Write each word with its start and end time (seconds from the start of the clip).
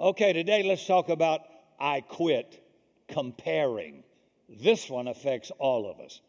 Okay, 0.00 0.32
today 0.32 0.62
let's 0.62 0.86
talk 0.86 1.08
about 1.08 1.40
I 1.80 2.02
quit 2.02 2.64
comparing. 3.08 4.04
This 4.48 4.88
one 4.88 5.08
affects 5.08 5.50
all 5.58 5.90
of 5.90 5.98
us. 5.98 6.20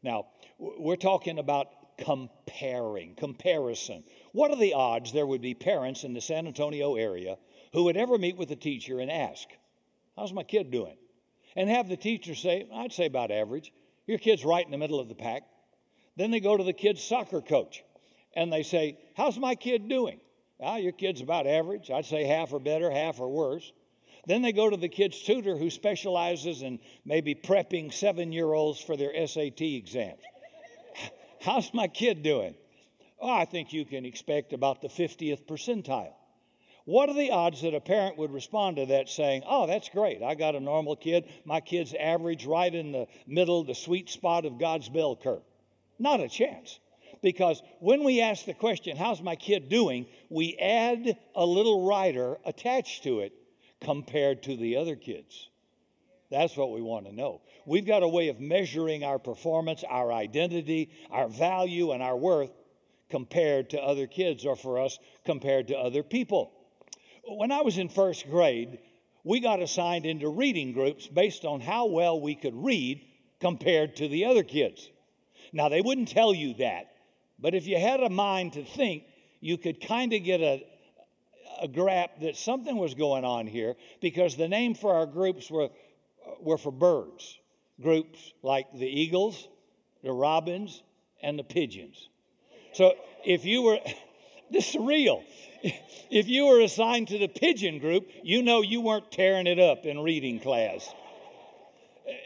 Now, 0.00 0.26
we're 0.60 0.94
talking 0.94 1.40
about 1.40 1.66
comparing, 1.98 3.16
comparison. 3.16 4.04
What 4.30 4.52
are 4.52 4.56
the 4.56 4.74
odds 4.74 5.12
there 5.12 5.26
would 5.26 5.40
be 5.40 5.54
parents 5.54 6.04
in 6.04 6.14
the 6.14 6.20
San 6.20 6.46
Antonio 6.46 6.94
area 6.94 7.36
who 7.72 7.82
would 7.84 7.96
ever 7.96 8.16
meet 8.16 8.36
with 8.36 8.52
a 8.52 8.56
teacher 8.56 9.00
and 9.00 9.10
ask, 9.10 9.48
How's 10.16 10.32
my 10.32 10.44
kid 10.44 10.70
doing? 10.70 10.96
And 11.56 11.68
have 11.68 11.88
the 11.88 11.96
teacher 11.96 12.36
say, 12.36 12.68
I'd 12.72 12.92
say 12.92 13.06
about 13.06 13.32
average. 13.32 13.72
Your 14.06 14.18
kid's 14.18 14.44
right 14.44 14.64
in 14.64 14.70
the 14.70 14.78
middle 14.78 15.00
of 15.00 15.08
the 15.08 15.16
pack. 15.16 15.42
Then 16.16 16.30
they 16.30 16.38
go 16.38 16.56
to 16.56 16.62
the 16.62 16.72
kid's 16.72 17.02
soccer 17.02 17.40
coach 17.40 17.82
and 18.36 18.52
they 18.52 18.62
say, 18.62 19.00
How's 19.16 19.36
my 19.36 19.56
kid 19.56 19.88
doing? 19.88 20.20
Well, 20.58 20.78
your 20.78 20.92
kid's 20.92 21.20
about 21.20 21.46
average. 21.46 21.90
I'd 21.90 22.06
say 22.06 22.24
half 22.24 22.52
or 22.52 22.58
better, 22.58 22.90
half 22.90 23.20
or 23.20 23.28
worse. 23.28 23.72
Then 24.26 24.42
they 24.42 24.52
go 24.52 24.68
to 24.68 24.76
the 24.76 24.88
kid's 24.88 25.22
tutor 25.22 25.56
who 25.56 25.70
specializes 25.70 26.62
in 26.62 26.80
maybe 27.04 27.34
prepping 27.34 27.92
seven 27.92 28.32
year 28.32 28.52
olds 28.52 28.80
for 28.80 28.96
their 28.96 29.26
SAT 29.26 29.60
exams. 29.60 30.22
How's 31.40 31.72
my 31.72 31.86
kid 31.86 32.22
doing? 32.22 32.54
Oh, 33.20 33.32
I 33.32 33.44
think 33.44 33.72
you 33.72 33.84
can 33.84 34.04
expect 34.04 34.52
about 34.52 34.82
the 34.82 34.88
50th 34.88 35.46
percentile. 35.46 36.12
What 36.86 37.08
are 37.08 37.14
the 37.14 37.30
odds 37.30 37.62
that 37.62 37.74
a 37.74 37.80
parent 37.80 38.16
would 38.18 38.32
respond 38.32 38.76
to 38.76 38.86
that 38.86 39.08
saying, 39.08 39.42
Oh, 39.46 39.66
that's 39.66 39.88
great. 39.88 40.22
I 40.22 40.34
got 40.34 40.54
a 40.54 40.60
normal 40.60 40.96
kid. 40.96 41.24
My 41.44 41.60
kid's 41.60 41.94
average 41.94 42.46
right 42.46 42.72
in 42.72 42.92
the 42.92 43.06
middle, 43.26 43.64
the 43.64 43.74
sweet 43.74 44.08
spot 44.08 44.44
of 44.44 44.58
God's 44.58 44.88
bell 44.88 45.16
curve? 45.16 45.42
Not 45.98 46.20
a 46.20 46.28
chance. 46.28 46.78
Because 47.22 47.62
when 47.80 48.04
we 48.04 48.20
ask 48.20 48.44
the 48.44 48.54
question, 48.54 48.96
How's 48.96 49.22
my 49.22 49.36
kid 49.36 49.68
doing? 49.68 50.06
we 50.28 50.56
add 50.56 51.16
a 51.34 51.44
little 51.46 51.86
rider 51.86 52.38
attached 52.44 53.04
to 53.04 53.20
it 53.20 53.32
compared 53.80 54.42
to 54.44 54.56
the 54.56 54.76
other 54.76 54.96
kids. 54.96 55.48
That's 56.30 56.56
what 56.56 56.72
we 56.72 56.82
want 56.82 57.06
to 57.06 57.12
know. 57.12 57.42
We've 57.66 57.86
got 57.86 58.02
a 58.02 58.08
way 58.08 58.28
of 58.28 58.40
measuring 58.40 59.04
our 59.04 59.18
performance, 59.18 59.84
our 59.88 60.12
identity, 60.12 60.90
our 61.10 61.28
value, 61.28 61.92
and 61.92 62.02
our 62.02 62.16
worth 62.16 62.50
compared 63.10 63.70
to 63.70 63.80
other 63.80 64.06
kids 64.06 64.44
or 64.44 64.56
for 64.56 64.80
us 64.80 64.98
compared 65.24 65.68
to 65.68 65.76
other 65.76 66.02
people. 66.02 66.52
When 67.24 67.52
I 67.52 67.62
was 67.62 67.78
in 67.78 67.88
first 67.88 68.28
grade, 68.28 68.78
we 69.24 69.40
got 69.40 69.60
assigned 69.60 70.06
into 70.06 70.28
reading 70.28 70.72
groups 70.72 71.06
based 71.06 71.44
on 71.44 71.60
how 71.60 71.86
well 71.86 72.20
we 72.20 72.34
could 72.34 72.54
read 72.54 73.04
compared 73.40 73.96
to 73.96 74.08
the 74.08 74.24
other 74.24 74.42
kids. 74.42 74.88
Now, 75.52 75.68
they 75.68 75.80
wouldn't 75.80 76.08
tell 76.08 76.34
you 76.34 76.54
that, 76.54 76.90
but 77.38 77.54
if 77.54 77.66
you 77.66 77.78
had 77.78 78.00
a 78.00 78.10
mind 78.10 78.54
to 78.54 78.64
think, 78.64 79.04
you 79.40 79.58
could 79.58 79.86
kind 79.86 80.12
of 80.12 80.24
get 80.24 80.40
a, 80.40 80.64
a 81.62 81.68
grasp 81.68 82.20
that 82.22 82.36
something 82.36 82.76
was 82.76 82.94
going 82.94 83.24
on 83.24 83.46
here 83.46 83.74
because 84.00 84.36
the 84.36 84.48
name 84.48 84.74
for 84.74 84.94
our 84.94 85.06
groups 85.06 85.50
were, 85.50 85.68
were 86.40 86.58
for 86.58 86.72
birds. 86.72 87.38
Groups 87.80 88.32
like 88.42 88.66
the 88.72 88.86
eagles, 88.86 89.48
the 90.02 90.12
robins, 90.12 90.82
and 91.22 91.38
the 91.38 91.44
pigeons. 91.44 92.08
So 92.72 92.94
if 93.24 93.44
you 93.44 93.62
were, 93.62 93.78
this 94.50 94.70
is 94.70 94.76
real. 94.76 95.22
If 96.08 96.28
you 96.28 96.46
were 96.46 96.60
assigned 96.60 97.08
to 97.08 97.18
the 97.18 97.26
pigeon 97.26 97.80
group, 97.80 98.08
you 98.22 98.40
know 98.40 98.62
you 98.62 98.80
weren't 98.80 99.10
tearing 99.10 99.48
it 99.48 99.58
up 99.58 99.84
in 99.84 99.98
reading 99.98 100.38
class. 100.38 100.88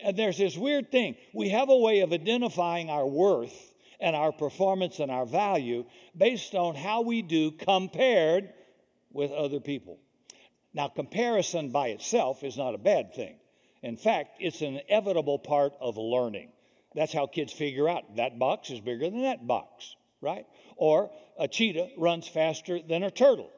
And 0.05 0.15
there's 0.19 0.37
this 0.37 0.55
weird 0.55 0.91
thing. 0.91 1.17
We 1.33 1.49
have 1.49 1.71
a 1.71 1.77
way 1.77 2.01
of 2.01 2.13
identifying 2.13 2.91
our 2.91 3.07
worth 3.07 3.70
and 4.01 4.17
our 4.17 4.33
performance 4.33 4.99
and 4.99 5.11
our 5.11 5.27
value 5.27 5.85
based 6.17 6.55
on 6.55 6.75
how 6.75 7.03
we 7.03 7.23
do 7.23 7.51
compared 7.51 8.51
with 9.13 9.31
other 9.31 9.61
people. 9.61 9.99
Now, 10.73 10.89
comparison 10.89 11.71
by 11.71 11.89
itself 11.89 12.45
is 12.45 12.57
not 12.57 12.75
a 12.75 12.79
bad 12.79 13.15
thing. 13.15 13.37
In 13.83 13.97
fact, 13.97 14.37
it's 14.41 14.61
an 14.61 14.81
inevitable 14.89 15.39
part 15.39 15.73
of 15.81 15.97
learning. 15.97 16.51
That's 16.95 17.13
how 17.13 17.27
kids 17.27 17.53
figure 17.53 17.89
out 17.89 18.17
that 18.17 18.39
box 18.39 18.71
is 18.71 18.81
bigger 18.81 19.09
than 19.11 19.23
that 19.23 19.47
box, 19.47 19.97
right? 20.21 20.47
Or 20.77 21.11
a 21.39 21.49
cheetah 21.49 21.91
runs 21.97 22.29
faster 22.29 22.81
than 22.81 23.03
a 23.03 23.11
turtle. 23.11 23.51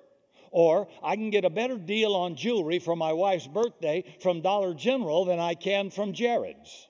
Or 0.50 0.88
I 1.02 1.16
can 1.16 1.30
get 1.30 1.46
a 1.46 1.50
better 1.50 1.78
deal 1.78 2.14
on 2.14 2.36
jewelry 2.36 2.78
for 2.78 2.94
my 2.94 3.12
wife's 3.14 3.46
birthday 3.46 4.04
from 4.20 4.42
Dollar 4.42 4.74
General 4.74 5.24
than 5.24 5.38
I 5.38 5.54
can 5.54 5.90
from 5.90 6.12
Jared's. 6.12 6.88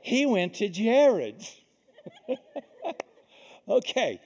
He 0.00 0.24
went 0.24 0.54
to 0.54 0.68
Jared's. 0.68 1.54
okay, 3.68 4.20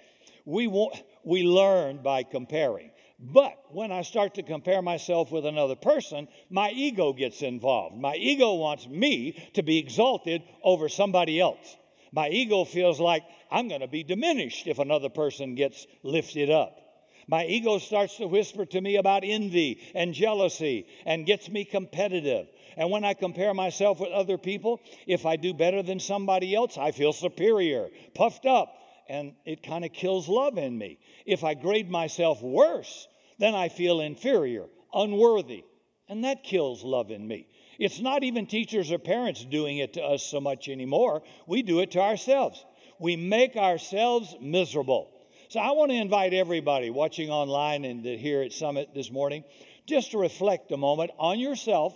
we, 0.45 0.67
want, 0.67 1.03
we 1.25 1.43
learn 1.43 2.03
by 2.03 2.23
comparing. 2.23 2.91
But 3.19 3.57
when 3.71 3.93
I 3.93 4.03
start 4.03 4.35
to 4.35 4.43
compare 4.43 4.83
myself 4.83 5.31
with 5.31 5.47
another 5.47 5.77
person, 5.77 6.27
my 6.51 6.71
ego 6.71 7.13
gets 7.13 7.41
involved. 7.43 7.97
My 7.97 8.17
ego 8.17 8.55
wants 8.55 8.89
me 8.89 9.51
to 9.55 9.63
be 9.63 9.79
exalted 9.79 10.43
over 10.65 10.89
somebody 10.89 11.41
else. 11.41 11.77
My 12.11 12.29
ego 12.29 12.65
feels 12.65 12.99
like 12.99 13.23
I'm 13.51 13.69
going 13.69 13.81
to 13.81 13.89
be 13.89 14.03
diminished 14.03 14.67
if 14.67 14.79
another 14.79 15.09
person 15.09 15.55
gets 15.55 15.87
lifted 16.03 16.51
up. 16.51 16.82
My 17.29 17.45
ego 17.47 17.79
starts 17.79 18.17
to 18.17 18.27
whisper 18.27 18.65
to 18.67 18.81
me 18.81 18.97
about 18.97 19.23
envy 19.25 19.81
and 19.95 20.15
jealousy 20.15 20.87
and 21.07 21.27
gets 21.27 21.49
me 21.49 21.65
competitive. 21.65 22.49
And 22.77 22.91
when 22.91 23.05
I 23.05 23.15
compare 23.15 23.55
myself 23.55 24.01
with 24.01 24.11
other 24.11 24.39
people, 24.39 24.81
if 25.07 25.27
I 25.27 25.37
do 25.37 25.55
better 25.55 25.83
than 25.83 26.01
somebody 26.01 26.55
else, 26.55 26.79
I 26.79 26.91
feel 26.91 27.13
superior, 27.13 27.89
puffed 28.15 28.47
up, 28.47 28.75
and 29.09 29.35
it 29.45 29.63
kind 29.63 29.85
of 29.85 29.93
kills 29.93 30.29
love 30.29 30.59
in 30.59 30.77
me. 30.77 30.99
If 31.27 31.45
I 31.45 31.55
grade 31.55 31.91
myself 31.91 32.43
worse, 32.43 33.09
then 33.39 33.55
I 33.55 33.69
feel 33.69 34.01
inferior, 34.01 34.67
unworthy, 34.95 35.65
and 36.09 36.25
that 36.25 36.45
kills 36.45 36.83
love 36.83 37.11
in 37.11 37.27
me. 37.27 37.49
It's 37.79 38.01
not 38.01 38.23
even 38.23 38.47
teachers 38.47 38.93
or 38.93 38.99
parents 38.99 39.45
doing 39.45 39.79
it 39.79 39.95
to 39.95 40.03
us 40.03 40.23
so 40.23 40.41
much 40.41 40.69
anymore. 40.69 41.23
We 41.47 41.63
do 41.63 41.81
it 41.81 41.91
to 41.93 42.01
ourselves. 42.01 42.65
We 42.99 43.17
make 43.17 43.57
ourselves 43.57 44.35
miserable. 44.41 45.12
So 45.53 45.61
I 45.61 45.73
want 45.73 45.91
to 45.91 45.99
invite 45.99 46.33
everybody 46.33 46.89
watching 46.89 47.29
online 47.29 47.85
and 47.85 48.03
here 48.07 48.41
at 48.41 48.55
Summit 48.55 48.95
this 48.95 49.11
morning 49.11 49.45
just 49.87 50.13
to 50.13 50.19
reflect 50.19 50.73
a 50.73 50.79
moment 50.79 51.11
on 51.19 51.39
yourself, 51.39 51.95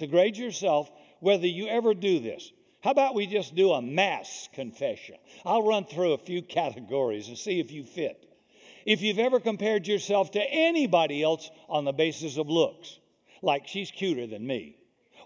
to 0.00 0.08
grade 0.08 0.36
yourself, 0.36 0.90
whether 1.20 1.46
you 1.46 1.68
ever 1.68 1.94
do 1.94 2.18
this. 2.18 2.50
How 2.82 2.90
about 2.90 3.14
we 3.14 3.28
just 3.28 3.54
do 3.54 3.70
a 3.70 3.80
mass 3.80 4.48
confession? 4.52 5.14
I'll 5.44 5.62
run 5.62 5.84
through 5.84 6.14
a 6.14 6.18
few 6.18 6.42
categories 6.58 7.28
and 7.28 7.38
see 7.38 7.60
if 7.60 7.70
you 7.70 7.84
fit 7.84 8.20
if 8.84 9.00
you've 9.00 9.20
ever 9.20 9.38
compared 9.38 9.86
yourself 9.86 10.32
to 10.32 10.42
anybody 10.42 11.22
else 11.22 11.48
on 11.68 11.84
the 11.84 11.92
basis 11.92 12.36
of 12.36 12.48
looks, 12.48 12.98
like 13.42 13.68
she's 13.68 13.92
cuter 13.92 14.26
than 14.26 14.44
me, 14.44 14.76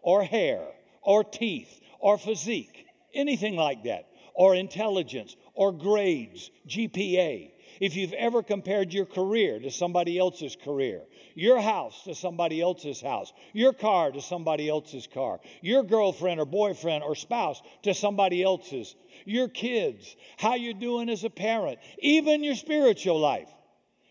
or 0.02 0.22
hair, 0.22 0.60
or 1.00 1.24
teeth, 1.24 1.80
or 2.00 2.18
physique, 2.18 2.84
anything 3.14 3.56
like 3.56 3.84
that, 3.84 4.10
or 4.34 4.54
intelligence, 4.54 5.36
or 5.54 5.72
grades, 5.72 6.50
GPA, 6.68 7.51
if 7.80 7.96
you've 7.96 8.12
ever 8.12 8.42
compared 8.42 8.92
your 8.92 9.06
career 9.06 9.58
to 9.60 9.70
somebody 9.70 10.18
else's 10.18 10.56
career, 10.56 11.02
your 11.34 11.60
house 11.60 12.04
to 12.04 12.14
somebody 12.14 12.60
else's 12.60 13.00
house, 13.00 13.32
your 13.52 13.72
car 13.72 14.10
to 14.10 14.20
somebody 14.20 14.68
else's 14.68 15.06
car, 15.06 15.40
your 15.60 15.82
girlfriend 15.82 16.40
or 16.40 16.46
boyfriend 16.46 17.02
or 17.02 17.14
spouse 17.14 17.60
to 17.82 17.94
somebody 17.94 18.42
else's, 18.42 18.94
your 19.24 19.48
kids, 19.48 20.16
how 20.36 20.54
you're 20.54 20.74
doing 20.74 21.08
as 21.08 21.24
a 21.24 21.30
parent, 21.30 21.78
even 21.98 22.44
your 22.44 22.54
spiritual 22.54 23.18
life. 23.18 23.48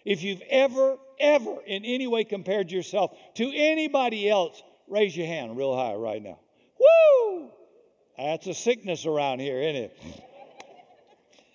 If 0.05 0.23
you've 0.23 0.41
ever, 0.49 0.97
ever 1.19 1.57
in 1.65 1.85
any 1.85 2.07
way 2.07 2.23
compared 2.23 2.71
yourself 2.71 3.11
to 3.35 3.51
anybody 3.53 4.29
else, 4.29 4.61
raise 4.87 5.15
your 5.15 5.27
hand 5.27 5.57
real 5.57 5.75
high 5.75 5.93
right 5.93 6.21
now. 6.21 6.39
Woo! 6.79 7.49
That's 8.17 8.47
a 8.47 8.53
sickness 8.53 9.05
around 9.05 9.39
here, 9.39 9.61
isn't 9.61 9.83
it? 9.83 9.97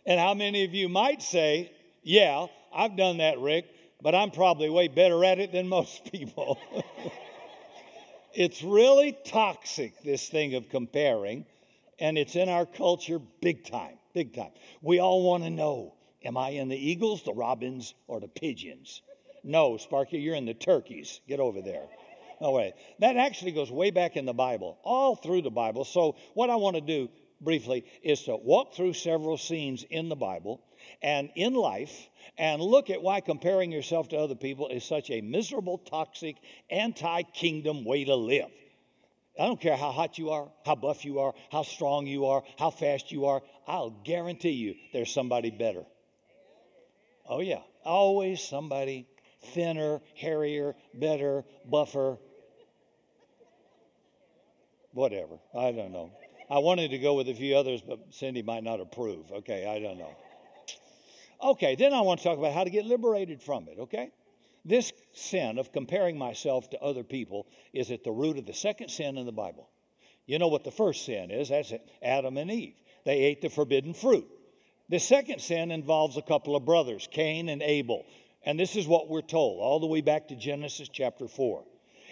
And 0.07 0.21
how 0.21 0.35
many 0.35 0.65
of 0.65 0.73
you 0.73 0.89
might 0.89 1.21
say, 1.21 1.73
Yeah, 2.07 2.47
I've 2.73 2.97
done 2.97 3.17
that, 3.19 3.41
Rick, 3.41 3.67
but 4.01 4.15
I'm 4.15 4.31
probably 4.31 4.71
way 4.71 4.87
better 4.87 5.25
at 5.25 5.41
it 5.41 5.51
than 5.51 5.67
most 5.79 6.13
people. 6.13 6.57
it's 8.33 8.63
really 8.63 9.19
toxic, 9.27 10.01
this 10.05 10.29
thing 10.29 10.55
of 10.55 10.69
comparing, 10.69 11.47
and 11.99 12.17
it's 12.17 12.37
in 12.37 12.49
our 12.49 12.65
culture 12.65 13.19
big 13.19 13.65
time, 13.65 13.99
big 14.15 14.35
time. 14.35 14.53
We 14.83 15.01
all 15.01 15.25
want 15.25 15.43
to 15.45 15.51
know 15.51 15.95
Am 16.25 16.37
I 16.37 16.51
in 16.51 16.69
the 16.69 16.77
eagles, 16.77 17.23
the 17.23 17.33
robins, 17.33 17.95
or 18.09 18.19
the 18.19 18.27
pigeons? 18.27 19.03
No, 19.45 19.77
Sparky, 19.77 20.19
you're 20.19 20.35
in 20.35 20.47
the 20.47 20.55
turkeys. 20.55 21.21
Get 21.29 21.39
over 21.39 21.63
there. 21.63 21.87
No 22.41 22.51
way. 22.51 22.75
That 22.99 23.17
actually 23.17 23.53
goes 23.53 23.71
way 23.71 23.93
back 23.93 24.17
in 24.17 24.27
the 24.27 24.33
Bible, 24.33 24.77
all 24.83 25.15
through 25.15 25.43
the 25.43 25.51
Bible. 25.51 25.85
So, 25.85 26.17
what 26.35 26.51
I 26.51 26.57
want 26.57 26.75
to 26.75 26.81
do 26.81 27.09
briefly 27.41 27.85
is 28.03 28.25
to 28.25 28.35
walk 28.35 28.75
through 28.75 28.95
several 28.95 29.37
scenes 29.37 29.85
in 29.89 30.09
the 30.09 30.17
Bible 30.17 30.61
and 31.03 31.31
in 31.35 31.55
life 31.55 32.09
and 32.39 32.61
look 32.61 32.91
at 32.91 33.03
why 33.03 33.21
comparing 33.21 33.73
yourself 33.73 34.09
to 34.09 34.17
other 34.17 34.35
people 34.35 34.69
is 34.69 34.85
such 34.85 35.11
a 35.11 35.21
miserable, 35.21 35.79
toxic, 35.79 36.37
anti 36.71 37.23
kingdom 37.23 37.85
way 37.85 38.05
to 38.05 38.15
live. 38.15 38.51
I 39.39 39.47
don't 39.47 39.61
care 39.61 39.77
how 39.77 39.91
hot 39.91 40.19
you 40.19 40.31
are, 40.31 40.49
how 40.65 40.77
buff 40.77 41.05
you 41.05 41.21
are, 41.21 41.35
how 41.51 41.63
strong 41.63 42.07
you 42.07 42.27
are, 42.27 42.43
how 42.59 42.71
fast 42.71 43.13
you 43.13 43.27
are. 43.27 43.43
I'll 43.67 43.91
guarantee 43.91 44.51
you 44.51 44.75
there's 44.93 45.13
somebody 45.13 45.51
better. 45.51 45.85
Oh, 47.29 47.41
yeah, 47.41 47.61
always 47.85 48.41
somebody 48.41 49.07
thinner, 49.53 50.01
hairier, 50.15 50.75
better, 50.95 51.45
buffer. 51.69 52.19
Whatever. 54.93 55.39
I 55.55 55.73
don't 55.73 55.93
know. 55.93 56.13
I 56.49 56.59
wanted 56.59 56.93
to 56.93 56.99
go 56.99 57.15
with 57.15 57.29
a 57.29 57.35
few 57.35 57.57
others, 57.57 57.83
but 57.83 57.99
Cindy 58.11 58.43
might 58.43 58.65
not 58.65 58.81
approve. 58.81 59.31
Okay, 59.31 59.67
I 59.67 59.81
don't 59.81 59.99
know. 59.99 60.17
Okay, 61.43 61.75
then 61.77 61.93
I 61.93 62.01
want 62.01 62.21
to 62.21 62.25
talk 62.25 62.39
about 62.39 62.53
how 62.53 62.65
to 62.65 62.71
get 62.71 62.87
liberated 62.87 63.43
from 63.43 63.69
it, 63.69 63.79
okay? 63.79 64.11
This 64.65 64.93
sin 65.13 65.59
of 65.59 65.73
comparing 65.73 66.19
myself 66.19 66.71
to 66.71 66.81
other 66.81 67.05
people 67.05 67.47
is 67.73 67.91
at 67.91 68.05
the 68.05 68.11
root 68.11 68.39
of 68.39 68.47
the 68.47 68.55
second 68.55 68.89
sin 68.89 69.17
in 69.17 69.27
the 69.27 69.33
Bible. 69.33 69.69
You 70.27 70.39
know 70.39 70.49
what 70.49 70.65
the 70.65 70.73
first 70.73 71.05
sin 71.05 71.31
is? 71.31 71.51
That's 71.51 71.73
Adam 72.03 72.37
and 72.37 72.51
Eve. 72.51 72.75
They 73.05 73.19
ate 73.19 73.43
the 73.43 73.49
forbidden 73.49 73.95
fruit. 73.95 74.27
The 74.89 74.99
second 74.99 75.41
sin 75.41 75.71
involves 75.71 76.17
a 76.17 76.23
couple 76.23 76.57
of 76.57 76.65
brothers, 76.65 77.09
Cain 77.11 77.49
and 77.49 77.63
Abel. 77.63 78.05
And 78.45 78.59
this 78.59 78.77
is 78.77 78.87
what 78.87 79.09
we're 79.09 79.23
told, 79.23 79.61
all 79.61 79.81
the 79.81 79.87
way 79.87 80.01
back 80.01 80.29
to 80.29 80.37
Genesis 80.37 80.89
chapter 80.89 81.29
4. 81.29 81.65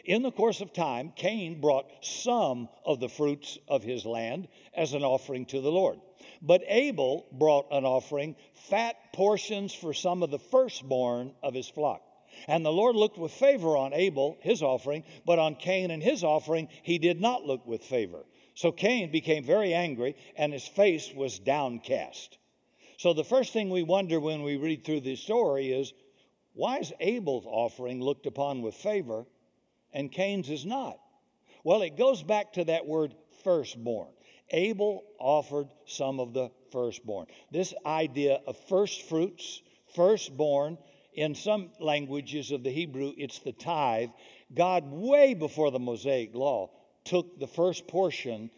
In 0.05 0.23
the 0.23 0.33
course 0.33 0.61
of 0.61 0.73
time, 0.73 1.13
Cain 1.17 1.61
brought 1.61 1.87
some 2.03 2.69
of 2.85 3.01
the 3.01 3.09
fruits 3.09 3.59
of 3.69 3.83
his 3.83 4.05
land 4.05 4.49
as 4.75 4.93
an 4.93 5.03
offering 5.03 5.47
to 5.47 5.61
the 5.61 5.71
Lord. 5.71 5.99
But 6.43 6.63
Abel 6.67 7.27
brought 7.33 7.67
an 7.71 7.85
offering, 7.85 8.37
fat 8.69 8.97
portions 9.13 9.75
for 9.75 9.93
some 9.93 10.23
of 10.23 10.31
the 10.31 10.39
firstborn 10.39 11.35
of 11.43 11.55
his 11.55 11.69
flock. 11.69 12.03
And 12.49 12.65
the 12.65 12.73
Lord 12.73 12.97
looked 12.97 13.19
with 13.19 13.33
favor 13.33 13.77
on 13.77 13.95
Abel, 13.95 14.39
his 14.41 14.63
offering, 14.63 15.05
but 15.25 15.39
on 15.39 15.55
Cain 15.55 15.91
and 15.91 16.03
his 16.03 16.25
offering, 16.25 16.69
he 16.83 16.99
did 16.99 17.21
not 17.21 17.45
look 17.45 17.67
with 17.67 17.85
favor. 17.85 18.25
So 18.55 18.73
Cain 18.73 19.11
became 19.11 19.45
very 19.45 19.75
angry, 19.75 20.17
and 20.37 20.53
his 20.53 20.67
face 20.67 21.13
was 21.15 21.39
downcast. 21.39 22.39
So 22.97 23.13
the 23.13 23.25
first 23.25 23.53
thing 23.53 23.71
we 23.71 23.83
wonder 23.83 24.21
when 24.21 24.43
we 24.43 24.57
read 24.57 24.85
through 24.85 25.01
this 25.01 25.21
story 25.21 25.73
is 25.73 25.93
why 26.55 26.79
is 26.79 26.93
Abel's 27.01 27.47
offering 27.47 28.01
looked 28.01 28.27
upon 28.27 28.63
with 28.63 28.75
favor 28.75 29.27
and 29.93 30.11
Cain's 30.11 30.49
is 30.49 30.65
not? 30.65 30.99
Well, 31.65 31.83
it 31.83 31.97
goes 31.97 32.23
back 32.23 32.53
to 32.55 32.65
that 32.65 32.87
word 32.87 33.15
firstborn. 33.43 34.13
Abel 34.51 35.05
offered 35.19 35.69
some 35.87 36.21
of 36.21 36.33
the 36.33 36.51
firstborn. 36.71 37.27
This 37.51 37.75
idea 37.85 38.41
of 38.47 38.57
first 38.69 39.03
fruits, 39.03 39.63
firstborn, 39.95 40.79
in 41.15 41.35
some 41.35 41.71
languages 41.81 42.51
of 42.51 42.63
the 42.65 42.71
Hebrew, 42.71 43.13
it's 43.17 43.39
the 43.39 43.53
tithe. 43.53 44.11
God, 44.53 44.85
way 44.91 45.35
before 45.35 45.71
the 45.71 45.79
Mosaic 45.79 46.35
law, 46.35 46.71
took 47.05 47.39
the 47.39 47.47
first 47.47 47.87
portion 47.87 48.51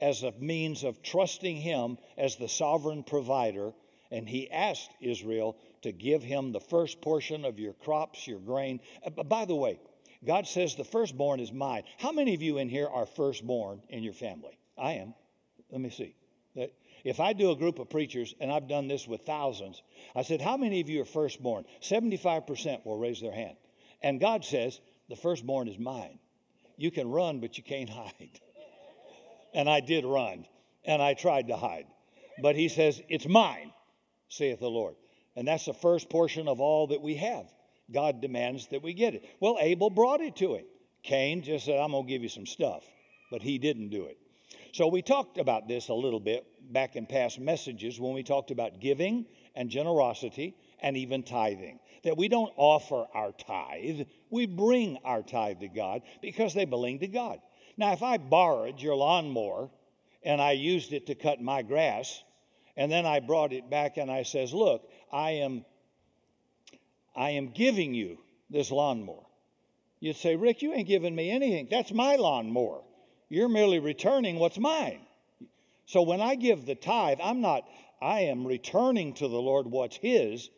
as 0.00 0.22
a 0.22 0.32
means 0.32 0.84
of 0.84 1.02
trusting 1.02 1.56
Him 1.56 1.96
as 2.18 2.36
the 2.36 2.48
sovereign 2.48 3.02
provider, 3.02 3.72
and 4.10 4.28
He 4.28 4.50
asked 4.50 4.90
Israel 5.00 5.56
to 5.82 5.92
give 5.92 6.22
Him 6.22 6.52
the 6.52 6.60
first 6.60 7.00
portion 7.00 7.44
of 7.44 7.58
your 7.58 7.72
crops, 7.72 8.26
your 8.26 8.40
grain. 8.40 8.80
Uh, 9.04 9.22
by 9.22 9.44
the 9.44 9.54
way, 9.54 9.80
God 10.24 10.46
says 10.46 10.74
the 10.74 10.84
firstborn 10.84 11.40
is 11.40 11.52
mine. 11.52 11.84
How 11.98 12.12
many 12.12 12.34
of 12.34 12.42
you 12.42 12.58
in 12.58 12.68
here 12.68 12.88
are 12.88 13.06
firstborn 13.06 13.82
in 13.88 14.02
your 14.02 14.12
family? 14.12 14.58
I 14.76 14.92
am. 14.94 15.14
Let 15.72 15.80
me 15.80 15.90
see. 15.90 16.14
If 17.04 17.18
I 17.18 17.32
do 17.32 17.50
a 17.50 17.56
group 17.56 17.78
of 17.78 17.90
preachers, 17.90 18.34
and 18.40 18.52
I've 18.52 18.68
done 18.68 18.86
this 18.86 19.08
with 19.08 19.22
thousands, 19.22 19.82
I 20.14 20.22
said, 20.22 20.40
How 20.40 20.56
many 20.56 20.80
of 20.80 20.88
you 20.88 21.02
are 21.02 21.06
firstborn? 21.06 21.64
75% 21.80 22.86
will 22.86 22.98
raise 22.98 23.20
their 23.20 23.32
hand. 23.32 23.56
And 24.02 24.20
God 24.20 24.44
says, 24.44 24.80
The 25.08 25.16
firstborn 25.16 25.66
is 25.66 25.78
mine. 25.78 26.18
You 26.76 26.90
can 26.90 27.10
run, 27.10 27.40
but 27.40 27.58
you 27.58 27.64
can't 27.64 27.90
hide. 27.90 28.40
And 29.54 29.68
I 29.68 29.80
did 29.80 30.04
run, 30.04 30.46
and 30.84 31.02
I 31.02 31.14
tried 31.14 31.48
to 31.48 31.56
hide. 31.56 31.86
But 32.40 32.54
He 32.54 32.68
says, 32.68 33.00
It's 33.08 33.26
mine, 33.26 33.72
saith 34.28 34.60
the 34.60 34.70
Lord. 34.70 34.94
And 35.34 35.48
that's 35.48 35.64
the 35.64 35.74
first 35.74 36.10
portion 36.10 36.46
of 36.46 36.60
all 36.60 36.88
that 36.88 37.00
we 37.00 37.16
have. 37.16 37.46
God 37.90 38.20
demands 38.20 38.68
that 38.68 38.82
we 38.82 38.92
get 38.92 39.14
it. 39.14 39.24
Well, 39.40 39.56
Abel 39.60 39.90
brought 39.90 40.20
it 40.20 40.36
to 40.36 40.54
him. 40.54 40.64
Cain 41.02 41.42
just 41.42 41.64
said, 41.64 41.80
I'm 41.80 41.92
going 41.92 42.06
to 42.06 42.08
give 42.08 42.22
you 42.22 42.28
some 42.28 42.46
stuff. 42.46 42.84
But 43.30 43.42
he 43.42 43.58
didn't 43.58 43.88
do 43.88 44.04
it. 44.04 44.18
So 44.72 44.88
we 44.88 45.02
talked 45.02 45.36
about 45.36 45.68
this 45.68 45.88
a 45.88 45.94
little 45.94 46.18
bit 46.20 46.46
back 46.72 46.96
in 46.96 47.04
past 47.04 47.38
messages 47.38 48.00
when 48.00 48.14
we 48.14 48.22
talked 48.22 48.50
about 48.50 48.80
giving 48.80 49.26
and 49.54 49.68
generosity 49.68 50.56
and 50.80 50.96
even 50.96 51.22
tithing. 51.22 51.78
That 52.04 52.16
we 52.16 52.28
don't 52.28 52.52
offer 52.56 53.06
our 53.14 53.32
tithe, 53.32 54.06
we 54.30 54.46
bring 54.46 54.98
our 55.04 55.22
tithe 55.22 55.60
to 55.60 55.68
God 55.68 56.00
because 56.22 56.54
they 56.54 56.64
belong 56.64 57.00
to 57.00 57.06
God. 57.06 57.38
Now, 57.76 57.92
if 57.92 58.02
I 58.02 58.16
borrowed 58.16 58.80
your 58.80 58.96
lawnmower 58.96 59.68
and 60.22 60.40
I 60.40 60.52
used 60.52 60.94
it 60.94 61.06
to 61.08 61.14
cut 61.14 61.40
my 61.40 61.60
grass, 61.60 62.22
and 62.74 62.90
then 62.90 63.04
I 63.04 63.20
brought 63.20 63.52
it 63.52 63.68
back 63.68 63.98
and 63.98 64.10
I 64.10 64.22
says, 64.22 64.54
"Look, 64.54 64.90
I 65.12 65.32
am 65.32 65.66
I 67.14 67.30
am 67.30 67.48
giving 67.48 67.92
you 67.92 68.18
this 68.48 68.70
lawnmower." 68.70 69.26
You'd 70.00 70.16
say, 70.16 70.34
"Rick, 70.34 70.62
you 70.62 70.72
ain't 70.72 70.88
giving 70.88 71.14
me 71.14 71.30
anything. 71.30 71.68
That's 71.70 71.92
my 71.92 72.16
lawnmower. 72.16 72.82
You're 73.32 73.48
merely 73.48 73.78
returning 73.78 74.38
what's 74.38 74.58
mine." 74.58 75.00
So 75.86 76.02
when 76.02 76.20
I 76.20 76.34
give 76.34 76.66
the 76.66 76.74
tithe, 76.74 77.18
I'm 77.22 77.40
not, 77.40 77.66
I 78.00 78.20
am 78.24 78.46
returning 78.46 79.14
to 79.14 79.26
the 79.26 79.40
Lord 79.40 79.66
what's 79.66 79.96
His. 79.96 80.50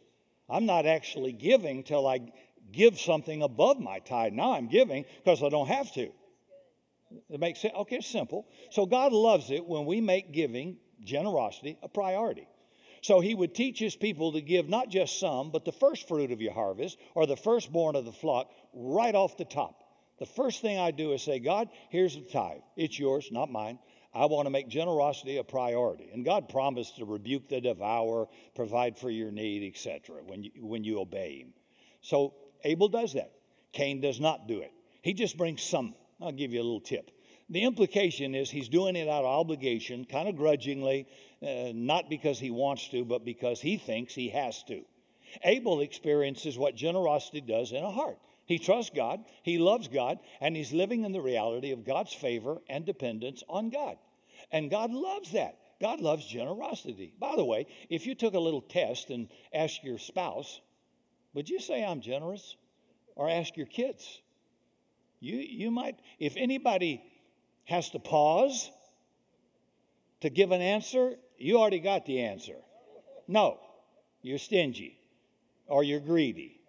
I'm 0.49 0.67
not 0.67 0.85
actually 0.85 1.33
giving 1.33 1.85
till 1.85 2.07
I 2.07 2.33
give 2.73 2.99
something 2.99 3.43
above 3.43 3.79
my 3.79 4.01
tithe. 4.01 4.33
Now 4.33 4.53
I'm 4.53 4.67
giving 4.67 5.05
because 5.19 5.43
I 5.43 5.51
don't 5.51 5.69
have 5.69 5.93
to. 5.95 6.11
It 7.31 7.39
makes 7.39 7.61
sense. 7.61 7.75
Okay, 7.75 7.97
it's 7.97 8.09
simple. 8.09 8.49
So 8.71 8.87
God 8.87 9.13
loves 9.13 9.53
it 9.53 9.65
when 9.65 9.87
we 9.87 10.01
make 10.01 10.33
giving, 10.33 10.79
generosity, 11.05 11.79
a 11.81 11.89
priority. 11.89 12.49
So 13.03 13.21
he 13.21 13.35
would 13.35 13.55
teach 13.55 13.79
his 13.79 13.95
people 13.95 14.33
to 14.33 14.41
give 14.41 14.69
not 14.69 14.89
just 14.89 15.21
some, 15.21 15.53
but 15.53 15.65
the 15.65 15.73
first 15.73 16.09
fruit 16.09 16.33
of 16.33 16.41
your 16.41 16.55
harvest 16.55 16.99
or 17.15 17.27
the 17.27 17.37
firstborn 17.37 17.95
of 17.95 18.05
the 18.05 18.13
flock 18.13 18.51
right 18.73 19.15
off 19.15 19.37
the 19.37 19.45
top. 19.45 19.84
The 20.19 20.27
first 20.27 20.63
thing 20.63 20.79
I 20.79 20.91
do 20.91 21.13
is 21.13 21.23
say, 21.23 21.39
God, 21.41 21.69
here's 21.91 22.15
the 22.15 22.23
tithe. 22.23 22.61
It's 22.77 22.99
yours, 22.99 23.29
not 23.33 23.51
mine. 23.51 23.79
I 24.15 24.27
want 24.27 24.47
to 24.47 24.51
make 24.51 24.69
generosity 24.69 25.39
a 25.39 25.45
priority. 25.45 26.11
And 26.13 26.25
God 26.25 26.49
promised 26.49 26.99
to 26.99 27.05
rebuke 27.05 27.49
the 27.49 27.61
devourer, 27.61 28.27
provide 28.55 28.97
for 28.97 29.11
your 29.11 29.33
need, 29.33 29.67
etc., 29.67 30.17
when 30.25 30.45
you, 30.45 30.51
when 30.61 30.85
you 30.85 31.01
obey 31.01 31.39
Him. 31.41 31.53
So 32.01 32.35
Abel 32.63 32.89
does 32.89 33.15
that. 33.15 33.33
Cain 33.73 34.01
does 34.01 34.21
not 34.21 34.47
do 34.47 34.61
it. 34.61 34.73
He 35.03 35.15
just 35.15 35.37
brings 35.37 35.63
some. 35.63 35.95
I'll 36.23 36.31
give 36.31 36.53
you 36.53 36.61
a 36.61 36.63
little 36.63 36.81
tip. 36.81 37.11
The 37.51 37.65
implication 37.65 38.35
is 38.35 38.51
he's 38.51 38.69
doing 38.69 38.95
it 38.97 39.09
out 39.09 39.25
of 39.25 39.27
obligation, 39.27 40.05
kind 40.05 40.29
of 40.29 40.37
grudgingly, 40.37 41.07
uh, 41.43 41.73
not 41.75 42.09
because 42.09 42.39
he 42.39 42.51
wants 42.51 42.89
to, 42.89 43.05
but 43.05 43.25
because 43.25 43.61
he 43.61 43.77
thinks 43.77 44.15
he 44.15 44.31
has 44.31 44.63
to. 44.65 44.83
Abel 45.43 45.81
experiences 45.81 46.57
what 46.57 46.77
generosity 46.77 47.41
does 47.41 47.73
in 47.73 47.83
a 47.83 47.91
heart. 47.91 48.19
He 48.47 48.59
trusts 48.59 48.93
God, 48.95 49.25
he 49.43 49.59
loves 49.59 49.89
God, 49.89 50.19
and 50.41 50.55
he's 50.55 50.73
living 50.73 51.05
in 51.05 51.13
the 51.13 51.21
reality 51.21 51.71
of 51.73 51.85
God's 51.85 52.13
favor 52.13 52.61
and 52.69 52.85
dependence 52.85 53.43
on 53.49 53.71
God. 53.71 53.97
And 54.53 54.71
God 54.71 54.91
loves 54.93 55.33
that. 55.33 55.59
God 55.81 56.01
loves 56.01 56.27
generosity. 56.27 57.15
By 57.19 57.37
the 57.37 57.45
way, 57.45 57.67
if 57.89 58.07
you 58.07 58.15
took 58.15 58.35
a 58.35 58.39
little 58.39 58.61
test 58.61 59.11
and 59.11 59.29
asked 59.53 59.83
your 59.83 59.99
spouse, 59.99 60.61
would 61.33 61.49
you 61.49 61.59
say 61.59 61.85
I'm 61.85 62.01
generous? 62.01 62.57
Or 63.17 63.31
ask 63.31 63.57
your 63.57 63.67
kids? 63.67 64.21
You, 65.21 65.37
you 65.37 65.71
might, 65.71 66.01
if 66.19 66.35
anybody 66.37 67.03
has 67.65 67.91
to 67.91 67.99
pause 67.99 68.71
to 70.21 70.31
give 70.31 70.51
an 70.51 70.61
answer, 70.61 71.15
you 71.39 71.59
already 71.59 71.81
got 71.81 72.07
the 72.07 72.21
answer. 72.21 72.57
No, 73.27 73.59
you're 74.21 74.39
stingy 74.39 74.99
or 75.67 75.83
you're 75.83 76.01
greedy 76.01 76.61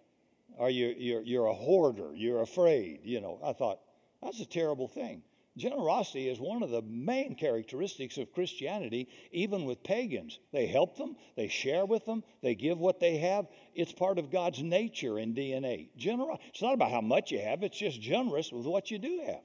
or 0.58 0.70
you're, 0.70 0.92
you're, 0.92 1.22
you're 1.22 1.46
a 1.46 1.54
hoarder, 1.54 2.12
you're 2.16 2.42
afraid. 2.42 3.02
You 3.04 3.22
know, 3.22 3.40
I 3.44 3.54
thought, 3.54 3.80
that's 4.22 4.40
a 4.40 4.46
terrible 4.46 4.88
thing. 4.88 5.22
Generosity 5.58 6.28
is 6.28 6.40
one 6.40 6.64
of 6.64 6.70
the 6.70 6.82
main 6.82 7.36
characteristics 7.36 8.18
of 8.18 8.34
Christianity, 8.34 9.08
even 9.32 9.64
with 9.64 9.84
pagans. 9.84 10.40
They 10.52 10.68
help 10.68 10.98
them, 10.98 11.16
they 11.38 11.48
share 11.48 11.86
with 11.86 12.06
them, 12.06 12.24
they 12.42 12.56
give 12.56 12.78
what 12.78 13.00
they 13.00 13.18
have. 13.20 13.48
It's 13.74 13.94
part 13.94 14.20
of 14.20 14.32
God's 14.32 14.62
nature 14.62 15.18
and 15.18 15.34
DNA. 15.34 15.90
Gener- 15.98 16.38
it's 16.50 16.62
not 16.62 16.74
about 16.74 16.92
how 16.92 17.00
much 17.00 17.32
you 17.32 17.40
have, 17.40 17.64
it's 17.64 17.78
just 17.78 18.02
generous 18.02 18.52
with 18.52 18.66
what 18.66 18.92
you 18.92 18.98
do 18.98 19.24
have. 19.26 19.44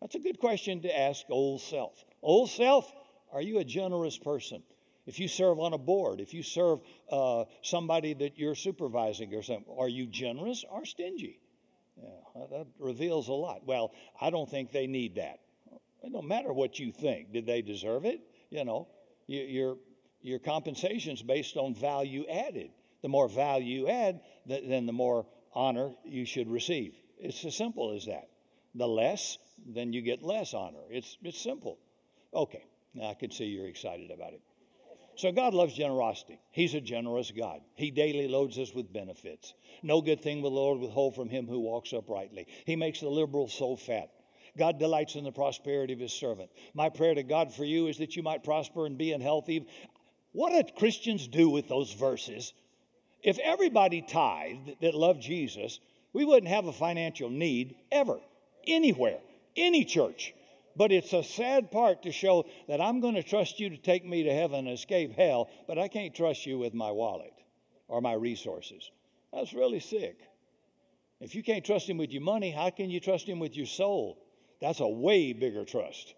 That's 0.00 0.16
a 0.16 0.20
good 0.20 0.40
question 0.40 0.82
to 0.82 0.98
ask 0.98 1.24
old 1.30 1.60
self. 1.60 2.04
Old 2.20 2.50
self, 2.50 2.92
are 3.32 3.42
you 3.42 3.58
a 3.58 3.64
generous 3.64 4.18
person? 4.18 4.62
If 5.06 5.18
you 5.18 5.28
serve 5.28 5.58
on 5.60 5.74
a 5.74 5.78
board, 5.78 6.20
if 6.20 6.32
you 6.32 6.42
serve 6.42 6.80
uh, 7.10 7.44
somebody 7.62 8.14
that 8.14 8.38
you're 8.38 8.54
supervising 8.54 9.34
or 9.34 9.42
something, 9.42 9.74
are 9.78 9.88
you 9.88 10.06
generous 10.06 10.64
or 10.70 10.84
stingy? 10.84 11.40
Yeah, 11.96 12.46
that 12.50 12.66
reveals 12.78 13.28
a 13.28 13.32
lot. 13.32 13.66
Well, 13.66 13.92
I 14.20 14.30
don't 14.30 14.50
think 14.50 14.72
they 14.72 14.86
need 14.86 15.16
that. 15.16 15.40
It 16.02 16.12
don't 16.12 16.28
matter 16.28 16.52
what 16.52 16.78
you 16.78 16.92
think. 16.92 17.32
Did 17.32 17.46
they 17.46 17.62
deserve 17.62 18.04
it? 18.04 18.20
You 18.50 18.64
know, 18.64 18.88
your 19.26 19.76
your 20.22 20.38
compensation's 20.38 21.22
based 21.22 21.56
on 21.56 21.74
value 21.74 22.24
added. 22.26 22.70
The 23.02 23.08
more 23.08 23.28
value 23.28 23.82
you 23.82 23.88
add, 23.88 24.20
then 24.46 24.86
the 24.86 24.92
more 24.92 25.26
honor 25.54 25.92
you 26.04 26.24
should 26.24 26.48
receive. 26.48 26.94
It's 27.18 27.44
as 27.44 27.56
simple 27.56 27.94
as 27.94 28.06
that. 28.06 28.28
The 28.74 28.88
less, 28.88 29.38
then 29.66 29.92
you 29.92 30.02
get 30.02 30.22
less 30.22 30.54
honor. 30.54 30.80
It's 30.90 31.16
it's 31.22 31.40
simple. 31.40 31.78
Okay, 32.34 32.64
now 32.94 33.10
I 33.10 33.14
can 33.14 33.30
see 33.30 33.44
you're 33.44 33.68
excited 33.68 34.10
about 34.10 34.32
it. 34.32 34.40
So 35.16 35.30
God 35.32 35.54
loves 35.54 35.74
generosity. 35.74 36.40
He's 36.50 36.74
a 36.74 36.80
generous 36.80 37.30
God. 37.30 37.60
He 37.74 37.90
daily 37.90 38.28
loads 38.28 38.58
us 38.58 38.74
with 38.74 38.92
benefits. 38.92 39.54
No 39.82 40.00
good 40.00 40.22
thing 40.22 40.42
will 40.42 40.50
the 40.50 40.56
Lord 40.56 40.80
withhold 40.80 41.14
from 41.14 41.28
him 41.28 41.46
who 41.46 41.60
walks 41.60 41.92
uprightly. 41.92 42.46
He 42.64 42.76
makes 42.76 43.00
the 43.00 43.08
liberal 43.08 43.48
soul 43.48 43.76
fat. 43.76 44.10
God 44.56 44.78
delights 44.78 45.16
in 45.16 45.24
the 45.24 45.32
prosperity 45.32 45.92
of 45.92 46.00
his 46.00 46.12
servant. 46.12 46.50
My 46.74 46.88
prayer 46.88 47.14
to 47.14 47.22
God 47.22 47.52
for 47.52 47.64
you 47.64 47.88
is 47.88 47.98
that 47.98 48.16
you 48.16 48.22
might 48.22 48.44
prosper 48.44 48.86
and 48.86 48.96
be 48.96 49.12
in 49.12 49.20
health. 49.20 49.48
What 50.32 50.50
did 50.50 50.76
Christians 50.76 51.28
do 51.28 51.48
with 51.48 51.68
those 51.68 51.92
verses? 51.92 52.52
If 53.22 53.38
everybody 53.38 54.02
tithed 54.02 54.80
that 54.80 54.94
loved 54.94 55.22
Jesus, 55.22 55.80
we 56.12 56.24
wouldn't 56.24 56.52
have 56.52 56.66
a 56.66 56.72
financial 56.72 57.30
need 57.30 57.76
ever, 57.90 58.18
anywhere, 58.66 59.18
any 59.56 59.84
church. 59.84 60.34
But 60.76 60.92
it's 60.92 61.12
a 61.12 61.22
sad 61.22 61.70
part 61.70 62.02
to 62.02 62.12
show 62.12 62.46
that 62.68 62.80
I'm 62.80 63.00
going 63.00 63.14
to 63.14 63.22
trust 63.22 63.60
you 63.60 63.70
to 63.70 63.76
take 63.76 64.04
me 64.04 64.24
to 64.24 64.32
heaven 64.32 64.60
and 64.60 64.70
escape 64.70 65.14
hell, 65.16 65.48
but 65.68 65.78
I 65.78 65.88
can't 65.88 66.14
trust 66.14 66.46
you 66.46 66.58
with 66.58 66.74
my 66.74 66.90
wallet 66.90 67.32
or 67.88 68.00
my 68.00 68.14
resources. 68.14 68.90
That's 69.32 69.52
really 69.52 69.80
sick. 69.80 70.18
If 71.20 71.34
you 71.34 71.42
can't 71.42 71.64
trust 71.64 71.88
him 71.88 71.96
with 71.96 72.10
your 72.10 72.22
money, 72.22 72.50
how 72.50 72.70
can 72.70 72.90
you 72.90 73.00
trust 73.00 73.28
him 73.28 73.38
with 73.38 73.56
your 73.56 73.66
soul? 73.66 74.18
That's 74.60 74.80
a 74.80 74.88
way 74.88 75.32
bigger 75.32 75.64
trust, 75.64 76.14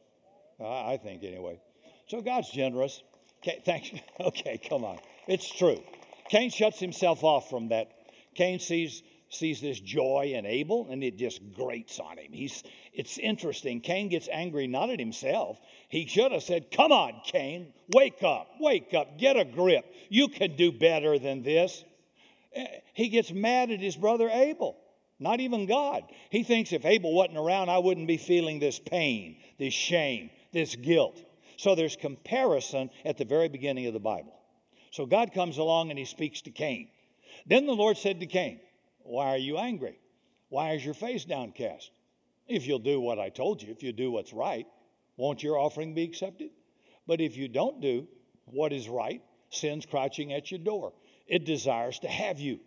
I 0.60 0.98
think, 1.02 1.22
anyway. 1.22 1.60
So 2.08 2.20
God's 2.20 2.50
generous. 2.50 3.02
Okay, 3.42 3.60
thanks. 3.64 3.90
Okay, 4.20 4.58
come 4.68 4.84
on. 4.84 4.98
It's 5.28 5.48
true. 5.48 5.82
Cain 6.28 6.50
shuts 6.50 6.80
himself 6.80 7.22
off 7.22 7.50
from 7.50 7.68
that. 7.68 7.92
Cain 8.34 8.58
sees 8.58 9.02
sees 9.28 9.60
this 9.60 9.80
joy 9.80 10.32
in 10.34 10.46
Abel 10.46 10.86
and 10.90 11.02
it 11.02 11.16
just 11.16 11.40
grates 11.52 11.98
on 11.98 12.18
him. 12.18 12.32
He's, 12.32 12.62
it's 12.92 13.18
interesting. 13.18 13.80
Cain 13.80 14.08
gets 14.08 14.28
angry 14.30 14.66
not 14.66 14.90
at 14.90 15.00
himself. 15.00 15.58
He 15.88 16.06
should 16.06 16.32
have 16.32 16.42
said, 16.42 16.70
Come 16.70 16.92
on, 16.92 17.20
Cain, 17.24 17.72
wake 17.94 18.22
up, 18.22 18.48
wake 18.60 18.94
up, 18.94 19.18
get 19.18 19.36
a 19.36 19.44
grip. 19.44 19.84
You 20.08 20.28
can 20.28 20.56
do 20.56 20.72
better 20.72 21.18
than 21.18 21.42
this. 21.42 21.84
Eh, 22.54 22.66
he 22.94 23.08
gets 23.08 23.32
mad 23.32 23.70
at 23.70 23.80
his 23.80 23.96
brother 23.96 24.28
Abel, 24.28 24.76
not 25.18 25.40
even 25.40 25.66
God. 25.66 26.04
He 26.30 26.42
thinks 26.42 26.72
if 26.72 26.84
Abel 26.84 27.12
wasn't 27.12 27.38
around, 27.38 27.68
I 27.68 27.78
wouldn't 27.78 28.08
be 28.08 28.18
feeling 28.18 28.60
this 28.60 28.78
pain, 28.78 29.38
this 29.58 29.74
shame, 29.74 30.30
this 30.52 30.76
guilt. 30.76 31.20
So 31.56 31.74
there's 31.74 31.96
comparison 31.96 32.90
at 33.04 33.18
the 33.18 33.24
very 33.24 33.48
beginning 33.48 33.86
of 33.86 33.92
the 33.92 34.00
Bible. 34.00 34.34
So 34.90 35.04
God 35.04 35.32
comes 35.34 35.58
along 35.58 35.90
and 35.90 35.98
he 35.98 36.04
speaks 36.04 36.42
to 36.42 36.50
Cain. 36.50 36.88
Then 37.46 37.66
the 37.66 37.72
Lord 37.72 37.96
said 37.96 38.20
to 38.20 38.26
Cain, 38.26 38.60
why 39.08 39.28
are 39.28 39.38
you 39.38 39.58
angry? 39.58 39.98
Why 40.48 40.72
is 40.72 40.84
your 40.84 40.94
face 40.94 41.24
downcast? 41.24 41.90
If 42.46 42.66
you'll 42.66 42.78
do 42.78 43.00
what 43.00 43.18
I 43.18 43.28
told 43.28 43.62
you, 43.62 43.72
if 43.72 43.82
you 43.82 43.92
do 43.92 44.10
what's 44.10 44.32
right, 44.32 44.66
won't 45.16 45.42
your 45.42 45.58
offering 45.58 45.94
be 45.94 46.04
accepted? 46.04 46.50
But 47.06 47.20
if 47.20 47.36
you 47.36 47.48
don't 47.48 47.80
do 47.80 48.06
what 48.44 48.72
is 48.72 48.88
right, 48.88 49.22
sin's 49.50 49.86
crouching 49.86 50.32
at 50.32 50.50
your 50.50 50.60
door. 50.60 50.92
It 51.26 51.44
desires 51.44 51.98
to 52.00 52.08
have 52.08 52.38
you, 52.38 52.60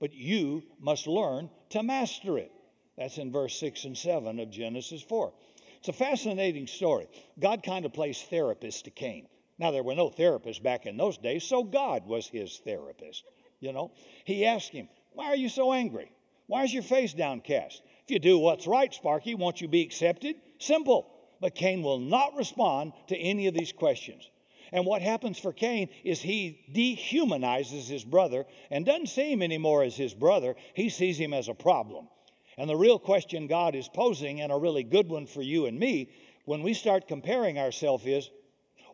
but 0.00 0.12
you 0.12 0.62
must 0.78 1.06
learn 1.06 1.48
to 1.70 1.82
master 1.82 2.38
it. 2.38 2.52
That's 2.98 3.18
in 3.18 3.32
verse 3.32 3.58
6 3.58 3.84
and 3.84 3.96
7 3.96 4.38
of 4.38 4.50
Genesis 4.50 5.02
4. 5.02 5.32
It's 5.78 5.88
a 5.88 5.92
fascinating 5.92 6.66
story. 6.66 7.08
God 7.40 7.62
kind 7.62 7.84
of 7.84 7.92
plays 7.92 8.22
therapist 8.22 8.84
to 8.84 8.90
Cain. 8.90 9.26
Now, 9.58 9.70
there 9.70 9.82
were 9.82 9.94
no 9.94 10.10
therapists 10.10 10.62
back 10.62 10.86
in 10.86 10.96
those 10.96 11.18
days, 11.18 11.44
so 11.44 11.64
God 11.64 12.06
was 12.06 12.26
his 12.26 12.60
therapist. 12.64 13.24
You 13.60 13.72
know, 13.72 13.92
he 14.24 14.44
asked 14.44 14.72
him, 14.72 14.88
why 15.14 15.26
are 15.26 15.36
you 15.36 15.48
so 15.48 15.72
angry? 15.72 16.10
Why 16.46 16.64
is 16.64 16.74
your 16.74 16.82
face 16.82 17.12
downcast? 17.14 17.82
If 18.04 18.10
you 18.10 18.18
do 18.18 18.38
what's 18.38 18.66
right, 18.66 18.92
Sparky, 18.92 19.34
won't 19.34 19.60
you 19.60 19.68
be 19.68 19.82
accepted? 19.82 20.36
Simple. 20.58 21.08
But 21.40 21.54
Cain 21.54 21.82
will 21.82 21.98
not 21.98 22.36
respond 22.36 22.92
to 23.08 23.16
any 23.16 23.46
of 23.46 23.54
these 23.54 23.72
questions. 23.72 24.30
And 24.72 24.86
what 24.86 25.02
happens 25.02 25.38
for 25.38 25.52
Cain 25.52 25.88
is 26.02 26.22
he 26.22 26.64
dehumanizes 26.72 27.88
his 27.88 28.04
brother 28.04 28.46
and 28.70 28.86
doesn't 28.86 29.08
see 29.08 29.32
him 29.32 29.42
anymore 29.42 29.82
as 29.82 29.96
his 29.96 30.14
brother. 30.14 30.54
He 30.74 30.88
sees 30.88 31.18
him 31.18 31.34
as 31.34 31.48
a 31.48 31.54
problem. 31.54 32.08
And 32.56 32.68
the 32.68 32.76
real 32.76 32.98
question 32.98 33.46
God 33.46 33.74
is 33.74 33.88
posing, 33.88 34.40
and 34.40 34.52
a 34.52 34.56
really 34.56 34.82
good 34.82 35.08
one 35.08 35.26
for 35.26 35.42
you 35.42 35.66
and 35.66 35.78
me, 35.78 36.10
when 36.44 36.62
we 36.62 36.74
start 36.74 37.08
comparing 37.08 37.58
ourselves, 37.58 38.06
is 38.06 38.30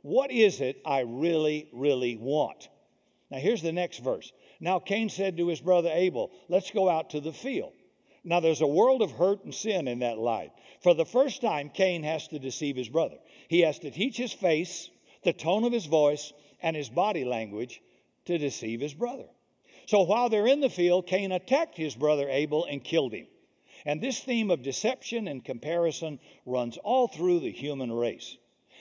what 0.03 0.31
is 0.31 0.61
it 0.61 0.81
I 0.85 1.01
really, 1.01 1.69
really 1.73 2.17
want? 2.17 2.69
Now, 3.31 3.39
here's 3.39 3.63
the 3.63 3.73
next 3.73 3.99
verse. 3.99 4.33
Now 4.61 4.79
Cain 4.79 5.09
said 5.09 5.37
to 5.37 5.49
his 5.49 5.61
brother 5.61 5.91
Abel, 5.93 6.31
Let's 6.49 6.71
go 6.71 6.89
out 6.89 7.11
to 7.11 7.21
the 7.21 7.33
field. 7.33 7.73
Now 8.25 8.41
there's 8.41 8.61
a 8.61 8.67
world 8.67 9.03
of 9.03 9.13
hurt 9.13 9.45
and 9.45 9.55
sin 9.55 9.89
in 9.89 10.01
that 10.01 10.19
life. 10.19 10.51
For 10.83 10.95
the 10.95 11.07
first 11.07 11.41
time, 11.41 11.71
Cain 11.71 12.03
has 12.03 12.29
to 12.29 12.39
deceive 12.39 12.77
his 12.77 12.89
brother. 12.89 13.17
He 13.49 13.61
has 13.61 13.79
to 13.81 13.91
teach 13.91 14.17
his 14.17 14.33
face, 14.33 14.91
the 15.23 15.33
tone 15.33 15.65
of 15.65 15.73
his 15.73 15.87
voice, 15.87 16.33
and 16.61 16.77
his 16.77 16.89
body 16.89 17.25
language 17.25 17.81
to 18.25 18.39
deceive 18.39 18.81
his 18.81 18.95
brother. 18.95 19.27
So 19.87 20.03
while 20.03 20.29
they're 20.29 20.47
in 20.47 20.61
the 20.61 20.69
field, 20.69 21.07
Cain 21.07 21.33
attacked 21.33 21.77
his 21.77 21.95
brother 21.95 22.29
Abel 22.29 22.67
and 22.67 22.85
killed 22.85 23.15
him. 23.15 23.27
And 23.87 24.03
this 24.03 24.21
theme 24.21 24.51
of 24.51 24.63
deception 24.63 25.29
and 25.29 25.45
comparison 25.45 26.19
runs 26.45 26.77
all 26.79 27.09
through 27.09 27.41
the 27.41 27.53
human 27.53 27.93
race. 27.93 28.37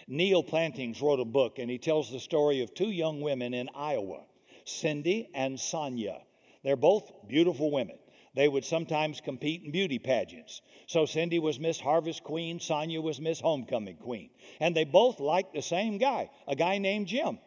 Neal 0.07 0.43
Plantinga 0.43 1.01
wrote 1.01 1.19
a 1.19 1.25
book, 1.25 1.59
and 1.59 1.69
he 1.69 1.77
tells 1.77 2.11
the 2.11 2.19
story 2.19 2.61
of 2.61 2.73
two 2.73 2.89
young 2.89 3.21
women 3.21 3.53
in 3.53 3.69
Iowa. 3.75 4.23
Cindy 4.67 5.29
and 5.33 5.59
Sonia. 5.59 6.21
They're 6.63 6.75
both 6.75 7.11
beautiful 7.27 7.71
women. 7.71 7.97
They 8.35 8.47
would 8.47 8.65
sometimes 8.65 9.21
compete 9.21 9.63
in 9.63 9.71
beauty 9.71 9.97
pageants. 9.97 10.61
So 10.85 11.05
Cindy 11.05 11.39
was 11.39 11.59
Miss 11.59 11.79
Harvest 11.79 12.23
Queen, 12.23 12.59
Sonia 12.59 13.01
was 13.01 13.19
Miss 13.19 13.39
Homecoming 13.39 13.97
Queen. 13.97 14.29
And 14.59 14.75
they 14.75 14.83
both 14.83 15.19
liked 15.19 15.53
the 15.53 15.61
same 15.61 15.97
guy, 15.97 16.29
a 16.47 16.55
guy 16.55 16.77
named 16.77 17.07
Jim. 17.07 17.39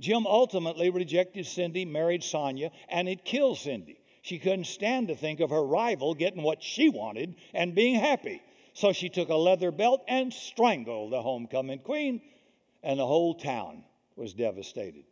Jim 0.00 0.26
ultimately 0.26 0.90
rejected 0.90 1.46
Cindy, 1.46 1.84
married 1.84 2.24
Sonia, 2.24 2.70
and 2.88 3.08
it 3.08 3.24
killed 3.24 3.58
Cindy. 3.58 4.00
She 4.22 4.38
couldn't 4.38 4.64
stand 4.64 5.08
to 5.08 5.14
think 5.14 5.40
of 5.40 5.50
her 5.50 5.62
rival 5.62 6.14
getting 6.14 6.42
what 6.42 6.62
she 6.62 6.88
wanted 6.88 7.34
and 7.52 7.74
being 7.74 7.96
happy. 7.96 8.42
So 8.72 8.92
she 8.92 9.08
took 9.08 9.28
a 9.28 9.36
leather 9.36 9.70
belt 9.70 10.02
and 10.08 10.32
strangled 10.32 11.12
the 11.12 11.22
homecoming 11.22 11.80
queen, 11.80 12.22
and 12.82 12.98
the 12.98 13.06
whole 13.06 13.34
town 13.34 13.84
was 14.16 14.32
devastated. 14.32 15.04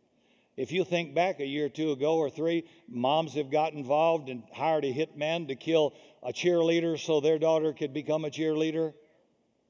If 0.55 0.71
you 0.71 0.83
think 0.83 1.15
back 1.15 1.39
a 1.39 1.45
year 1.45 1.65
or 1.65 1.69
two 1.69 1.91
ago 1.91 2.17
or 2.17 2.29
three, 2.29 2.65
moms 2.87 3.33
have 3.33 3.49
got 3.49 3.73
involved 3.73 4.29
and 4.29 4.43
hired 4.53 4.85
a 4.85 4.93
hitman 4.93 5.47
to 5.47 5.55
kill 5.55 5.93
a 6.21 6.31
cheerleader 6.31 6.99
so 6.99 7.19
their 7.19 7.39
daughter 7.39 7.73
could 7.73 7.93
become 7.93 8.23
a 8.23 8.29
cheerleader, 8.29 8.93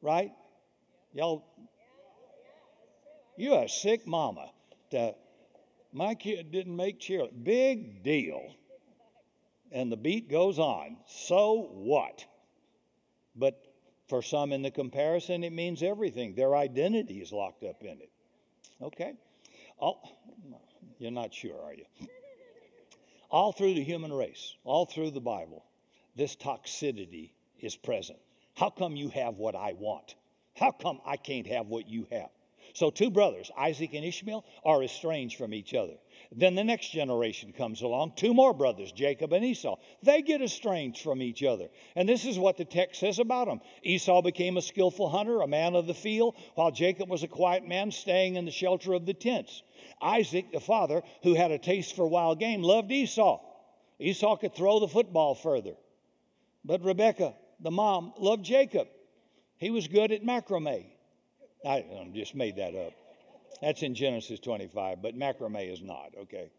right? 0.01 0.31
Y'all, 1.13 1.45
you're 3.37 3.63
a 3.63 3.69
sick 3.69 4.05
mama. 4.05 4.51
To, 4.91 5.15
my 5.93 6.15
kid 6.15 6.51
didn't 6.51 6.75
make 6.75 6.99
cheer. 6.99 7.27
Big 7.43 8.03
deal. 8.03 8.41
And 9.71 9.91
the 9.91 9.97
beat 9.97 10.29
goes 10.29 10.59
on. 10.59 10.97
So 11.07 11.69
what? 11.71 12.25
But 13.35 13.59
for 14.09 14.21
some 14.21 14.51
in 14.51 14.61
the 14.61 14.69
comparison, 14.69 15.43
it 15.43 15.53
means 15.53 15.81
everything. 15.81 16.35
Their 16.35 16.55
identity 16.55 17.21
is 17.21 17.31
locked 17.31 17.63
up 17.63 17.81
in 17.81 18.01
it. 18.01 18.11
Okay? 18.81 19.13
Oh, 19.81 19.99
you're 21.03 21.11
not 21.11 21.33
sure, 21.33 21.61
are 21.61 21.73
you? 21.73 21.85
all 23.29 23.51
through 23.51 23.73
the 23.73 23.83
human 23.83 24.13
race, 24.13 24.55
all 24.63 24.85
through 24.85 25.11
the 25.11 25.19
Bible, 25.19 25.65
this 26.15 26.35
toxicity 26.35 27.31
is 27.59 27.75
present. 27.75 28.19
How 28.55 28.69
come 28.69 28.95
you 28.95 29.09
have 29.09 29.35
what 29.35 29.55
I 29.55 29.73
want? 29.73 30.15
How 30.55 30.71
come 30.71 31.01
I 31.05 31.17
can't 31.17 31.47
have 31.47 31.67
what 31.67 31.89
you 31.89 32.07
have? 32.11 32.29
So, 32.73 32.89
two 32.89 33.11
brothers, 33.11 33.51
Isaac 33.55 33.93
and 33.93 34.03
Ishmael, 34.03 34.43
are 34.65 34.81
estranged 34.83 35.37
from 35.37 35.53
each 35.53 35.75
other. 35.75 35.93
Then 36.35 36.55
the 36.55 36.63
next 36.63 36.91
generation 36.91 37.53
comes 37.53 37.83
along, 37.83 38.13
two 38.15 38.33
more 38.33 38.53
brothers, 38.53 38.91
Jacob 38.91 39.31
and 39.31 39.45
Esau. 39.45 39.77
They 40.01 40.23
get 40.23 40.41
estranged 40.41 41.03
from 41.03 41.21
each 41.21 41.43
other. 41.43 41.69
And 41.95 42.09
this 42.09 42.25
is 42.25 42.39
what 42.39 42.57
the 42.57 42.65
text 42.65 42.99
says 42.99 43.19
about 43.19 43.45
them 43.45 43.61
Esau 43.83 44.23
became 44.23 44.57
a 44.57 44.61
skillful 44.61 45.09
hunter, 45.09 45.41
a 45.41 45.47
man 45.47 45.75
of 45.75 45.85
the 45.85 45.93
field, 45.93 46.35
while 46.55 46.71
Jacob 46.71 47.09
was 47.09 47.21
a 47.21 47.27
quiet 47.27 47.67
man 47.67 47.91
staying 47.91 48.35
in 48.35 48.45
the 48.45 48.51
shelter 48.51 48.93
of 48.93 49.05
the 49.05 49.13
tents. 49.13 49.61
Isaac, 50.01 50.51
the 50.51 50.59
father, 50.59 51.03
who 51.21 51.35
had 51.35 51.51
a 51.51 51.59
taste 51.59 51.95
for 51.95 52.07
wild 52.07 52.39
game, 52.39 52.63
loved 52.63 52.91
Esau. 52.91 53.39
Esau 53.99 54.35
could 54.37 54.55
throw 54.55 54.79
the 54.79 54.87
football 54.87 55.35
further. 55.35 55.75
But 56.65 56.83
Rebekah, 56.83 57.35
the 57.59 57.71
mom, 57.71 58.13
loved 58.17 58.43
Jacob. 58.43 58.87
He 59.57 59.69
was 59.69 59.87
good 59.87 60.11
at 60.11 60.23
macrame. 60.23 60.87
I 61.65 61.85
um, 61.99 62.13
just 62.13 62.35
made 62.35 62.57
that 62.57 62.75
up. 62.75 62.93
That's 63.61 63.81
in 63.83 63.95
Genesis 63.95 64.39
25, 64.39 65.01
but 65.01 65.17
macrame 65.17 65.71
is 65.71 65.81
not, 65.81 66.13
okay? 66.23 66.49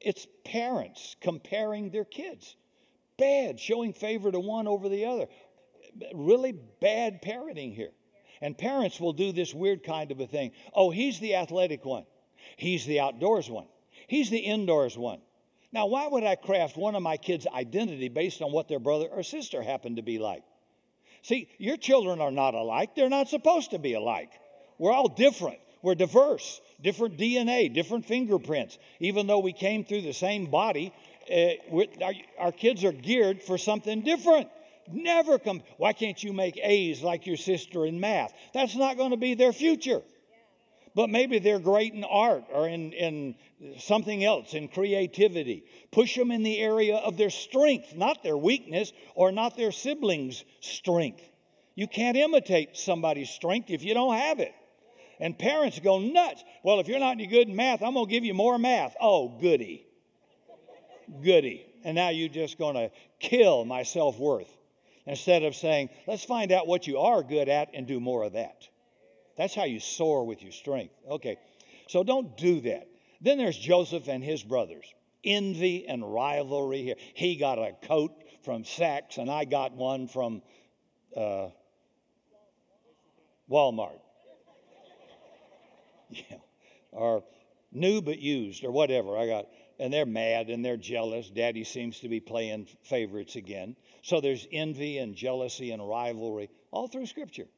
It's 0.00 0.26
parents 0.44 1.16
comparing 1.20 1.90
their 1.90 2.04
kids. 2.04 2.56
Bad, 3.18 3.60
showing 3.60 3.92
favor 3.92 4.30
to 4.30 4.40
one 4.40 4.66
over 4.68 4.88
the 4.88 5.06
other. 5.06 5.26
Really 6.14 6.52
bad 6.80 7.22
parenting 7.22 7.74
here. 7.74 7.92
And 8.40 8.58
parents 8.58 9.00
will 9.00 9.14
do 9.14 9.32
this 9.32 9.54
weird 9.54 9.82
kind 9.82 10.10
of 10.10 10.20
a 10.20 10.26
thing. 10.26 10.50
Oh, 10.74 10.90
he's 10.90 11.20
the 11.20 11.36
athletic 11.36 11.84
one. 11.84 12.04
He's 12.56 12.84
the 12.84 13.00
outdoors 13.00 13.48
one. 13.48 13.66
He's 14.06 14.28
the 14.28 14.38
indoors 14.38 14.98
one. 14.98 15.20
Now, 15.72 15.86
why 15.86 16.06
would 16.06 16.24
I 16.24 16.36
craft 16.36 16.76
one 16.76 16.94
of 16.94 17.02
my 17.02 17.16
kids' 17.16 17.46
identity 17.46 18.08
based 18.08 18.42
on 18.42 18.52
what 18.52 18.68
their 18.68 18.78
brother 18.78 19.06
or 19.06 19.22
sister 19.22 19.62
happened 19.62 19.96
to 19.96 20.02
be 20.02 20.18
like? 20.18 20.42
See, 21.26 21.48
your 21.58 21.76
children 21.76 22.20
are 22.20 22.30
not 22.30 22.54
alike. 22.54 22.94
They're 22.94 23.08
not 23.08 23.28
supposed 23.28 23.72
to 23.72 23.80
be 23.80 23.94
alike. 23.94 24.30
We're 24.78 24.92
all 24.92 25.08
different. 25.08 25.58
We're 25.82 25.96
diverse, 25.96 26.60
different 26.80 27.18
DNA, 27.18 27.74
different 27.74 28.06
fingerprints. 28.06 28.78
Even 29.00 29.26
though 29.26 29.40
we 29.40 29.52
came 29.52 29.84
through 29.84 30.02
the 30.02 30.12
same 30.12 30.46
body, 30.46 30.92
uh, 31.28 32.04
our, 32.04 32.12
our 32.38 32.52
kids 32.52 32.84
are 32.84 32.92
geared 32.92 33.42
for 33.42 33.58
something 33.58 34.02
different. 34.02 34.48
Never 34.92 35.40
come. 35.40 35.62
Why 35.78 35.94
can't 35.94 36.22
you 36.22 36.32
make 36.32 36.60
A's 36.62 37.02
like 37.02 37.26
your 37.26 37.36
sister 37.36 37.84
in 37.86 37.98
math? 37.98 38.32
That's 38.54 38.76
not 38.76 38.96
going 38.96 39.10
to 39.10 39.16
be 39.16 39.34
their 39.34 39.52
future. 39.52 40.02
But 40.96 41.10
maybe 41.10 41.38
they're 41.38 41.58
great 41.58 41.92
in 41.92 42.04
art 42.04 42.44
or 42.50 42.66
in, 42.66 42.94
in 42.94 43.34
something 43.78 44.24
else, 44.24 44.54
in 44.54 44.68
creativity. 44.68 45.66
Push 45.92 46.16
them 46.16 46.30
in 46.30 46.42
the 46.42 46.58
area 46.58 46.96
of 46.96 47.18
their 47.18 47.28
strength, 47.28 47.94
not 47.94 48.22
their 48.22 48.36
weakness 48.36 48.94
or 49.14 49.30
not 49.30 49.58
their 49.58 49.72
siblings' 49.72 50.42
strength. 50.60 51.20
You 51.74 51.86
can't 51.86 52.16
imitate 52.16 52.78
somebody's 52.78 53.28
strength 53.28 53.68
if 53.68 53.84
you 53.84 53.92
don't 53.92 54.16
have 54.16 54.40
it. 54.40 54.54
And 55.20 55.38
parents 55.38 55.78
go 55.80 55.98
nuts. 55.98 56.42
Well, 56.64 56.80
if 56.80 56.88
you're 56.88 56.98
not 56.98 57.12
any 57.12 57.26
good 57.26 57.46
in 57.48 57.54
math, 57.54 57.82
I'm 57.82 57.92
going 57.92 58.06
to 58.06 58.10
give 58.10 58.24
you 58.24 58.32
more 58.32 58.58
math. 58.58 58.96
Oh, 58.98 59.38
goody. 59.38 59.86
Goody. 61.22 61.66
And 61.84 61.94
now 61.94 62.08
you're 62.08 62.30
just 62.30 62.56
going 62.56 62.74
to 62.74 62.90
kill 63.20 63.66
my 63.66 63.82
self 63.82 64.18
worth 64.18 64.50
instead 65.04 65.42
of 65.42 65.54
saying, 65.54 65.90
let's 66.06 66.24
find 66.24 66.52
out 66.52 66.66
what 66.66 66.86
you 66.86 67.00
are 67.00 67.22
good 67.22 67.50
at 67.50 67.68
and 67.74 67.86
do 67.86 68.00
more 68.00 68.22
of 68.22 68.32
that. 68.32 68.68
That's 69.36 69.54
how 69.54 69.64
you 69.64 69.80
soar 69.80 70.24
with 70.24 70.42
your 70.42 70.52
strength. 70.52 70.94
Okay, 71.08 71.38
so 71.88 72.02
don't 72.02 72.36
do 72.36 72.60
that. 72.62 72.88
Then 73.20 73.38
there's 73.38 73.56
Joseph 73.56 74.08
and 74.08 74.22
his 74.22 74.42
brothers. 74.42 74.92
Envy 75.24 75.86
and 75.86 76.14
rivalry 76.14 76.82
here. 76.82 76.96
He 77.14 77.36
got 77.36 77.58
a 77.58 77.72
coat 77.82 78.12
from 78.44 78.62
Saks, 78.62 79.18
and 79.18 79.30
I 79.30 79.44
got 79.44 79.72
one 79.72 80.08
from 80.08 80.42
uh, 81.16 81.48
Walmart. 83.50 84.00
Yeah. 86.08 86.36
Or 86.92 87.24
new 87.72 88.00
but 88.00 88.20
used, 88.20 88.64
or 88.64 88.70
whatever. 88.70 89.18
I 89.18 89.26
got, 89.26 89.46
and 89.80 89.92
they're 89.92 90.06
mad 90.06 90.50
and 90.50 90.64
they're 90.64 90.76
jealous. 90.76 91.28
Daddy 91.28 91.64
seems 91.64 91.98
to 92.00 92.08
be 92.08 92.20
playing 92.20 92.68
favorites 92.84 93.34
again. 93.34 93.74
So 94.02 94.20
there's 94.20 94.46
envy 94.52 94.98
and 94.98 95.16
jealousy 95.16 95.72
and 95.72 95.86
rivalry 95.86 96.48
all 96.70 96.86
through 96.86 97.06
Scripture. 97.06 97.48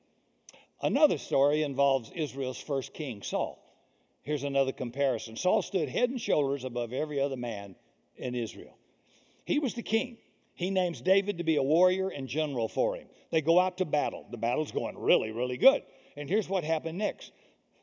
Another 0.81 1.19
story 1.19 1.63
involves 1.63 2.11
Israel's 2.15 2.61
first 2.61 2.95
king, 2.95 3.23
Saul. 3.23 3.65
Here's 4.23 4.45
another 4.45 4.73
comparison 4.73 5.37
Saul 5.37 5.63
stood 5.63 5.89
head 5.89 6.11
and 6.11 6.21
shoulders 6.21 6.65
above 6.65 6.93
every 6.93 7.21
other 7.21 7.37
man 7.37 7.75
in 8.17 8.35
Israel. 8.35 8.77
He 9.45 9.59
was 9.59 9.75
the 9.75 9.83
king. 9.83 10.19
He 10.55 10.71
names 10.71 11.01
David 11.01 11.39
to 11.39 11.45
be 11.45 11.57
a 11.57 11.63
warrior 11.63 12.09
and 12.09 12.29
general 12.29 12.69
for 12.69 12.97
him. 12.97 13.07
They 13.31 13.41
go 13.41 13.61
out 13.61 13.79
to 13.79 13.85
battle. 13.85 14.27
The 14.31 14.37
battle's 14.37 14.73
going 14.73 14.99
really, 14.99 15.31
really 15.31 15.57
good. 15.57 15.83
And 16.17 16.29
here's 16.29 16.49
what 16.49 16.65
happened 16.65 16.99
next 16.99 17.33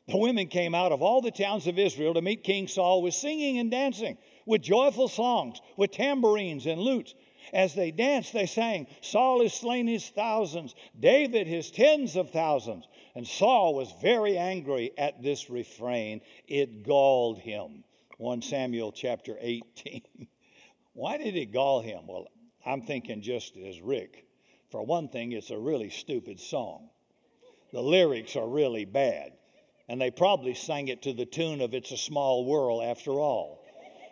the 0.08 0.18
women 0.18 0.46
came 0.46 0.74
out 0.74 0.92
of 0.92 1.02
all 1.02 1.20
the 1.20 1.32
towns 1.32 1.66
of 1.66 1.78
Israel 1.78 2.14
to 2.14 2.22
meet 2.22 2.44
King 2.44 2.68
Saul 2.68 3.02
with 3.02 3.14
singing 3.14 3.58
and 3.58 3.70
dancing, 3.70 4.16
with 4.44 4.62
joyful 4.62 5.08
songs, 5.08 5.60
with 5.76 5.90
tambourines 5.90 6.66
and 6.66 6.80
lutes. 6.80 7.14
As 7.52 7.74
they 7.74 7.90
danced, 7.90 8.32
they 8.32 8.46
sang, 8.46 8.86
Saul 9.00 9.42
has 9.42 9.54
slain 9.54 9.86
his 9.86 10.08
thousands, 10.08 10.74
David 10.98 11.46
his 11.46 11.70
tens 11.70 12.16
of 12.16 12.30
thousands. 12.30 12.86
And 13.14 13.26
Saul 13.26 13.74
was 13.74 13.94
very 14.02 14.36
angry 14.36 14.92
at 14.98 15.22
this 15.22 15.48
refrain. 15.48 16.20
It 16.48 16.82
galled 16.82 17.38
him. 17.38 17.84
1 18.18 18.42
Samuel 18.42 18.92
chapter 18.92 19.36
18. 19.40 20.02
Why 20.92 21.18
did 21.18 21.36
it 21.36 21.52
gall 21.52 21.80
him? 21.80 22.06
Well, 22.06 22.26
I'm 22.64 22.82
thinking 22.82 23.22
just 23.22 23.56
as 23.56 23.80
Rick. 23.80 24.26
For 24.70 24.82
one 24.82 25.08
thing, 25.08 25.32
it's 25.32 25.50
a 25.50 25.58
really 25.58 25.90
stupid 25.90 26.40
song. 26.40 26.90
The 27.72 27.82
lyrics 27.82 28.36
are 28.36 28.48
really 28.48 28.84
bad. 28.84 29.32
And 29.88 30.00
they 30.00 30.10
probably 30.10 30.54
sang 30.54 30.88
it 30.88 31.02
to 31.02 31.12
the 31.12 31.26
tune 31.26 31.60
of 31.60 31.74
It's 31.74 31.92
a 31.92 31.96
Small 31.96 32.44
World 32.44 32.82
after 32.82 33.12
all. 33.12 33.62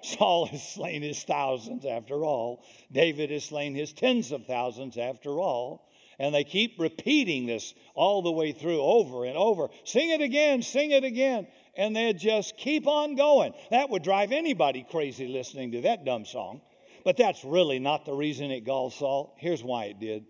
Saul 0.04 0.46
has 0.46 0.62
slain 0.62 1.00
his 1.00 1.22
thousands 1.24 1.86
after 1.86 2.24
all. 2.24 2.62
David 2.92 3.30
has 3.30 3.44
slain 3.44 3.74
his 3.74 3.92
tens 3.92 4.32
of 4.32 4.46
thousands 4.46 4.98
after 4.98 5.40
all. 5.40 5.88
And 6.18 6.34
they 6.34 6.44
keep 6.44 6.78
repeating 6.78 7.46
this 7.46 7.74
all 7.94 8.22
the 8.22 8.30
way 8.30 8.52
through, 8.52 8.80
over 8.80 9.24
and 9.24 9.36
over. 9.36 9.68
Sing 9.84 10.10
it 10.10 10.20
again, 10.20 10.62
sing 10.62 10.90
it 10.90 11.04
again. 11.04 11.48
And 11.76 11.96
they 11.96 12.12
just 12.12 12.56
keep 12.56 12.86
on 12.86 13.16
going. 13.16 13.54
That 13.70 13.88
would 13.90 14.02
drive 14.02 14.30
anybody 14.30 14.86
crazy 14.88 15.26
listening 15.26 15.72
to 15.72 15.80
that 15.80 16.04
dumb 16.04 16.24
song. 16.24 16.60
But 17.02 17.16
that's 17.16 17.44
really 17.44 17.78
not 17.78 18.04
the 18.04 18.12
reason 18.12 18.50
it 18.50 18.64
galled 18.64 18.92
Saul. 18.92 19.34
Here's 19.38 19.64
why 19.64 19.86
it 19.86 19.98
did. 19.98 20.26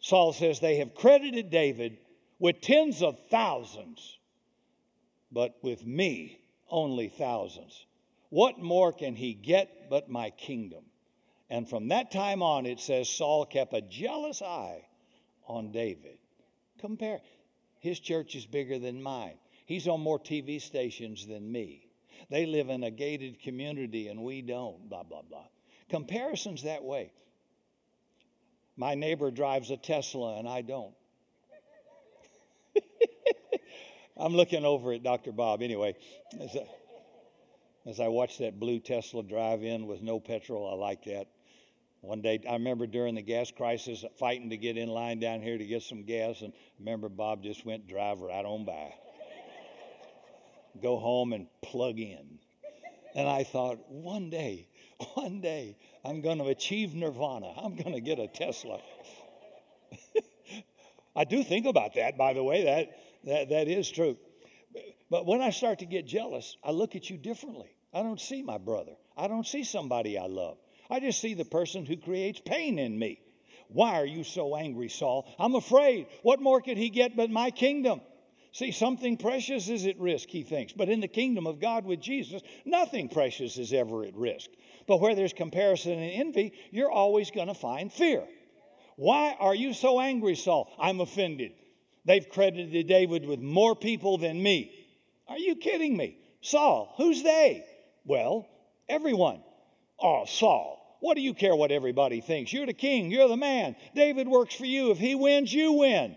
Saul 0.00 0.32
says, 0.32 0.60
They 0.60 0.76
have 0.76 0.94
credited 0.94 1.50
David 1.50 1.98
with 2.38 2.60
tens 2.60 3.02
of 3.02 3.18
thousands, 3.30 4.18
but 5.30 5.56
with 5.62 5.86
me, 5.86 6.40
only 6.70 7.08
thousands. 7.08 7.84
What 8.30 8.58
more 8.58 8.92
can 8.92 9.14
he 9.14 9.32
get 9.34 9.88
but 9.88 10.10
my 10.10 10.30
kingdom? 10.30 10.84
And 11.50 11.68
from 11.68 11.88
that 11.88 12.10
time 12.10 12.42
on, 12.42 12.66
it 12.66 12.78
says 12.80 13.08
Saul 13.08 13.46
kept 13.46 13.72
a 13.72 13.80
jealous 13.80 14.42
eye 14.42 14.84
on 15.46 15.72
David. 15.72 16.18
Compare. 16.78 17.20
His 17.80 17.98
church 17.98 18.34
is 18.34 18.44
bigger 18.44 18.78
than 18.78 19.02
mine. 19.02 19.38
He's 19.64 19.88
on 19.88 20.00
more 20.00 20.18
TV 20.18 20.60
stations 20.60 21.26
than 21.26 21.50
me. 21.50 21.88
They 22.30 22.44
live 22.46 22.68
in 22.68 22.84
a 22.84 22.90
gated 22.90 23.40
community 23.40 24.08
and 24.08 24.22
we 24.22 24.42
don't, 24.42 24.88
blah, 24.88 25.04
blah, 25.04 25.22
blah. 25.22 25.46
Comparisons 25.88 26.64
that 26.64 26.84
way. 26.84 27.12
My 28.76 28.94
neighbor 28.94 29.30
drives 29.30 29.70
a 29.70 29.76
Tesla 29.76 30.38
and 30.38 30.46
I 30.46 30.62
don't. 30.62 30.94
I'm 34.16 34.34
looking 34.34 34.64
over 34.64 34.92
at 34.92 35.02
Dr. 35.02 35.32
Bob 35.32 35.62
anyway. 35.62 35.96
As 37.86 38.00
I 38.00 38.08
watched 38.08 38.40
that 38.40 38.58
blue 38.58 38.80
Tesla 38.80 39.22
drive 39.22 39.62
in 39.62 39.86
with 39.86 40.02
no 40.02 40.20
petrol, 40.20 40.68
I 40.68 40.74
like 40.74 41.04
that. 41.04 41.28
One 42.00 42.20
day, 42.20 42.40
I 42.48 42.52
remember 42.52 42.86
during 42.86 43.14
the 43.14 43.22
gas 43.22 43.50
crisis, 43.50 44.04
fighting 44.18 44.50
to 44.50 44.56
get 44.56 44.76
in 44.76 44.88
line 44.88 45.18
down 45.18 45.40
here 45.40 45.58
to 45.58 45.66
get 45.66 45.82
some 45.82 46.04
gas, 46.04 46.42
and 46.42 46.52
remember 46.78 47.08
Bob 47.08 47.42
just 47.42 47.64
went 47.64 47.88
drive 47.88 48.20
right 48.20 48.44
on 48.44 48.64
by. 48.64 48.94
Go 50.80 50.96
home 50.98 51.32
and 51.32 51.48
plug 51.60 51.98
in. 51.98 52.38
And 53.14 53.28
I 53.28 53.42
thought, 53.42 53.78
one 53.90 54.30
day, 54.30 54.68
one 55.14 55.40
day, 55.40 55.76
I'm 56.04 56.20
going 56.20 56.38
to 56.38 56.46
achieve 56.46 56.94
nirvana. 56.94 57.52
I'm 57.56 57.74
going 57.74 57.94
to 57.94 58.00
get 58.00 58.18
a 58.18 58.28
Tesla. 58.28 58.80
I 61.16 61.24
do 61.24 61.42
think 61.42 61.66
about 61.66 61.94
that, 61.94 62.16
by 62.16 62.32
the 62.32 62.44
way. 62.44 62.64
That, 62.64 62.90
that, 63.24 63.48
that 63.48 63.68
is 63.68 63.90
true. 63.90 64.16
But 65.10 65.26
when 65.26 65.40
I 65.40 65.50
start 65.50 65.78
to 65.80 65.86
get 65.86 66.06
jealous, 66.06 66.56
I 66.62 66.70
look 66.70 66.94
at 66.94 67.08
you 67.08 67.16
differently. 67.16 67.74
I 67.92 68.02
don't 68.02 68.20
see 68.20 68.42
my 68.42 68.58
brother. 68.58 68.92
I 69.16 69.28
don't 69.28 69.46
see 69.46 69.64
somebody 69.64 70.18
I 70.18 70.26
love. 70.26 70.58
I 70.90 71.00
just 71.00 71.20
see 71.20 71.34
the 71.34 71.44
person 71.44 71.86
who 71.86 71.96
creates 71.96 72.40
pain 72.44 72.78
in 72.78 72.98
me. 72.98 73.20
Why 73.68 74.00
are 74.00 74.06
you 74.06 74.24
so 74.24 74.56
angry, 74.56 74.88
Saul? 74.88 75.26
I'm 75.38 75.54
afraid. 75.54 76.06
What 76.22 76.40
more 76.40 76.60
could 76.60 76.78
he 76.78 76.90
get 76.90 77.16
but 77.16 77.30
my 77.30 77.50
kingdom? 77.50 78.00
See, 78.52 78.72
something 78.72 79.18
precious 79.18 79.68
is 79.68 79.86
at 79.86 79.98
risk, 79.98 80.28
he 80.30 80.42
thinks. 80.42 80.72
But 80.72 80.88
in 80.88 81.00
the 81.00 81.08
kingdom 81.08 81.46
of 81.46 81.60
God 81.60 81.84
with 81.84 82.00
Jesus, 82.00 82.42
nothing 82.64 83.08
precious 83.08 83.58
is 83.58 83.72
ever 83.72 84.04
at 84.04 84.16
risk. 84.16 84.48
But 84.86 85.00
where 85.00 85.14
there's 85.14 85.34
comparison 85.34 85.92
and 85.92 86.12
envy, 86.12 86.54
you're 86.70 86.90
always 86.90 87.30
going 87.30 87.48
to 87.48 87.54
find 87.54 87.92
fear. 87.92 88.24
Why 88.96 89.36
are 89.38 89.54
you 89.54 89.74
so 89.74 90.00
angry, 90.00 90.34
Saul? 90.34 90.72
I'm 90.78 91.00
offended. 91.00 91.52
They've 92.04 92.28
credited 92.28 92.86
David 92.86 93.26
with 93.26 93.40
more 93.40 93.76
people 93.76 94.16
than 94.16 94.42
me. 94.42 94.77
Are 95.28 95.38
you 95.38 95.56
kidding 95.56 95.96
me? 95.96 96.18
Saul, 96.40 96.94
who's 96.96 97.22
they? 97.22 97.64
Well, 98.04 98.48
everyone. 98.88 99.42
Oh, 100.00 100.24
Saul, 100.26 100.96
what 101.00 101.14
do 101.14 101.20
you 101.20 101.34
care 101.34 101.54
what 101.54 101.70
everybody 101.70 102.20
thinks? 102.20 102.52
You're 102.52 102.66
the 102.66 102.72
king, 102.72 103.10
you're 103.10 103.28
the 103.28 103.36
man. 103.36 103.76
David 103.94 104.28
works 104.28 104.54
for 104.54 104.66
you. 104.66 104.90
If 104.90 104.98
he 104.98 105.14
wins, 105.14 105.52
you 105.52 105.72
win. 105.72 106.16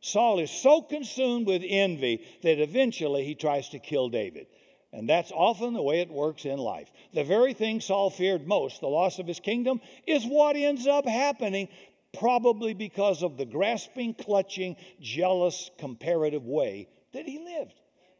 Saul 0.00 0.38
is 0.38 0.50
so 0.50 0.82
consumed 0.82 1.46
with 1.46 1.62
envy 1.64 2.24
that 2.42 2.62
eventually 2.62 3.24
he 3.24 3.34
tries 3.34 3.70
to 3.70 3.78
kill 3.78 4.10
David. 4.10 4.46
And 4.92 5.08
that's 5.08 5.32
often 5.32 5.74
the 5.74 5.82
way 5.82 6.00
it 6.00 6.10
works 6.10 6.44
in 6.44 6.58
life. 6.58 6.88
The 7.14 7.24
very 7.24 7.52
thing 7.54 7.80
Saul 7.80 8.10
feared 8.10 8.46
most, 8.46 8.80
the 8.80 8.86
loss 8.86 9.18
of 9.18 9.26
his 9.26 9.40
kingdom, 9.40 9.80
is 10.06 10.24
what 10.24 10.56
ends 10.56 10.86
up 10.86 11.06
happening, 11.06 11.68
probably 12.16 12.74
because 12.74 13.22
of 13.22 13.36
the 13.36 13.46
grasping, 13.46 14.14
clutching, 14.14 14.76
jealous, 15.00 15.70
comparative 15.78 16.44
way 16.44 16.88
that 17.12 17.26
he 17.26 17.38
lived. 17.38 17.74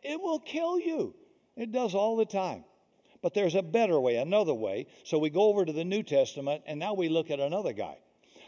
It 0.05 0.21
will 0.21 0.39
kill 0.39 0.79
you. 0.79 1.15
It 1.57 1.73
does 1.73 1.95
all 1.95 2.17
the 2.17 2.27
time. 2.27 2.65
But 3.23 3.33
there's 3.33 3.55
a 3.55 3.63
better 3.63 3.99
way, 3.99 4.17
another 4.17 4.53
way. 4.53 4.87
So 5.03 5.19
we 5.19 5.31
go 5.31 5.45
over 5.45 5.65
to 5.65 5.73
the 5.73 5.85
New 5.85 6.03
Testament, 6.03 6.63
and 6.67 6.79
now 6.79 6.93
we 6.93 7.09
look 7.09 7.31
at 7.31 7.41
another 7.41 7.73
guy. 7.73 7.97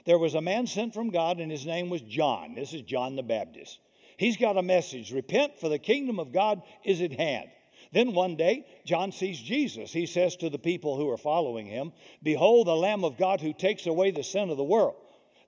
There 0.05 0.19
was 0.19 0.35
a 0.35 0.41
man 0.43 0.67
sent 0.67 0.93
from 0.93 1.11
God, 1.11 1.39
and 1.41 1.51
his 1.51 1.65
name 1.65 1.89
was 1.89 2.03
John. 2.03 2.55
This 2.55 2.75
is 2.75 2.83
John 2.83 3.17
the 3.17 3.23
Baptist. 3.23 3.81
He's 4.19 4.37
got 4.37 4.59
a 4.59 4.63
message 4.63 5.13
repent, 5.13 5.59
for 5.59 5.69
the 5.69 5.79
kingdom 5.79 6.21
of 6.21 6.33
God 6.33 6.63
is 6.85 7.01
at 7.01 7.13
hand. 7.13 7.49
Then 7.93 8.13
one 8.13 8.37
day, 8.37 8.67
John 8.85 9.13
sees 9.13 9.41
Jesus. 9.41 9.93
He 9.93 10.07
says 10.07 10.37
to 10.37 10.51
the 10.51 10.59
people 10.59 10.97
who 10.97 11.09
are 11.11 11.17
following 11.17 11.67
him, 11.67 11.93
Behold, 12.23 12.67
the 12.67 12.77
Lamb 12.77 13.05
of 13.05 13.17
God 13.17 13.41
who 13.41 13.53
takes 13.53 13.87
away 13.87 14.11
the 14.11 14.23
sin 14.23 14.51
of 14.51 14.57
the 14.57 14.65
world. 14.65 14.97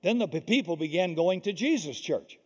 Then 0.03 0.18
the 0.18 0.29
people 0.29 0.77
began 0.77 1.14
going 1.14 1.42
to 1.42 1.53
Jesus' 1.53 2.01
church. 2.01 2.38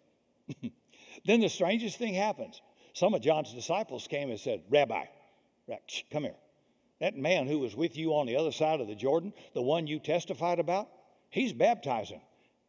then 1.24 1.40
the 1.40 1.48
strangest 1.48 1.98
thing 1.98 2.14
happens 2.14 2.60
Some 2.94 3.14
of 3.14 3.22
John's 3.22 3.52
disciples 3.52 4.06
came 4.06 4.30
and 4.30 4.38
said, 4.38 4.62
Rabbi, 4.70 5.04
come 6.10 6.24
here. 6.24 6.34
That 7.00 7.16
man 7.16 7.46
who 7.46 7.58
was 7.58 7.74
with 7.74 7.96
you 7.96 8.14
on 8.14 8.26
the 8.26 8.36
other 8.36 8.52
side 8.52 8.80
of 8.80 8.86
the 8.86 8.94
Jordan, 8.94 9.32
the 9.54 9.62
one 9.62 9.86
you 9.86 9.98
testified 9.98 10.60
about, 10.60 10.88
he's 11.30 11.52
baptizing. 11.52 12.20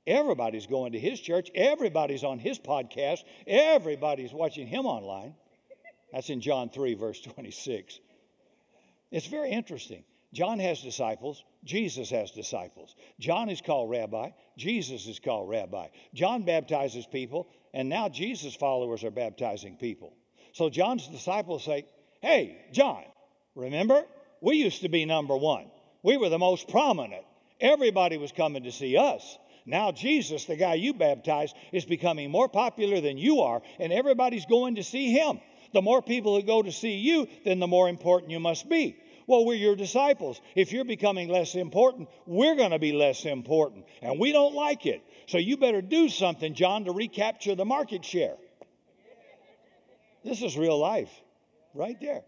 Everybody's 0.08 0.68
going 0.68 0.94
to 0.94 1.00
his 1.00 1.20
church. 1.20 1.50
Everybody's 1.54 2.24
on 2.24 2.40
his 2.40 2.60
podcast. 2.60 3.20
Everybody's 3.46 4.34
watching 4.34 4.68
him 4.68 4.86
online. 4.86 5.36
That's 6.12 6.30
in 6.30 6.42
John 6.42 6.70
3, 6.70 6.96
verse 6.96 7.22
26. 7.22 8.00
It's 9.12 9.28
very 9.28 9.52
interesting. 9.52 10.04
John 10.34 10.60
has 10.60 10.82
disciples. 10.82 11.44
Jesus 11.64 12.10
has 12.10 12.32
disciples. 12.32 12.96
John 13.20 13.50
is 13.50 13.62
called 13.62 13.92
rabbi. 13.92 14.32
Jesus 14.58 15.08
is 15.08 15.20
called 15.20 15.50
rabbi. 15.50 15.88
John 16.14 16.44
baptizes 16.44 17.06
people, 17.06 17.48
and 17.74 17.90
now 17.90 18.10
Jesus' 18.10 18.56
followers 18.56 19.04
are 19.04 19.12
baptizing 19.12 19.76
people. 19.78 20.14
So 20.54 20.70
John's 20.70 21.08
disciples 21.08 21.64
say, 21.64 21.86
Hey, 22.22 22.58
John, 22.72 23.04
remember? 23.56 24.04
We 24.42 24.58
used 24.58 24.82
to 24.82 24.90
be 24.90 25.06
number 25.06 25.36
one. 25.36 25.66
We 26.04 26.18
were 26.18 26.30
the 26.30 26.38
most 26.38 26.68
prominent. 26.70 27.24
Everybody 27.60 28.18
was 28.18 28.32
coming 28.32 28.64
to 28.64 28.72
see 28.72 28.98
us. 28.98 29.38
Now, 29.66 29.92
Jesus, 29.92 30.46
the 30.46 30.58
guy 30.58 30.74
you 30.74 30.94
baptized, 30.94 31.56
is 31.72 31.86
becoming 31.86 32.30
more 32.30 32.50
popular 32.50 33.00
than 33.00 33.18
you 33.18 33.42
are, 33.42 33.62
and 33.80 33.94
everybody's 33.94 34.46
going 34.46 34.76
to 34.76 34.84
see 34.84 35.12
him. 35.12 35.40
The 35.74 35.82
more 35.82 36.02
people 36.02 36.36
who 36.36 36.46
go 36.46 36.62
to 36.62 36.72
see 36.72 36.98
you, 36.98 37.28
then 37.46 37.60
the 37.60 37.68
more 37.68 37.90
important 37.90 38.32
you 38.32 38.40
must 38.40 38.70
be. 38.70 38.98
Well, 39.28 39.46
we're 39.46 39.56
your 39.56 39.76
disciples. 39.76 40.42
If 40.56 40.72
you're 40.72 40.86
becoming 40.86 41.30
less 41.30 41.56
important, 41.56 42.10
we're 42.26 42.56
going 42.56 42.72
to 42.72 42.80
be 42.80 42.92
less 42.92 43.26
important. 43.26 43.86
And 44.02 44.20
we 44.20 44.32
don't 44.32 44.54
like 44.54 44.86
it. 44.86 45.02
So 45.28 45.38
you 45.38 45.58
better 45.58 45.82
do 45.82 46.10
something, 46.10 46.54
John, 46.54 46.86
to 46.86 46.92
recapture 46.92 47.56
the 47.56 47.66
market 47.66 48.04
share. 48.04 48.36
This 50.24 50.42
is 50.42 50.58
real 50.58 50.78
life 50.78 51.12
right 51.74 52.00
there. 52.00 52.24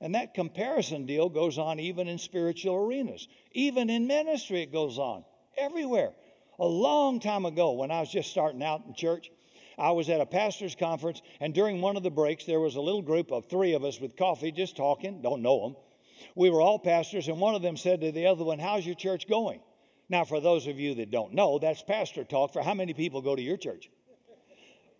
And 0.00 0.14
that 0.14 0.34
comparison 0.34 1.04
deal 1.04 1.28
goes 1.28 1.58
on 1.58 1.78
even 1.78 2.08
in 2.08 2.18
spiritual 2.18 2.74
arenas. 2.74 3.28
Even 3.52 3.90
in 3.90 4.06
ministry, 4.06 4.62
it 4.62 4.72
goes 4.72 4.98
on 4.98 5.24
everywhere. 5.58 6.12
A 6.58 6.66
long 6.66 7.20
time 7.20 7.44
ago, 7.44 7.72
when 7.72 7.90
I 7.90 8.00
was 8.00 8.10
just 8.10 8.30
starting 8.30 8.62
out 8.62 8.82
in 8.86 8.94
church, 8.94 9.30
I 9.78 9.92
was 9.92 10.10
at 10.10 10.20
a 10.20 10.26
pastor's 10.26 10.74
conference, 10.74 11.22
and 11.40 11.54
during 11.54 11.80
one 11.80 11.96
of 11.96 12.02
the 12.02 12.10
breaks, 12.10 12.44
there 12.44 12.60
was 12.60 12.76
a 12.76 12.80
little 12.80 13.00
group 13.00 13.32
of 13.32 13.46
three 13.46 13.72
of 13.72 13.84
us 13.84 13.98
with 13.98 14.16
coffee 14.16 14.52
just 14.52 14.76
talking, 14.76 15.22
don't 15.22 15.42
know 15.42 15.60
them. 15.60 15.76
We 16.34 16.50
were 16.50 16.60
all 16.60 16.78
pastors, 16.78 17.28
and 17.28 17.40
one 17.40 17.54
of 17.54 17.62
them 17.62 17.76
said 17.76 18.00
to 18.00 18.12
the 18.12 18.26
other 18.26 18.44
one, 18.44 18.58
How's 18.58 18.86
your 18.86 18.94
church 18.94 19.28
going? 19.28 19.60
Now, 20.08 20.24
for 20.24 20.40
those 20.40 20.66
of 20.66 20.78
you 20.78 20.96
that 20.96 21.10
don't 21.10 21.34
know, 21.34 21.58
that's 21.58 21.82
pastor 21.82 22.24
talk 22.24 22.52
for 22.52 22.62
how 22.62 22.74
many 22.74 22.94
people 22.94 23.22
go 23.22 23.36
to 23.36 23.42
your 23.42 23.56
church? 23.56 23.88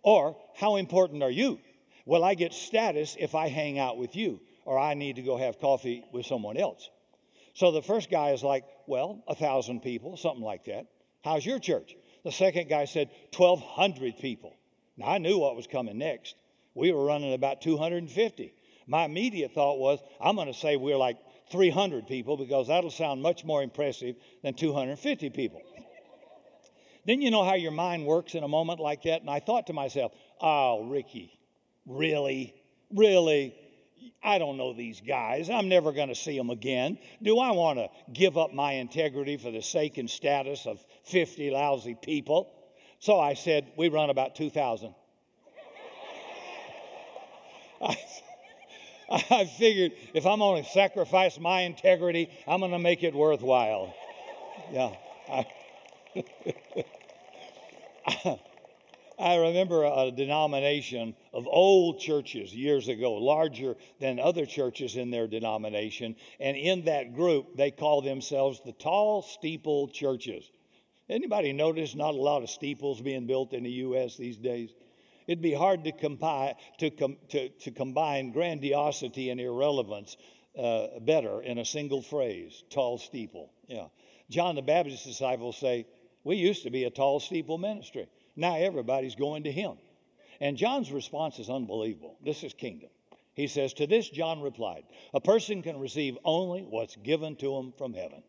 Or, 0.03 0.37
how 0.55 0.77
important 0.77 1.21
are 1.21 1.31
you? 1.31 1.59
Will 2.05 2.23
I 2.23 2.33
get 2.33 2.53
status 2.53 3.15
if 3.19 3.35
I 3.35 3.49
hang 3.49 3.77
out 3.77 3.97
with 3.97 4.15
you? 4.15 4.39
Or 4.65 4.79
I 4.79 4.93
need 4.93 5.17
to 5.17 5.21
go 5.21 5.37
have 5.37 5.59
coffee 5.59 6.03
with 6.11 6.25
someone 6.25 6.57
else? 6.57 6.89
So 7.53 7.71
the 7.71 7.81
first 7.81 8.09
guy 8.09 8.31
is 8.31 8.43
like, 8.43 8.63
Well, 8.87 9.23
a 9.27 9.35
thousand 9.35 9.81
people, 9.81 10.17
something 10.17 10.43
like 10.43 10.65
that. 10.65 10.87
How's 11.23 11.45
your 11.45 11.59
church? 11.59 11.95
The 12.23 12.31
second 12.31 12.69
guy 12.69 12.85
said, 12.85 13.09
1,200 13.35 14.17
people. 14.17 14.55
Now, 14.97 15.07
I 15.07 15.17
knew 15.17 15.37
what 15.39 15.55
was 15.55 15.67
coming 15.67 15.97
next. 15.97 16.35
We 16.73 16.91
were 16.91 17.03
running 17.03 17.33
about 17.33 17.61
250. 17.61 18.53
My 18.91 19.05
immediate 19.05 19.53
thought 19.53 19.79
was, 19.79 19.99
I'm 20.19 20.35
going 20.35 20.51
to 20.51 20.53
say 20.53 20.75
we're 20.75 20.97
like 20.97 21.17
300 21.49 22.07
people 22.07 22.35
because 22.35 22.67
that'll 22.67 22.91
sound 22.91 23.21
much 23.21 23.45
more 23.45 23.63
impressive 23.63 24.17
than 24.43 24.53
250 24.53 25.29
people. 25.29 25.61
then 27.05 27.21
you 27.21 27.31
know 27.31 27.45
how 27.45 27.53
your 27.53 27.71
mind 27.71 28.05
works 28.05 28.35
in 28.35 28.43
a 28.43 28.49
moment 28.49 28.81
like 28.81 29.03
that? 29.03 29.21
And 29.21 29.29
I 29.29 29.39
thought 29.39 29.67
to 29.67 29.73
myself, 29.73 30.11
oh, 30.41 30.83
Ricky, 30.89 31.39
really? 31.85 32.53
Really? 32.93 33.55
I 34.21 34.39
don't 34.39 34.57
know 34.57 34.73
these 34.73 34.99
guys. 34.99 35.49
I'm 35.49 35.69
never 35.69 35.93
going 35.93 36.09
to 36.09 36.15
see 36.15 36.37
them 36.37 36.49
again. 36.49 36.97
Do 37.23 37.39
I 37.39 37.51
want 37.51 37.79
to 37.79 37.87
give 38.11 38.37
up 38.37 38.53
my 38.53 38.73
integrity 38.73 39.37
for 39.37 39.51
the 39.51 39.61
sake 39.61 39.99
and 39.99 40.09
status 40.09 40.65
of 40.65 40.83
50 41.05 41.49
lousy 41.51 41.95
people? 41.95 42.51
So 42.99 43.17
I 43.17 43.35
said, 43.35 43.71
we 43.77 43.87
run 43.87 44.09
about 44.09 44.35
2,000. 44.35 44.93
I, 49.29 49.45
figured 49.45 49.91
if 50.13 50.25
I'm 50.25 50.39
going 50.39 50.63
to 50.63 50.69
sacrifice 50.69 51.37
my 51.37 51.61
integrity, 51.61 52.29
I'm 52.47 52.61
going 52.61 52.71
to 52.71 52.79
make 52.79 53.03
it 53.03 53.13
worthwhile. 53.13 53.93
Yeah. 54.71 54.95
I, 55.29 55.45
I 59.19 59.35
remember 59.35 59.83
a 59.83 60.11
denomination 60.11 61.13
of 61.33 61.45
old 61.45 61.99
churches 61.99 62.55
years 62.55 62.87
ago, 62.87 63.15
larger 63.15 63.75
than 63.99 64.17
other 64.17 64.45
churches 64.45 64.95
in 64.95 65.11
their 65.11 65.27
denomination. 65.27 66.15
And 66.39 66.55
in 66.55 66.85
that 66.85 67.13
group, 67.13 67.57
they 67.57 67.71
call 67.71 68.01
themselves 68.01 68.61
the 68.65 68.71
tall 68.71 69.23
steeple 69.23 69.89
churches. 69.89 70.49
Anybody 71.09 71.51
notice 71.51 71.95
not 71.95 72.13
a 72.13 72.21
lot 72.21 72.43
of 72.43 72.49
steeples 72.49 73.01
being 73.01 73.27
built 73.27 73.51
in 73.51 73.63
the 73.63 73.71
U.S. 73.71 74.15
these 74.15 74.37
days? 74.37 74.73
It'd 75.27 75.41
be 75.41 75.53
hard 75.53 75.83
to, 75.85 75.91
compi- 75.91 76.55
to, 76.79 76.89
com- 76.89 77.17
to, 77.29 77.49
to 77.49 77.71
combine 77.71 78.31
grandiosity 78.31 79.29
and 79.29 79.39
irrelevance 79.39 80.17
uh, 80.57 80.99
better 81.01 81.41
in 81.41 81.57
a 81.57 81.65
single 81.65 82.01
phrase 82.01 82.63
tall 82.69 82.97
steeple. 82.97 83.51
Yeah. 83.67 83.87
John 84.29 84.55
the 84.55 84.61
Baptist's 84.61 85.05
disciples 85.05 85.57
say, 85.57 85.85
We 86.23 86.35
used 86.37 86.63
to 86.63 86.69
be 86.69 86.85
a 86.85 86.89
tall 86.89 87.19
steeple 87.19 87.57
ministry. 87.57 88.07
Now 88.35 88.57
everybody's 88.57 89.15
going 89.15 89.43
to 89.43 89.51
him. 89.51 89.77
And 90.39 90.57
John's 90.57 90.91
response 90.91 91.37
is 91.39 91.49
unbelievable. 91.49 92.17
This 92.23 92.43
is 92.43 92.53
kingdom. 92.53 92.89
He 93.33 93.47
says, 93.47 93.73
To 93.73 93.87
this, 93.87 94.09
John 94.09 94.41
replied, 94.41 94.83
A 95.13 95.21
person 95.21 95.61
can 95.61 95.79
receive 95.79 96.17
only 96.25 96.63
what's 96.63 96.95
given 96.97 97.35
to 97.37 97.55
him 97.57 97.73
from 97.77 97.93
heaven. 97.93 98.23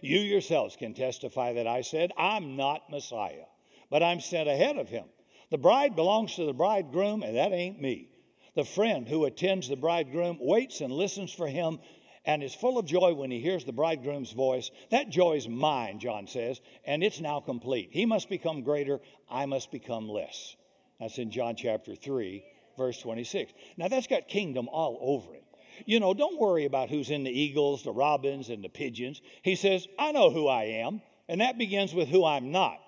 You 0.00 0.18
yourselves 0.18 0.76
can 0.76 0.94
testify 0.94 1.54
that 1.54 1.66
I 1.66 1.82
said, 1.82 2.12
I'm 2.16 2.56
not 2.56 2.90
Messiah, 2.90 3.44
but 3.90 4.02
I'm 4.02 4.20
sent 4.20 4.48
ahead 4.48 4.78
of 4.78 4.88
him. 4.88 5.04
The 5.52 5.58
bride 5.58 5.94
belongs 5.94 6.36
to 6.36 6.46
the 6.46 6.54
bridegroom, 6.54 7.22
and 7.22 7.36
that 7.36 7.52
ain't 7.52 7.78
me. 7.78 8.08
The 8.54 8.64
friend 8.64 9.06
who 9.06 9.26
attends 9.26 9.68
the 9.68 9.76
bridegroom 9.76 10.38
waits 10.40 10.80
and 10.80 10.90
listens 10.90 11.30
for 11.30 11.46
him 11.46 11.78
and 12.24 12.42
is 12.42 12.54
full 12.54 12.78
of 12.78 12.86
joy 12.86 13.12
when 13.12 13.30
he 13.30 13.38
hears 13.38 13.66
the 13.66 13.72
bridegroom's 13.72 14.32
voice. 14.32 14.70
That 14.90 15.10
joy 15.10 15.34
is 15.34 15.46
mine, 15.46 15.98
John 15.98 16.26
says, 16.26 16.62
and 16.86 17.04
it's 17.04 17.20
now 17.20 17.40
complete. 17.40 17.90
He 17.92 18.06
must 18.06 18.30
become 18.30 18.62
greater, 18.62 18.98
I 19.28 19.44
must 19.44 19.70
become 19.70 20.08
less. 20.08 20.56
That's 20.98 21.18
in 21.18 21.30
John 21.30 21.54
chapter 21.54 21.94
3, 21.94 22.42
verse 22.78 22.98
26. 23.02 23.52
Now 23.76 23.88
that's 23.88 24.06
got 24.06 24.28
kingdom 24.28 24.70
all 24.70 24.96
over 25.02 25.34
it. 25.34 25.44
You 25.84 26.00
know, 26.00 26.14
don't 26.14 26.40
worry 26.40 26.64
about 26.64 26.88
who's 26.88 27.10
in 27.10 27.24
the 27.24 27.30
eagles, 27.30 27.82
the 27.82 27.92
robins, 27.92 28.48
and 28.48 28.64
the 28.64 28.70
pigeons. 28.70 29.20
He 29.42 29.56
says, 29.56 29.86
I 29.98 30.12
know 30.12 30.30
who 30.30 30.48
I 30.48 30.64
am, 30.64 31.02
and 31.28 31.42
that 31.42 31.58
begins 31.58 31.92
with 31.92 32.08
who 32.08 32.24
I'm 32.24 32.52
not. 32.52 32.78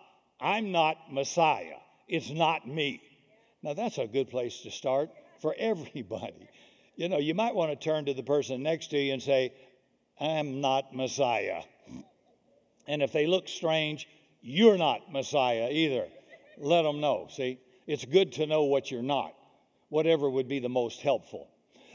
I'm 0.41 0.73
not 0.73 1.13
Messiah. 1.13 1.77
It's 2.09 2.31
not 2.31 2.67
me. 2.67 3.03
Now, 3.63 3.75
that's 3.75 3.99
a 3.99 4.07
good 4.07 4.31
place 4.31 4.61
to 4.63 4.71
start 4.71 5.11
for 5.41 5.55
everybody. 5.59 6.49
You 6.97 7.09
know, 7.09 7.19
you 7.19 7.35
might 7.35 7.55
want 7.55 7.71
to 7.71 7.77
turn 7.77 8.05
to 8.07 8.15
the 8.15 8.23
person 8.23 8.63
next 8.63 8.89
to 8.89 8.99
you 8.99 9.13
and 9.13 9.23
say, 9.23 9.53
I'm 10.21 10.61
not 10.61 10.95
Messiah. 10.95 11.63
And 12.87 13.03
if 13.03 13.13
they 13.13 13.27
look 13.27 13.49
strange, 13.49 14.07
you're 14.43 14.79
not 14.79 15.11
Messiah 15.11 15.69
either. 15.71 16.07
Let 16.59 16.83
them 16.83 17.01
know. 17.01 17.29
See, 17.31 17.59
it's 17.87 18.05
good 18.05 18.33
to 18.33 18.47
know 18.47 18.65
what 18.65 18.91
you're 18.91 19.03
not, 19.03 19.35
whatever 19.89 20.29
would 20.31 20.49
be 20.49 20.61
the 20.61 20.69
most 20.69 21.01
helpful. 21.01 21.49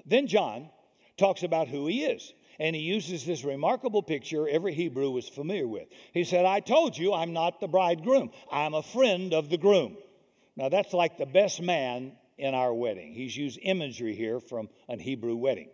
Then 0.05 0.27
John 0.27 0.69
talks 1.17 1.43
about 1.43 1.67
who 1.67 1.87
he 1.87 2.03
is. 2.03 2.33
And 2.59 2.75
he 2.75 2.81
uses 2.81 3.25
this 3.25 3.43
remarkable 3.43 4.03
picture 4.03 4.47
every 4.47 4.73
Hebrew 4.73 5.11
was 5.11 5.29
familiar 5.29 5.67
with. 5.67 5.87
He 6.13 6.25
said, 6.25 6.45
I 6.45 6.59
told 6.59 6.97
you 6.97 7.13
I'm 7.13 7.33
not 7.33 7.59
the 7.59 7.67
bridegroom, 7.67 8.31
I'm 8.51 8.73
a 8.73 8.83
friend 8.83 9.33
of 9.33 9.49
the 9.49 9.57
groom. 9.57 9.97
Now, 10.55 10.67
that's 10.67 10.93
like 10.93 11.17
the 11.17 11.25
best 11.25 11.61
man 11.61 12.11
in 12.37 12.53
our 12.53 12.73
wedding. 12.73 13.13
He's 13.13 13.35
used 13.35 13.59
imagery 13.61 14.13
here 14.13 14.41
from 14.41 14.67
an 14.89 14.99
Hebrew 14.99 15.35
wedding. 15.35 15.69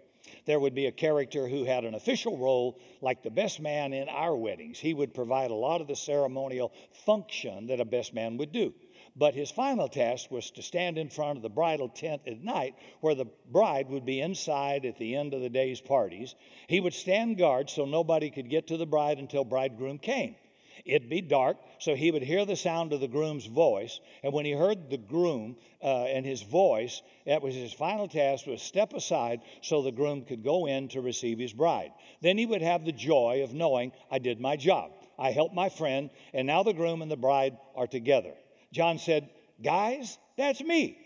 There 0.46 0.60
would 0.60 0.76
be 0.76 0.86
a 0.88 0.92
character 0.92 1.48
who 1.48 1.64
had 1.64 1.86
an 1.86 1.96
official 1.96 2.38
role 2.38 2.80
like 3.02 3.24
the 3.24 3.32
best 3.32 3.60
man 3.60 3.94
in 3.94 4.10
our 4.10 4.36
weddings. 4.36 4.80
He 4.80 4.94
would 4.94 5.14
provide 5.14 5.52
a 5.52 5.56
lot 5.56 5.82
of 5.82 5.88
the 5.88 5.96
ceremonial 5.96 6.72
function 7.06 7.68
that 7.68 7.80
a 7.80 7.86
best 7.86 8.14
man 8.14 8.38
would 8.38 8.52
do. 8.52 8.74
But 9.18 9.34
his 9.34 9.50
final 9.50 9.88
task 9.88 10.30
was 10.30 10.52
to 10.52 10.62
stand 10.62 10.98
in 10.98 11.10
front 11.10 11.38
of 11.38 11.42
the 11.42 11.50
bridal 11.50 11.88
tent 11.88 12.24
at 12.28 12.44
night, 12.44 12.76
where 13.00 13.16
the 13.16 13.28
bride 13.50 13.90
would 13.90 14.06
be 14.06 14.20
inside 14.20 14.86
at 14.86 14.98
the 14.98 15.16
end 15.16 15.34
of 15.34 15.42
the 15.42 15.50
day's 15.50 15.80
parties. 15.80 16.36
He 16.68 16.82
would 16.82 16.94
stand 16.94 17.38
guard 17.38 17.70
so 17.70 17.86
nobody 17.86 18.30
could 18.30 18.50
get 18.50 18.68
to 18.68 18.78
the 18.78 18.86
bride 18.86 19.18
until 19.18 19.46
bridegroom 19.46 20.00
came. 20.00 20.36
It'd 20.84 21.10
be 21.10 21.22
dark, 21.22 21.58
so 21.80 21.96
he 21.96 22.12
would 22.12 22.24
hear 22.24 22.44
the 22.46 22.58
sound 22.58 22.92
of 22.92 23.00
the 23.00 23.08
groom's 23.08 23.46
voice. 23.46 24.02
And 24.22 24.34
when 24.34 24.44
he 24.44 24.52
heard 24.52 24.90
the 24.90 24.98
groom 24.98 25.56
uh, 25.82 26.04
and 26.04 26.26
his 26.26 26.42
voice, 26.42 27.02
that 27.26 27.42
was 27.42 27.56
his 27.56 27.72
final 27.72 28.10
task 28.10 28.46
was 28.46 28.62
step 28.62 28.94
aside 28.94 29.40
so 29.62 29.82
the 29.82 29.92
groom 29.92 30.26
could 30.26 30.44
go 30.44 30.68
in 30.68 30.90
to 30.90 31.00
receive 31.00 31.40
his 31.40 31.54
bride. 31.54 31.92
Then 32.22 32.38
he 32.38 32.46
would 32.46 32.62
have 32.62 32.84
the 32.84 32.92
joy 32.92 33.42
of 33.44 33.54
knowing, 33.54 33.94
I 34.12 34.20
did 34.20 34.42
my 34.42 34.58
job. 34.58 34.92
I 35.18 35.32
helped 35.32 35.56
my 35.56 35.70
friend, 35.70 36.10
and 36.34 36.46
now 36.46 36.64
the 36.64 36.74
groom 36.74 37.02
and 37.02 37.10
the 37.10 37.16
bride 37.16 37.58
are 37.76 37.88
together. 37.88 38.34
John 38.72 38.98
said, 38.98 39.30
Guys, 39.64 40.18
that's 40.38 40.62
me. 40.62 40.98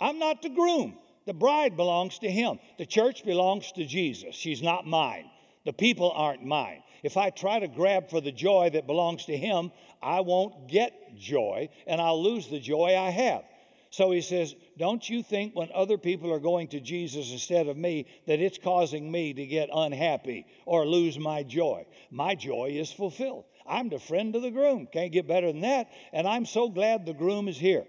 I'm 0.00 0.18
not 0.18 0.42
the 0.42 0.50
groom. 0.50 0.98
The 1.26 1.34
bride 1.34 1.76
belongs 1.76 2.18
to 2.20 2.30
him. 2.30 2.58
The 2.78 2.86
church 2.86 3.24
belongs 3.24 3.72
to 3.72 3.84
Jesus. 3.84 4.34
She's 4.34 4.62
not 4.62 4.86
mine. 4.86 5.30
The 5.64 5.72
people 5.72 6.12
aren't 6.12 6.44
mine. 6.44 6.82
If 7.02 7.16
I 7.16 7.30
try 7.30 7.58
to 7.58 7.68
grab 7.68 8.10
for 8.10 8.20
the 8.20 8.32
joy 8.32 8.70
that 8.70 8.86
belongs 8.86 9.24
to 9.26 9.36
him, 9.36 9.72
I 10.02 10.20
won't 10.20 10.68
get 10.68 11.16
joy 11.16 11.68
and 11.86 12.00
I'll 12.00 12.22
lose 12.22 12.48
the 12.48 12.60
joy 12.60 12.96
I 12.96 13.10
have. 13.10 13.42
So 13.90 14.10
he 14.10 14.20
says, 14.20 14.54
Don't 14.78 15.08
you 15.08 15.22
think 15.22 15.56
when 15.56 15.70
other 15.74 15.98
people 15.98 16.32
are 16.32 16.38
going 16.38 16.68
to 16.68 16.80
Jesus 16.80 17.32
instead 17.32 17.66
of 17.66 17.76
me 17.76 18.06
that 18.26 18.40
it's 18.40 18.58
causing 18.58 19.10
me 19.10 19.32
to 19.32 19.46
get 19.46 19.68
unhappy 19.72 20.46
or 20.64 20.86
lose 20.86 21.18
my 21.18 21.42
joy? 21.42 21.86
My 22.10 22.34
joy 22.34 22.70
is 22.72 22.92
fulfilled. 22.92 23.44
I'm 23.68 23.88
the 23.88 23.98
friend 23.98 24.34
of 24.36 24.42
the 24.42 24.50
groom. 24.50 24.88
Can't 24.92 25.12
get 25.12 25.28
better 25.28 25.48
than 25.48 25.62
that. 25.62 25.88
And 26.12 26.26
I'm 26.26 26.46
so 26.46 26.68
glad 26.68 27.04
the 27.04 27.14
groom 27.14 27.48
is 27.48 27.58
here. 27.58 27.84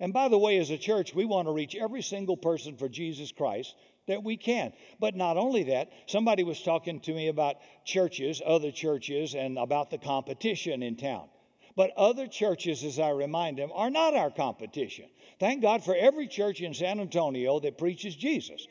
And 0.00 0.12
by 0.12 0.28
the 0.28 0.38
way, 0.38 0.58
as 0.58 0.70
a 0.70 0.78
church, 0.78 1.14
we 1.14 1.24
want 1.24 1.48
to 1.48 1.52
reach 1.52 1.74
every 1.74 2.02
single 2.02 2.36
person 2.36 2.76
for 2.76 2.88
Jesus 2.88 3.32
Christ 3.32 3.74
that 4.06 4.22
we 4.22 4.36
can. 4.36 4.72
But 5.00 5.14
not 5.14 5.36
only 5.36 5.64
that, 5.64 5.90
somebody 6.06 6.42
was 6.42 6.62
talking 6.62 7.00
to 7.00 7.14
me 7.14 7.28
about 7.28 7.56
churches, 7.84 8.42
other 8.44 8.70
churches, 8.70 9.34
and 9.34 9.58
about 9.58 9.90
the 9.90 9.98
competition 9.98 10.82
in 10.82 10.96
town. 10.96 11.28
But 11.76 11.92
other 11.96 12.26
churches, 12.26 12.82
as 12.82 12.98
I 12.98 13.10
remind 13.10 13.58
them, 13.58 13.70
are 13.72 13.90
not 13.90 14.14
our 14.14 14.30
competition. 14.30 15.04
Thank 15.38 15.62
God 15.62 15.84
for 15.84 15.94
every 15.94 16.26
church 16.26 16.60
in 16.60 16.74
San 16.74 16.98
Antonio 16.98 17.60
that 17.60 17.78
preaches 17.78 18.16
Jesus. 18.16 18.66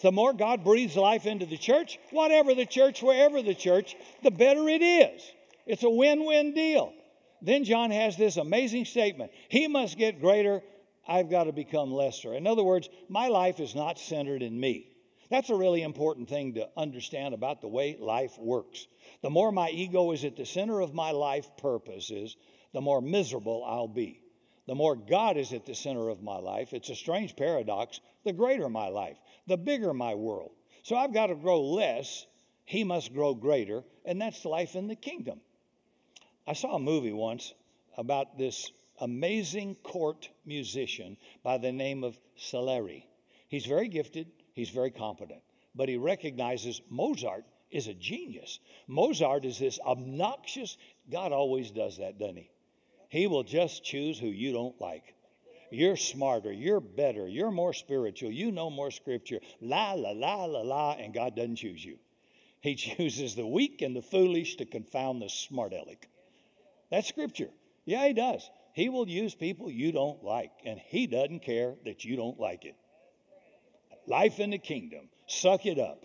The 0.00 0.12
more 0.12 0.32
God 0.32 0.62
breathes 0.62 0.96
life 0.96 1.26
into 1.26 1.46
the 1.46 1.58
church, 1.58 1.98
whatever 2.10 2.54
the 2.54 2.66
church, 2.66 3.02
wherever 3.02 3.42
the 3.42 3.54
church, 3.54 3.96
the 4.22 4.30
better 4.30 4.68
it 4.68 4.82
is. 4.82 5.22
It's 5.66 5.82
a 5.82 5.90
win 5.90 6.24
win 6.24 6.54
deal. 6.54 6.92
Then 7.40 7.64
John 7.64 7.90
has 7.90 8.16
this 8.16 8.36
amazing 8.36 8.84
statement 8.84 9.32
He 9.48 9.68
must 9.68 9.98
get 9.98 10.20
greater, 10.20 10.62
I've 11.06 11.30
got 11.30 11.44
to 11.44 11.52
become 11.52 11.92
lesser. 11.92 12.34
In 12.34 12.46
other 12.46 12.62
words, 12.62 12.88
my 13.08 13.28
life 13.28 13.58
is 13.60 13.74
not 13.74 13.98
centered 13.98 14.42
in 14.42 14.58
me. 14.58 14.88
That's 15.30 15.50
a 15.50 15.56
really 15.56 15.82
important 15.82 16.28
thing 16.28 16.54
to 16.54 16.68
understand 16.76 17.34
about 17.34 17.60
the 17.60 17.68
way 17.68 17.96
life 17.98 18.38
works. 18.38 18.86
The 19.22 19.30
more 19.30 19.50
my 19.50 19.70
ego 19.70 20.12
is 20.12 20.24
at 20.24 20.36
the 20.36 20.44
center 20.44 20.80
of 20.80 20.94
my 20.94 21.10
life 21.10 21.48
purposes, 21.56 22.36
the 22.72 22.80
more 22.82 23.00
miserable 23.00 23.64
I'll 23.64 23.88
be. 23.88 24.20
The 24.66 24.74
more 24.74 24.94
God 24.94 25.36
is 25.36 25.52
at 25.52 25.66
the 25.66 25.74
center 25.74 26.08
of 26.08 26.22
my 26.22 26.36
life, 26.36 26.72
it's 26.72 26.90
a 26.90 26.94
strange 26.94 27.34
paradox, 27.34 28.00
the 28.24 28.32
greater 28.32 28.68
my 28.68 28.88
life, 28.88 29.16
the 29.46 29.56
bigger 29.56 29.92
my 29.92 30.14
world. 30.14 30.52
So 30.82 30.96
I've 30.96 31.14
got 31.14 31.28
to 31.28 31.34
grow 31.34 31.60
less, 31.62 32.26
He 32.64 32.84
must 32.84 33.12
grow 33.12 33.34
greater, 33.34 33.82
and 34.04 34.20
that's 34.20 34.44
life 34.44 34.76
in 34.76 34.86
the 34.86 34.96
kingdom. 34.96 35.40
I 36.46 36.54
saw 36.54 36.74
a 36.74 36.80
movie 36.80 37.12
once 37.12 37.54
about 37.96 38.36
this 38.36 38.72
amazing 39.00 39.76
court 39.76 40.28
musician 40.44 41.16
by 41.44 41.58
the 41.58 41.70
name 41.72 42.02
of 42.02 42.18
Salieri. 42.36 43.06
He's 43.48 43.66
very 43.66 43.88
gifted, 43.88 44.26
he's 44.52 44.70
very 44.70 44.90
competent, 44.90 45.42
but 45.74 45.88
he 45.88 45.96
recognizes 45.96 46.80
Mozart 46.88 47.44
is 47.70 47.86
a 47.86 47.94
genius. 47.94 48.58
Mozart 48.88 49.44
is 49.44 49.58
this 49.58 49.78
obnoxious, 49.86 50.76
God 51.10 51.32
always 51.32 51.70
does 51.70 51.98
that, 51.98 52.18
doesn't 52.18 52.36
he? 52.36 52.50
He 53.08 53.26
will 53.26 53.44
just 53.44 53.84
choose 53.84 54.18
who 54.18 54.28
you 54.28 54.52
don't 54.52 54.80
like. 54.80 55.14
You're 55.70 55.96
smarter, 55.96 56.52
you're 56.52 56.80
better, 56.80 57.28
you're 57.28 57.50
more 57.50 57.72
spiritual, 57.72 58.30
you 58.30 58.50
know 58.50 58.68
more 58.68 58.90
scripture, 58.90 59.40
la, 59.60 59.92
la, 59.92 60.10
la, 60.10 60.44
la, 60.44 60.60
la, 60.60 60.92
and 60.92 61.14
God 61.14 61.36
doesn't 61.36 61.56
choose 61.56 61.84
you. 61.84 61.98
He 62.60 62.74
chooses 62.76 63.36
the 63.36 63.46
weak 63.46 63.80
and 63.80 63.94
the 63.94 64.02
foolish 64.02 64.56
to 64.56 64.64
confound 64.64 65.22
the 65.22 65.28
smart 65.28 65.72
aleck. 65.72 66.08
That's 66.92 67.08
scripture. 67.08 67.48
Yeah, 67.86 68.06
he 68.06 68.12
does. 68.12 68.48
He 68.74 68.90
will 68.90 69.08
use 69.08 69.34
people 69.34 69.70
you 69.70 69.92
don't 69.92 70.22
like, 70.22 70.52
and 70.64 70.78
He 70.78 71.06
doesn't 71.06 71.40
care 71.40 71.74
that 71.84 72.04
you 72.04 72.16
don't 72.16 72.38
like 72.38 72.64
it. 72.64 72.76
Life 74.06 74.38
in 74.38 74.50
the 74.50 74.58
kingdom. 74.58 75.08
Suck 75.26 75.66
it 75.66 75.78
up. 75.78 76.04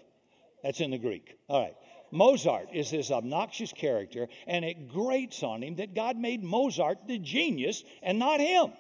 That's 0.64 0.80
in 0.80 0.92
the 0.92 0.98
Greek. 0.98 1.38
All 1.50 1.62
right. 1.62 1.76
Mozart 2.10 2.70
is 2.74 2.90
this 2.90 3.12
obnoxious 3.12 3.74
character, 3.74 4.30
and 4.48 4.64
it 4.64 4.88
grates 4.88 5.44
on 5.44 5.62
him 5.62 5.76
that 5.76 5.94
God 5.94 6.16
made 6.16 6.42
Mozart 6.42 7.00
the 7.06 7.20
genius 7.20 7.84
and 8.02 8.18
not 8.18 8.40
him. 8.40 8.72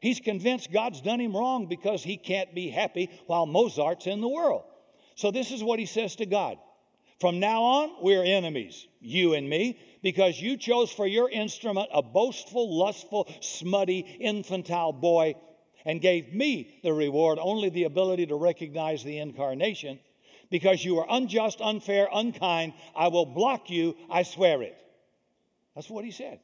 He's 0.00 0.20
convinced 0.20 0.72
God's 0.72 1.02
done 1.02 1.20
him 1.20 1.36
wrong 1.36 1.66
because 1.66 2.02
he 2.02 2.16
can't 2.16 2.54
be 2.54 2.70
happy 2.70 3.10
while 3.26 3.44
Mozart's 3.44 4.06
in 4.06 4.22
the 4.22 4.28
world. 4.28 4.64
So, 5.16 5.30
this 5.30 5.50
is 5.50 5.62
what 5.62 5.78
he 5.78 5.86
says 5.86 6.16
to 6.16 6.26
God 6.26 6.56
From 7.20 7.40
now 7.40 7.62
on, 7.62 7.90
we're 8.02 8.24
enemies, 8.24 8.86
you 9.00 9.34
and 9.34 9.48
me, 9.48 9.78
because 10.02 10.40
you 10.40 10.56
chose 10.56 10.90
for 10.90 11.06
your 11.06 11.30
instrument 11.30 11.88
a 11.92 12.02
boastful, 12.02 12.76
lustful, 12.76 13.32
smutty, 13.40 14.00
infantile 14.20 14.92
boy 14.92 15.34
and 15.84 16.00
gave 16.00 16.32
me 16.32 16.80
the 16.82 16.92
reward, 16.92 17.38
only 17.40 17.68
the 17.68 17.84
ability 17.84 18.26
to 18.26 18.36
recognize 18.36 19.02
the 19.02 19.18
incarnation. 19.18 19.98
Because 20.50 20.84
you 20.84 20.98
are 20.98 21.06
unjust, 21.08 21.60
unfair, 21.60 22.08
unkind, 22.12 22.74
I 22.94 23.08
will 23.08 23.26
block 23.26 23.70
you, 23.70 23.96
I 24.10 24.22
swear 24.22 24.62
it. 24.62 24.76
That's 25.74 25.88
what 25.88 26.04
he 26.04 26.10
said. 26.10 26.40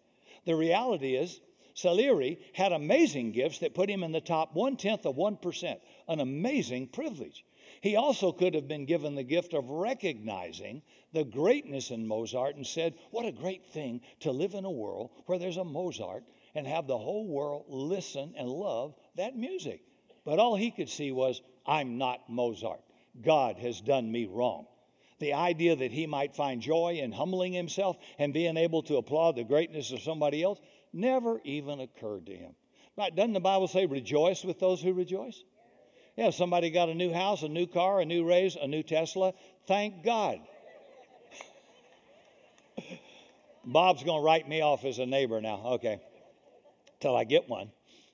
The 0.47 0.55
reality 0.55 1.15
is, 1.15 1.41
Salieri 1.75 2.41
had 2.55 2.73
amazing 2.73 3.33
gifts 3.33 3.59
that 3.59 3.75
put 3.75 3.91
him 3.91 4.03
in 4.03 4.11
the 4.11 4.21
top 4.21 4.55
one 4.55 4.77
tenth 4.77 5.05
of 5.07 5.17
1%, 5.17 5.77
an 6.09 6.21
amazing 6.21 6.89
privilege. 6.89 7.45
He 7.81 7.97
also 7.97 8.33
could 8.33 8.55
have 8.55 8.67
been 8.67 8.87
given 8.87 9.15
the 9.15 9.23
gift 9.23 9.55
of 9.55 9.71
recognizing 9.71 10.83
the 11.13 11.25
greatness 11.25 11.91
in 11.91 12.07
Mozart 12.07 12.57
and 12.57 12.67
said, 12.67 12.95
What 13.11 13.27
a 13.27 13.33
great 13.33 13.67
thing 13.67 14.01
to 14.21 14.33
live 14.33 14.55
in 14.55 14.65
a 14.65 14.71
world 14.71 15.11
where 15.27 15.39
there's 15.39 15.57
a 15.57 15.65
Mozart 15.65 16.25
and 16.55 16.67
have 16.67 16.87
the 16.87 16.99
whole 16.99 17.27
world 17.27 17.67
listen 17.69 18.35
and 18.37 18.49
love 18.49 18.95
that 19.17 19.37
music. 19.37 19.83
But 20.25 20.39
all 20.39 20.57
he 20.57 20.71
could 20.71 20.89
see 20.89 21.13
was, 21.13 21.41
I'm 21.67 21.99
not 21.99 22.29
Mozart. 22.29 22.81
God 23.23 23.57
has 23.59 23.81
done 23.81 24.11
me 24.11 24.27
wrong. 24.27 24.67
The 25.21 25.33
idea 25.33 25.75
that 25.75 25.91
he 25.91 26.07
might 26.07 26.37
find 26.37 26.61
joy 26.61 26.99
in 27.01 27.13
humbling 27.13 27.53
himself 27.53 27.97
and 28.19 28.33
being 28.33 28.57
able 28.57 28.83
to 28.85 28.97
applaud 28.97 29.37
the 29.37 29.45
greatness 29.45 29.91
of 29.91 30.01
somebody 30.01 30.43
else 30.43 30.61
never 30.93 31.41
even 31.45 31.81
occurred 31.81 32.27
to 32.27 32.37
him. 32.37 32.55
Right, 32.97 33.15
doesn't 33.15 33.33
the 33.33 33.41
Bible 33.41 33.69
say, 33.69 33.87
rejoice 33.87 34.45
with 34.45 34.59
those 34.59 34.83
who 34.83 34.93
rejoice? 34.93 35.43
Yeah, 36.19 36.31
somebody 36.31 36.71
got 36.71 36.89
a 36.89 36.95
new 36.95 37.13
house, 37.13 37.45
a 37.45 37.49
new 37.49 37.69
car, 37.69 38.01
a 38.01 38.05
new 38.05 38.29
raise, 38.29 38.57
a 38.57 38.67
new 38.67 38.83
Tesla. 38.83 39.35
Thank 39.69 40.03
God. 40.03 40.41
Bob's 43.65 44.03
going 44.03 44.21
to 44.21 44.25
write 44.27 44.49
me 44.49 44.61
off 44.61 44.85
as 44.85 44.99
a 44.99 45.07
neighbor 45.07 45.41
now. 45.41 45.63
Okay. 45.75 46.01
Till 46.99 47.15
I 47.15 47.23
get 47.23 47.49
one. 47.49 47.71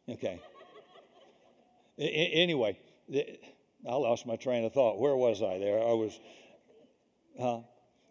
Okay. 0.07 0.39
Anyway, 1.97 2.79
I 3.11 3.95
lost 3.95 4.27
my 4.27 4.37
train 4.37 4.67
of 4.67 4.75
thought. 4.75 5.01
Where 5.01 5.17
was 5.17 5.41
I 5.43 5.57
there? 5.57 5.79
I 5.79 5.95
was. 5.95 6.21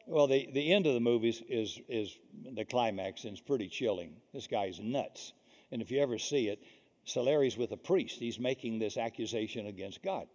Well, 0.07 0.25
the, 0.25 0.49
the 0.51 0.73
end 0.73 0.87
of 0.87 0.95
the 0.95 1.01
movie 1.01 1.29
is, 1.29 1.79
is 1.87 2.17
the 2.55 2.65
climax, 2.65 3.25
and 3.25 3.33
it's 3.33 3.41
pretty 3.41 3.67
chilling. 3.67 4.15
This 4.33 4.47
guy's 4.47 4.79
nuts. 4.79 5.33
And 5.71 5.83
if 5.83 5.91
you 5.91 6.01
ever 6.01 6.17
see 6.17 6.47
it, 6.47 6.63
Salieri's 7.05 7.57
with 7.57 7.71
a 7.71 7.77
priest. 7.77 8.19
He's 8.19 8.39
making 8.39 8.79
this 8.79 8.97
accusation 8.97 9.67
against 9.67 10.03
God. 10.03 10.27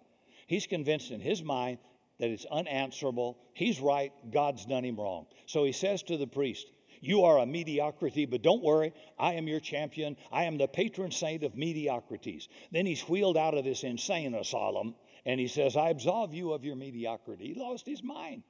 He's 0.46 0.66
convinced 0.66 1.11
in 1.11 1.20
his 1.20 1.42
mind 1.42 1.78
that 2.18 2.31
it's 2.31 2.46
unanswerable. 2.50 3.38
He's 3.54 3.81
right. 3.81 4.12
God's 4.31 4.66
done 4.66 4.85
him 4.85 4.96
wrong. 4.96 5.26
So 5.46 5.64
he 5.64 5.72
says 5.72 6.02
to 6.04 6.16
the 6.16 6.26
priest, 6.26 6.66
You 7.00 7.24
are 7.24 7.38
a 7.38 7.46
mediocrity, 7.46 8.26
but 8.26 8.42
don't 8.42 8.62
worry. 8.62 8.92
I 9.18 9.35
am 9.35 9.46
your 9.46 9.61
champion. 9.61 10.16
I 10.33 10.44
am 10.44 10.59
the 10.59 10.68
patron 10.68 11.11
saint 11.11 11.44
of 11.44 11.57
mediocrities. 11.57 12.48
Then 12.72 12.87
he's 12.87 13.02
wheeled 13.02 13.37
out 13.37 13.57
of 13.57 13.64
this 13.64 13.85
insane 13.85 14.35
asylum 14.35 14.94
and 15.24 15.38
he 15.38 15.46
says, 15.46 15.76
I 15.76 15.90
absolve 15.90 16.33
you 16.35 16.52
of 16.52 16.64
your 16.64 16.76
mediocrity. 16.76 17.52
He 17.52 17.61
lost 17.61 17.87
his 17.87 18.02
mind 18.02 18.42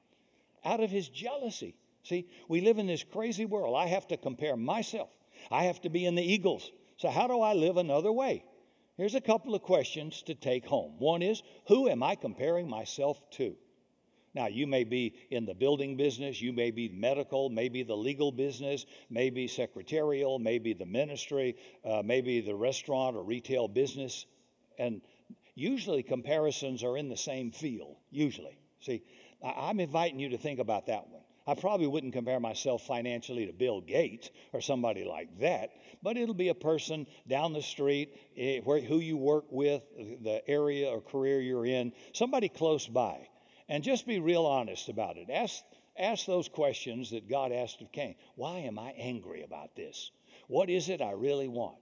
out 0.64 0.80
of 0.80 0.90
his 0.90 1.08
jealousy. 1.08 1.74
See, 2.04 2.28
we 2.48 2.60
live 2.60 2.78
in 2.78 2.86
this 2.86 3.04
crazy 3.04 3.44
world. 3.44 3.76
I 3.76 3.86
have 3.88 4.06
to 4.08 4.16
compare 4.16 4.56
myself, 4.56 5.10
I 5.50 5.64
have 5.64 5.80
to 5.82 5.90
be 5.90 6.06
in 6.06 6.14
the 6.14 6.22
Eagles. 6.22 6.70
So, 6.98 7.08
how 7.08 7.26
do 7.28 7.40
I 7.40 7.54
live 7.54 7.76
another 7.76 8.12
way? 8.12 8.44
Here's 8.96 9.14
a 9.14 9.20
couple 9.20 9.54
of 9.54 9.62
questions 9.62 10.22
to 10.22 10.34
take 10.34 10.66
home. 10.66 10.96
One 10.98 11.22
is, 11.22 11.42
who 11.68 11.88
am 11.88 12.02
I 12.02 12.16
comparing 12.16 12.68
myself 12.68 13.22
to? 13.32 13.54
Now, 14.34 14.48
you 14.48 14.66
may 14.66 14.84
be 14.84 15.14
in 15.30 15.46
the 15.46 15.54
building 15.54 15.96
business, 15.96 16.40
you 16.40 16.52
may 16.52 16.72
be 16.72 16.88
medical, 16.88 17.48
maybe 17.48 17.84
the 17.84 17.96
legal 17.96 18.32
business, 18.32 18.84
maybe 19.08 19.46
secretarial, 19.46 20.38
maybe 20.38 20.74
the 20.74 20.86
ministry, 20.86 21.56
uh, 21.84 22.02
maybe 22.04 22.40
the 22.40 22.54
restaurant 22.54 23.16
or 23.16 23.22
retail 23.22 23.68
business. 23.68 24.26
And 24.78 25.00
usually 25.54 26.02
comparisons 26.02 26.82
are 26.82 26.96
in 26.96 27.08
the 27.08 27.16
same 27.16 27.52
field, 27.52 27.96
usually. 28.10 28.58
See, 28.80 29.02
I'm 29.42 29.80
inviting 29.80 30.18
you 30.18 30.30
to 30.30 30.38
think 30.38 30.58
about 30.58 30.86
that 30.86 31.08
one. 31.08 31.17
I 31.48 31.54
probably 31.54 31.86
wouldn't 31.86 32.12
compare 32.12 32.38
myself 32.38 32.86
financially 32.86 33.46
to 33.46 33.54
Bill 33.54 33.80
Gates 33.80 34.28
or 34.52 34.60
somebody 34.60 35.02
like 35.02 35.40
that, 35.40 35.70
but 36.02 36.18
it'll 36.18 36.34
be 36.34 36.50
a 36.50 36.54
person 36.54 37.06
down 37.26 37.54
the 37.54 37.62
street, 37.62 38.14
eh, 38.36 38.60
who 38.60 38.98
you 38.98 39.16
work 39.16 39.46
with, 39.50 39.82
the 39.96 40.42
area 40.46 40.90
or 40.90 41.00
career 41.00 41.40
you're 41.40 41.64
in, 41.64 41.94
somebody 42.12 42.50
close 42.50 42.86
by. 42.86 43.26
And 43.66 43.82
just 43.82 44.06
be 44.06 44.20
real 44.20 44.44
honest 44.44 44.90
about 44.90 45.16
it. 45.16 45.30
Ask, 45.32 45.62
ask 45.98 46.26
those 46.26 46.50
questions 46.50 47.12
that 47.12 47.30
God 47.30 47.50
asked 47.50 47.80
of 47.80 47.92
Cain. 47.92 48.16
Why 48.34 48.58
am 48.58 48.78
I 48.78 48.90
angry 48.90 49.42
about 49.42 49.74
this? 49.74 50.10
What 50.48 50.68
is 50.68 50.90
it 50.90 51.00
I 51.00 51.12
really 51.12 51.48
want? 51.48 51.78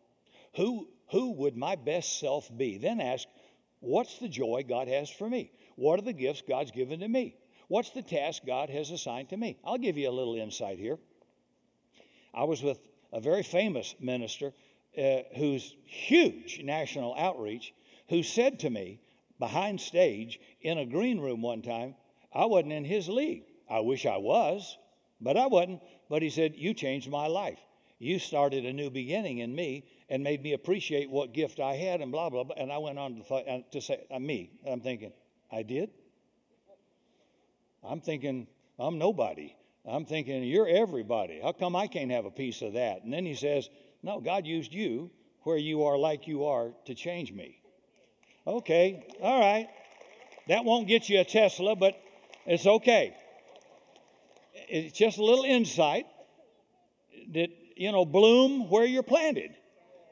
Who, 0.54 0.86
who 1.10 1.32
would 1.32 1.56
my 1.56 1.74
best 1.74 2.20
self 2.20 2.48
be? 2.56 2.78
Then 2.78 3.00
ask, 3.00 3.26
what's 3.80 4.20
the 4.20 4.28
joy 4.28 4.64
God 4.68 4.86
has 4.86 5.10
for 5.10 5.28
me? 5.28 5.50
What 5.74 5.98
are 5.98 6.04
the 6.04 6.12
gifts 6.12 6.44
God's 6.46 6.70
given 6.70 7.00
to 7.00 7.08
me? 7.08 7.34
What's 7.68 7.90
the 7.90 8.02
task 8.02 8.42
God 8.46 8.70
has 8.70 8.90
assigned 8.90 9.30
to 9.30 9.36
me? 9.36 9.58
I'll 9.64 9.78
give 9.78 9.98
you 9.98 10.08
a 10.08 10.12
little 10.12 10.36
insight 10.36 10.78
here. 10.78 10.98
I 12.32 12.44
was 12.44 12.62
with 12.62 12.78
a 13.12 13.20
very 13.20 13.42
famous 13.42 13.94
minister 14.00 14.52
uh, 14.96 15.18
who's 15.36 15.74
huge 15.84 16.60
national 16.62 17.14
outreach 17.16 17.74
who 18.08 18.22
said 18.22 18.60
to 18.60 18.70
me 18.70 19.00
behind 19.38 19.80
stage 19.80 20.40
in 20.60 20.78
a 20.78 20.86
green 20.86 21.20
room 21.20 21.42
one 21.42 21.62
time, 21.62 21.94
I 22.32 22.46
wasn't 22.46 22.72
in 22.72 22.84
his 22.84 23.08
league. 23.08 23.44
I 23.68 23.80
wish 23.80 24.06
I 24.06 24.16
was, 24.16 24.78
but 25.20 25.36
I 25.36 25.46
wasn't. 25.46 25.80
But 26.08 26.22
he 26.22 26.30
said, 26.30 26.54
You 26.56 26.72
changed 26.72 27.10
my 27.10 27.26
life. 27.26 27.58
You 27.98 28.18
started 28.18 28.64
a 28.64 28.72
new 28.72 28.90
beginning 28.90 29.38
in 29.38 29.54
me 29.54 29.84
and 30.08 30.22
made 30.22 30.42
me 30.42 30.52
appreciate 30.52 31.10
what 31.10 31.32
gift 31.32 31.60
I 31.60 31.74
had 31.74 32.00
and 32.00 32.12
blah, 32.12 32.28
blah, 32.28 32.44
blah. 32.44 32.56
And 32.56 32.70
I 32.70 32.78
went 32.78 32.98
on 32.98 33.16
to, 33.16 33.22
th- 33.22 33.48
uh, 33.48 33.58
to 33.72 33.80
say, 33.80 34.06
uh, 34.10 34.18
Me. 34.18 34.50
I'm 34.66 34.80
thinking, 34.80 35.12
I 35.50 35.62
did? 35.62 35.90
I'm 37.88 38.00
thinking, 38.00 38.46
I'm 38.78 38.98
nobody. 38.98 39.54
I'm 39.86 40.04
thinking, 40.04 40.42
You're 40.42 40.68
everybody. 40.68 41.40
How 41.42 41.52
come 41.52 41.76
I 41.76 41.86
can't 41.86 42.10
have 42.10 42.24
a 42.24 42.30
piece 42.30 42.62
of 42.62 42.74
that? 42.74 43.04
And 43.04 43.12
then 43.12 43.24
he 43.24 43.34
says, 43.34 43.68
No, 44.02 44.20
God 44.20 44.46
used 44.46 44.72
you 44.72 45.10
where 45.42 45.56
you 45.56 45.84
are 45.84 45.96
like 45.96 46.26
you 46.26 46.46
are 46.46 46.72
to 46.86 46.94
change 46.94 47.32
me. 47.32 47.60
Okay, 48.46 49.06
all 49.22 49.38
right. 49.38 49.68
That 50.48 50.64
won't 50.64 50.88
get 50.88 51.08
you 51.08 51.20
a 51.20 51.24
Tesla, 51.24 51.74
but 51.74 52.00
it's 52.46 52.66
okay. 52.66 53.16
It's 54.68 54.96
just 54.96 55.18
a 55.18 55.24
little 55.24 55.44
insight 55.44 56.06
that, 57.32 57.48
you 57.76 57.92
know, 57.92 58.04
bloom 58.04 58.70
where 58.70 58.84
you're 58.84 59.02
planted. 59.02 59.52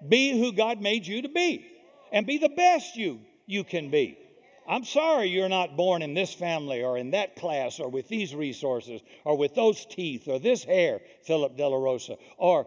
Be 0.07 0.39
who 0.39 0.53
God 0.53 0.81
made 0.81 1.07
you 1.07 1.23
to 1.23 1.29
be 1.29 1.67
and 2.13 2.27
be 2.27 2.39
the 2.39 2.49
best 2.49 2.97
you, 2.97 3.21
you 3.47 3.65
can 3.65 3.91
be. 3.91 4.19
I'm 4.67 4.85
sorry 4.85 5.29
you're 5.29 5.49
not 5.49 5.77
born 5.77 6.03
in 6.03 6.15
this 6.15 6.33
family 6.33 6.83
or 6.83 6.97
in 6.97 7.11
that 7.11 7.37
class 7.37 7.81
or 7.81 7.89
with 7.89 8.09
these 8.09 8.35
resources 8.35 9.03
or 9.25 9.37
with 9.37 9.55
those 9.55 9.85
teeth 9.85 10.27
or 10.27 10.39
this 10.39 10.65
hair, 10.65 11.01
Philip 11.25 11.57
De 11.57 11.69
La 11.69 11.77
Rosa, 11.77 12.17
or 12.39 12.67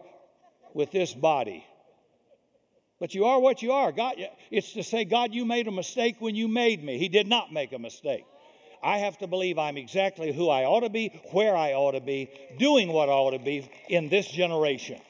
with 0.74 0.92
this 0.92 1.12
body. 1.12 1.64
But 3.00 3.14
you 3.14 3.26
are 3.26 3.40
what 3.40 3.62
you 3.62 3.72
are. 3.72 3.92
God, 3.92 4.14
it's 4.50 4.72
to 4.72 4.82
say, 4.82 5.04
God, 5.04 5.32
you 5.32 5.44
made 5.44 5.68
a 5.68 5.72
mistake 5.72 6.16
when 6.20 6.34
you 6.34 6.48
made 6.48 6.82
me. 6.82 6.98
He 6.98 7.08
did 7.08 7.26
not 7.26 7.52
make 7.52 7.72
a 7.72 7.78
mistake. 7.78 8.24
I 8.82 8.98
have 8.98 9.18
to 9.18 9.26
believe 9.26 9.58
I'm 9.58 9.76
exactly 9.76 10.32
who 10.32 10.48
I 10.48 10.64
ought 10.64 10.80
to 10.80 10.90
be, 10.90 11.20
where 11.32 11.56
I 11.56 11.72
ought 11.72 11.92
to 11.92 12.00
be, 12.00 12.30
doing 12.58 12.92
what 12.92 13.08
I 13.08 13.12
ought 13.12 13.32
to 13.32 13.38
be 13.38 13.68
in 13.88 14.08
this 14.08 14.28
generation. 14.28 15.00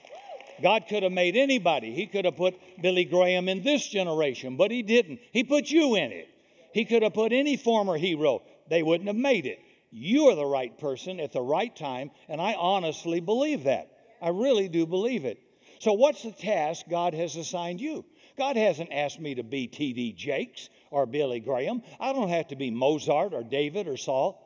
God 0.63 0.85
could 0.89 1.03
have 1.03 1.13
made 1.13 1.37
anybody. 1.37 1.95
He 1.95 2.07
could 2.07 2.25
have 2.25 2.37
put 2.37 2.59
Billy 2.81 3.05
Graham 3.05 3.49
in 3.49 3.63
this 3.63 3.87
generation, 3.87 4.57
but 4.57 4.71
He 4.71 4.83
didn't. 4.83 5.21
He 5.33 5.45
put 5.45 5.71
you 5.71 5.95
in 5.95 6.13
it. 6.13 6.29
He 6.73 6.85
could 6.85 7.03
have 7.03 7.15
put 7.15 7.33
any 7.33 7.57
former 7.57 7.97
hero, 7.97 8.43
they 8.69 8.83
wouldn't 8.83 9.09
have 9.09 9.17
made 9.17 9.47
it. 9.47 9.61
You 9.91 10.29
are 10.29 10.35
the 10.35 10.45
right 10.45 10.77
person 10.79 11.19
at 11.19 11.33
the 11.33 11.41
right 11.41 11.75
time, 11.75 12.11
and 12.29 12.41
I 12.41 12.55
honestly 12.55 13.21
believe 13.21 13.65
that. 13.65 13.91
I 14.21 14.29
really 14.29 14.69
do 14.69 14.87
believe 14.87 15.25
it. 15.25 15.41
So, 15.79 15.93
what's 15.93 16.23
the 16.23 16.33
task 16.33 16.87
God 16.91 17.15
has 17.15 17.37
assigned 17.37 17.81
you? 17.81 18.05
God 18.37 18.57
hasn't 18.57 18.93
asked 18.93 19.21
me 19.21 19.35
to 19.37 19.43
be 19.43 19.67
T.D. 19.67 20.13
Jakes 20.13 20.69
or 20.91 21.07
Billy 21.07 21.41
Graham. 21.41 21.83
I 21.99 22.13
don't 22.13 22.29
have 22.29 22.49
to 22.49 22.57
be 22.57 22.71
Mozart 22.71 23.33
or 23.33 23.43
David 23.43 23.89
or 23.89 23.97
Saul. 23.97 24.45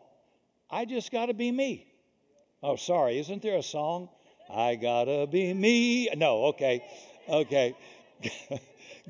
I 0.70 0.84
just 0.84 1.10
got 1.10 1.26
to 1.26 1.34
be 1.34 1.50
me. 1.50 1.86
Oh, 2.62 2.76
sorry, 2.76 3.18
isn't 3.18 3.42
there 3.42 3.56
a 3.56 3.62
song? 3.62 4.08
I 4.48 4.76
gotta 4.76 5.26
be 5.26 5.52
me. 5.52 6.08
No, 6.16 6.44
okay, 6.46 6.84
okay. 7.28 7.76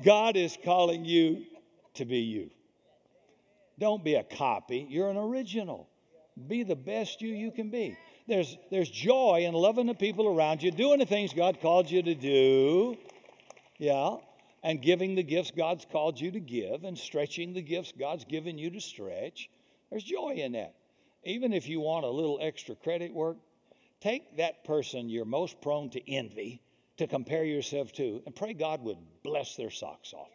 God 0.03 0.35
is 0.35 0.57
calling 0.63 1.05
you 1.05 1.45
to 1.95 2.05
be 2.05 2.19
you. 2.19 2.49
Don't 3.79 4.03
be 4.03 4.15
a 4.15 4.23
copy, 4.23 4.85
you're 4.89 5.09
an 5.09 5.17
original. 5.17 5.89
Be 6.47 6.63
the 6.63 6.75
best 6.75 7.21
you 7.21 7.29
you 7.29 7.51
can 7.51 7.69
be. 7.69 7.97
There's, 8.27 8.57
there's 8.71 8.89
joy 8.89 9.43
in 9.45 9.53
loving 9.53 9.85
the 9.85 9.93
people 9.93 10.27
around 10.27 10.63
you, 10.63 10.71
doing 10.71 10.99
the 10.99 11.05
things 11.05 11.33
God 11.33 11.59
called 11.61 11.91
you 11.91 12.01
to 12.01 12.15
do. 12.15 12.97
Yeah. 13.77 14.17
And 14.63 14.81
giving 14.81 15.15
the 15.15 15.23
gifts 15.23 15.51
God's 15.51 15.85
called 15.91 16.19
you 16.19 16.31
to 16.31 16.39
give 16.39 16.85
and 16.85 16.97
stretching 16.97 17.53
the 17.53 17.61
gifts 17.61 17.93
God's 17.99 18.23
given 18.23 18.57
you 18.57 18.69
to 18.69 18.79
stretch. 18.79 19.49
There's 19.89 20.03
joy 20.03 20.35
in 20.37 20.53
that. 20.53 20.73
Even 21.25 21.51
if 21.51 21.67
you 21.67 21.81
want 21.81 22.05
a 22.05 22.09
little 22.09 22.39
extra 22.41 22.75
credit 22.75 23.13
work, 23.13 23.37
take 23.99 24.37
that 24.37 24.63
person 24.63 25.09
you're 25.09 25.25
most 25.25 25.61
prone 25.61 25.89
to 25.91 26.11
envy, 26.11 26.61
to 26.97 27.07
compare 27.07 27.43
yourself 27.43 27.91
to, 27.93 28.21
and 28.25 28.35
pray 28.35 28.53
God 28.53 28.81
would 28.83 28.97
bless 29.21 29.55
their 29.55 29.69
socks 29.69 30.13
off. 30.13 30.29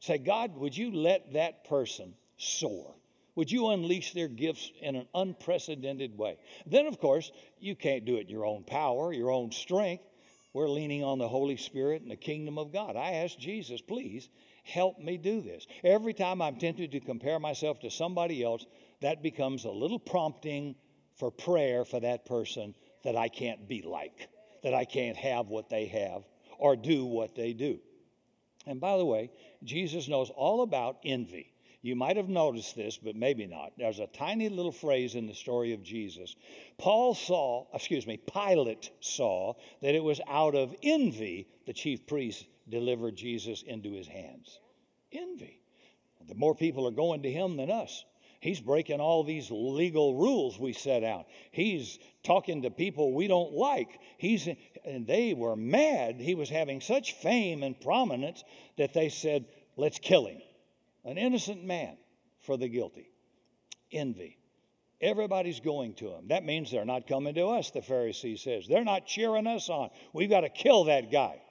Say, 0.00 0.18
God, 0.18 0.56
would 0.56 0.76
you 0.76 0.92
let 0.92 1.32
that 1.34 1.64
person 1.64 2.14
soar? 2.42 2.94
Would 3.34 3.50
you 3.50 3.68
unleash 3.68 4.12
their 4.12 4.28
gifts 4.28 4.70
in 4.80 4.94
an 4.94 5.06
unprecedented 5.14 6.18
way? 6.18 6.36
Then, 6.66 6.86
of 6.86 6.98
course, 6.98 7.32
you 7.60 7.74
can't 7.74 8.04
do 8.04 8.16
it 8.16 8.22
in 8.22 8.28
your 8.28 8.44
own 8.44 8.64
power, 8.64 9.12
your 9.12 9.30
own 9.30 9.52
strength. 9.52 10.04
We're 10.52 10.68
leaning 10.68 11.02
on 11.02 11.18
the 11.18 11.28
Holy 11.28 11.56
Spirit 11.56 12.02
and 12.02 12.10
the 12.10 12.16
kingdom 12.16 12.58
of 12.58 12.72
God. 12.72 12.94
I 12.94 13.12
ask 13.12 13.38
Jesus, 13.38 13.80
please 13.80 14.28
help 14.64 14.98
me 14.98 15.16
do 15.16 15.40
this. 15.40 15.66
Every 15.82 16.12
time 16.12 16.42
I'm 16.42 16.56
tempted 16.56 16.92
to 16.92 17.00
compare 17.00 17.38
myself 17.38 17.80
to 17.80 17.90
somebody 17.90 18.44
else, 18.44 18.66
that 19.00 19.22
becomes 19.22 19.64
a 19.64 19.70
little 19.70 19.98
prompting 19.98 20.74
for 21.16 21.30
prayer 21.30 21.84
for 21.84 22.00
that 22.00 22.26
person 22.26 22.74
that 23.02 23.16
I 23.16 23.28
can't 23.28 23.66
be 23.66 23.82
like, 23.82 24.28
that 24.62 24.74
I 24.74 24.84
can't 24.84 25.16
have 25.16 25.48
what 25.48 25.70
they 25.70 25.86
have 25.86 26.22
or 26.58 26.76
do 26.76 27.06
what 27.06 27.34
they 27.34 27.54
do. 27.54 27.78
And 28.66 28.80
by 28.80 28.98
the 28.98 29.06
way, 29.06 29.30
Jesus 29.64 30.06
knows 30.06 30.30
all 30.30 30.62
about 30.62 30.98
envy. 31.04 31.51
You 31.82 31.96
might 31.96 32.16
have 32.16 32.28
noticed 32.28 32.76
this, 32.76 32.96
but 32.96 33.16
maybe 33.16 33.46
not. 33.46 33.72
There's 33.76 33.98
a 33.98 34.06
tiny 34.06 34.48
little 34.48 34.70
phrase 34.70 35.16
in 35.16 35.26
the 35.26 35.34
story 35.34 35.72
of 35.72 35.82
Jesus. 35.82 36.36
Paul 36.78 37.14
saw, 37.14 37.66
excuse 37.74 38.06
me, 38.06 38.18
Pilate 38.18 38.90
saw 39.00 39.54
that 39.82 39.96
it 39.96 40.02
was 40.02 40.20
out 40.28 40.54
of 40.54 40.74
envy 40.82 41.48
the 41.66 41.72
chief 41.72 42.06
priests 42.06 42.44
delivered 42.68 43.16
Jesus 43.16 43.62
into 43.62 43.92
his 43.92 44.06
hands. 44.06 44.60
Envy. 45.10 45.60
The 46.28 46.36
more 46.36 46.54
people 46.54 46.86
are 46.86 46.92
going 46.92 47.24
to 47.24 47.32
him 47.32 47.56
than 47.56 47.70
us. 47.70 48.04
He's 48.38 48.60
breaking 48.60 49.00
all 49.00 49.24
these 49.24 49.50
legal 49.50 50.16
rules 50.16 50.58
we 50.58 50.72
set 50.72 51.02
out. 51.02 51.26
He's 51.50 51.98
talking 52.22 52.62
to 52.62 52.70
people 52.70 53.12
we 53.12 53.26
don't 53.26 53.52
like. 53.52 54.00
He's 54.18 54.48
and 54.84 55.06
they 55.06 55.32
were 55.32 55.54
mad. 55.54 56.20
He 56.20 56.34
was 56.34 56.48
having 56.48 56.80
such 56.80 57.12
fame 57.12 57.62
and 57.62 57.80
prominence 57.80 58.42
that 58.78 58.94
they 58.94 59.10
said, 59.10 59.46
"Let's 59.76 60.00
kill 60.00 60.26
him." 60.26 60.42
An 61.04 61.18
innocent 61.18 61.64
man 61.64 61.96
for 62.40 62.56
the 62.56 62.68
guilty. 62.68 63.10
Envy. 63.90 64.38
Everybody's 65.00 65.60
going 65.60 65.94
to 65.94 66.10
him. 66.10 66.28
That 66.28 66.44
means 66.44 66.70
they're 66.70 66.84
not 66.84 67.08
coming 67.08 67.34
to 67.34 67.46
us, 67.48 67.70
the 67.70 67.80
Pharisee 67.80 68.38
says. 68.38 68.66
They're 68.68 68.84
not 68.84 69.06
cheering 69.06 69.48
us 69.48 69.68
on. 69.68 69.90
We've 70.12 70.30
got 70.30 70.42
to 70.42 70.48
kill 70.48 70.84
that 70.84 71.10
guy. 71.10 71.42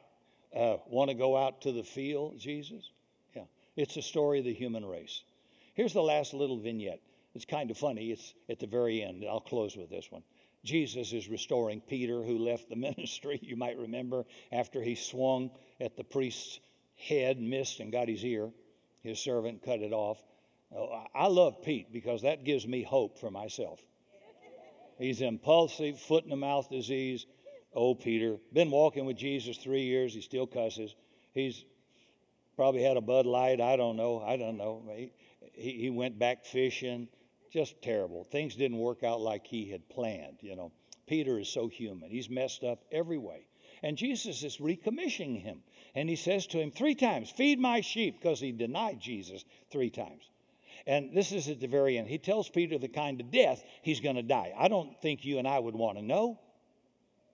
Uh, 0.56 0.78
Want 0.88 1.10
to 1.10 1.16
go 1.16 1.38
out 1.38 1.62
to 1.62 1.74
the 1.74 1.84
field, 1.84 2.40
Jesus? 2.40 2.90
Yeah. 3.36 3.44
It's 3.76 3.98
a 3.98 4.02
story 4.02 4.40
of 4.40 4.46
the 4.46 4.54
human 4.54 4.86
race. 4.86 5.24
Here's 5.74 5.94
the 5.94 6.02
last 6.02 6.34
little 6.34 6.60
vignette. 6.60 7.02
It's 7.36 7.46
kind 7.46 7.72
of 7.72 7.78
funny. 7.78 8.12
It's 8.12 8.34
at 8.50 8.60
the 8.60 8.68
very 8.68 9.02
end. 9.02 9.24
I'll 9.30 9.40
close 9.42 9.76
with 9.76 9.90
this 9.90 10.10
one. 10.10 10.24
Jesus 10.64 11.12
is 11.12 11.28
restoring 11.28 11.82
Peter, 11.82 12.24
who 12.24 12.38
left 12.38 12.70
the 12.70 12.76
ministry, 12.78 13.40
you 13.42 13.58
might 13.58 13.78
remember, 13.78 14.26
after 14.52 14.82
he 14.82 14.96
swung 14.96 15.52
at 15.80 15.98
the 15.98 16.04
priest's 16.04 16.60
head, 16.96 17.40
missed, 17.40 17.82
and 17.82 17.92
got 17.92 18.08
his 18.08 18.24
ear 18.24 18.52
his 19.04 19.20
servant 19.20 19.64
cut 19.64 19.80
it 19.80 19.94
off. 19.94 20.24
Oh, 20.76 21.04
I 21.14 21.28
love 21.28 21.62
Pete 21.62 21.92
because 21.92 22.22
that 22.22 22.44
gives 22.46 22.66
me 22.66 22.84
hope 22.84 23.20
for 23.20 23.30
myself. 23.30 23.82
He's 24.98 25.22
impulsive, 25.22 26.00
foot 26.00 26.24
in 26.24 26.30
the 26.30 26.36
mouth 26.36 26.70
disease. 26.70 27.26
Oh, 27.74 27.96
Peter. 27.96 28.38
Been 28.54 28.70
walking 28.70 29.06
with 29.06 29.18
Jesus 29.18 29.58
three 29.58 29.84
years. 29.84 30.14
He 30.14 30.22
still 30.22 30.46
cusses. 30.46 30.96
He's 31.34 31.66
probably 32.56 32.84
had 32.84 32.98
a 32.98 33.02
Bud 33.02 33.26
Light. 33.26 33.60
I 33.60 33.76
don't 33.76 33.96
know. 33.96 34.22
I 34.22 34.38
don't 34.38 34.58
know. 34.58 34.84
He, 34.96 35.12
he, 35.54 35.72
he 35.80 35.90
went 35.90 36.20
back 36.20 36.46
fishing. 36.46 37.08
Just 37.52 37.82
terrible. 37.82 38.26
Things 38.26 38.56
didn't 38.56 38.78
work 38.78 39.04
out 39.04 39.20
like 39.20 39.46
he 39.46 39.70
had 39.70 39.90
planned, 39.90 40.38
you 40.42 40.56
know. 40.56 40.72
Peter 41.08 41.40
is 41.40 41.50
so 41.50 41.68
human. 41.68 42.10
He's 42.10 42.30
messed 42.30 42.64
up 42.64 42.84
every 42.92 43.18
way. 43.18 43.48
And 43.84 43.98
Jesus 43.98 44.44
is 44.44 44.58
recommissioning 44.58 45.42
him. 45.42 45.64
And 45.96 46.08
he 46.08 46.16
says 46.16 46.48
to 46.48 46.60
him 46.60 46.72
three 46.72 46.96
times, 46.96 47.30
Feed 47.30 47.60
my 47.60 47.82
sheep, 47.82 48.20
because 48.22 48.40
he 48.40 48.52
denied 48.52 49.00
Jesus 49.00 49.44
three 49.72 49.90
times. 49.90 50.24
And 50.88 51.16
this 51.16 51.32
is 51.32 51.48
at 51.48 51.60
the 51.60 51.68
very 51.68 51.98
end. 51.98 52.08
He 52.08 52.18
tells 52.18 52.50
Peter 52.50 52.78
the 52.78 52.88
kind 52.88 53.20
of 53.22 53.32
death 53.32 53.64
he's 53.82 54.00
going 54.00 54.16
to 54.16 54.24
die. 54.24 54.54
I 54.58 54.68
don't 54.68 55.00
think 55.02 55.26
you 55.26 55.38
and 55.38 55.48
I 55.48 55.60
would 55.60 55.76
want 55.76 55.98
to 55.98 56.04
know. 56.04 56.40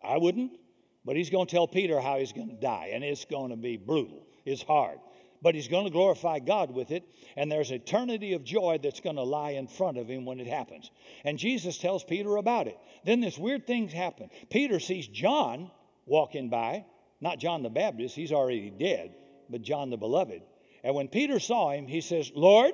I 0.04 0.18
wouldn't. 0.18 0.58
But 1.06 1.16
he's 1.16 1.30
going 1.30 1.48
to 1.48 1.52
tell 1.52 1.68
Peter 1.68 2.02
how 2.02 2.18
he's 2.18 2.34
going 2.34 2.50
to 2.50 2.60
die. 2.60 2.92
And 2.94 3.04
it's 3.04 3.26
going 3.26 3.52
to 3.52 3.56
be 3.56 3.78
brutal, 3.78 4.28
it's 4.46 4.62
hard. 4.64 5.00
But 5.40 5.54
he's 5.54 5.68
going 5.68 5.86
to 5.86 5.92
glorify 5.92 6.40
God 6.40 6.72
with 6.72 6.90
it. 6.90 7.04
And 7.36 7.52
there's 7.52 7.70
eternity 7.70 8.34
of 8.34 8.44
joy 8.44 8.80
that's 8.82 9.00
going 9.00 9.18
to 9.18 9.24
lie 9.24 9.52
in 9.52 9.68
front 9.68 9.98
of 9.98 10.08
him 10.08 10.26
when 10.26 10.40
it 10.40 10.48
happens. 10.48 10.90
And 11.24 11.38
Jesus 11.38 11.78
tells 11.78 12.04
Peter 12.04 12.38
about 12.38 12.68
it. 12.68 12.78
Then 13.06 13.22
this 13.22 13.38
weird 13.38 13.68
thing 13.68 13.88
happens. 13.88 14.32
Peter 14.50 14.80
sees 14.80 15.08
John 15.08 15.70
walking 16.08 16.50
by, 16.50 16.86
not 17.22 17.40
John 17.40 17.64
the 17.64 17.70
Baptist, 17.70 18.16
he's 18.16 18.32
already 18.32 18.70
dead, 18.70 19.14
but 19.50 19.62
John 19.62 19.90
the 19.90 19.98
Beloved. 19.98 20.42
And 20.84 20.96
when 20.96 21.08
Peter 21.08 21.40
saw 21.40 21.72
him, 21.72 21.88
he 21.88 22.02
says, 22.02 22.32
Lord, 22.36 22.74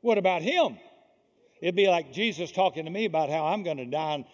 what 0.00 0.18
about 0.18 0.42
him? 0.42 0.78
It'd 1.60 1.76
be 1.76 1.88
like 1.88 2.12
Jesus 2.12 2.52
talking 2.52 2.84
to 2.84 2.90
me 2.90 3.04
about 3.04 3.30
how 3.30 3.46
I'm 3.46 3.62
going 3.62 3.78
to 3.78 3.86
die. 3.86 4.14
And 4.14 4.24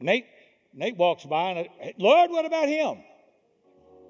Nate, 0.00 0.26
Nate 0.74 0.96
walks 0.96 1.24
by 1.24 1.50
and, 1.50 1.94
Lord, 1.98 2.30
what 2.30 2.44
about 2.44 2.68
him? 2.68 2.98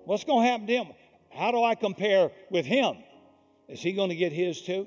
What's 0.05 0.25
going 0.25 0.45
to 0.45 0.51
happen 0.51 0.67
to 0.67 0.73
him? 0.73 0.89
How 1.31 1.51
do 1.51 1.63
I 1.63 1.75
compare 1.75 2.31
with 2.51 2.65
him? 2.65 2.97
Is 3.69 3.81
he 3.81 3.93
going 3.93 4.09
to 4.09 4.17
get 4.17 4.33
his 4.33 4.63
too? 4.63 4.87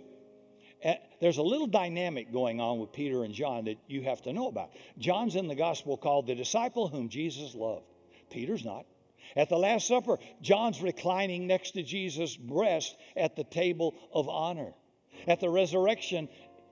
And 0.84 0.98
there's 1.20 1.38
a 1.38 1.44
little 1.44 1.68
dynamic 1.68 2.34
going 2.34 2.60
on 2.60 2.80
with 2.80 2.92
Peter 2.92 3.24
and 3.24 3.34
John 3.34 3.66
that 3.66 3.78
you 3.88 4.02
have 4.02 4.22
to 4.24 4.34
know 4.34 4.48
about. 4.48 4.72
John's 4.98 5.36
in 5.36 5.48
the 5.48 5.56
gospel 5.56 5.96
called 5.96 6.26
the 6.26 6.34
disciple 6.34 6.88
whom 6.88 7.10
Jesus 7.10 7.54
loved. 7.54 7.86
Peter's 8.32 8.66
not. 8.66 8.86
At 9.36 9.50
the 9.50 9.58
Last 9.58 9.88
Supper, 9.88 10.18
John's 10.42 10.82
reclining 10.82 11.48
next 11.48 11.72
to 11.72 11.84
Jesus' 11.84 12.36
breast 12.36 12.96
at 13.16 13.36
the 13.36 13.44
table 13.44 13.96
of 14.14 14.28
honor. 14.28 14.74
At 15.28 15.40
the 15.40 15.50
resurrection, 15.50 16.28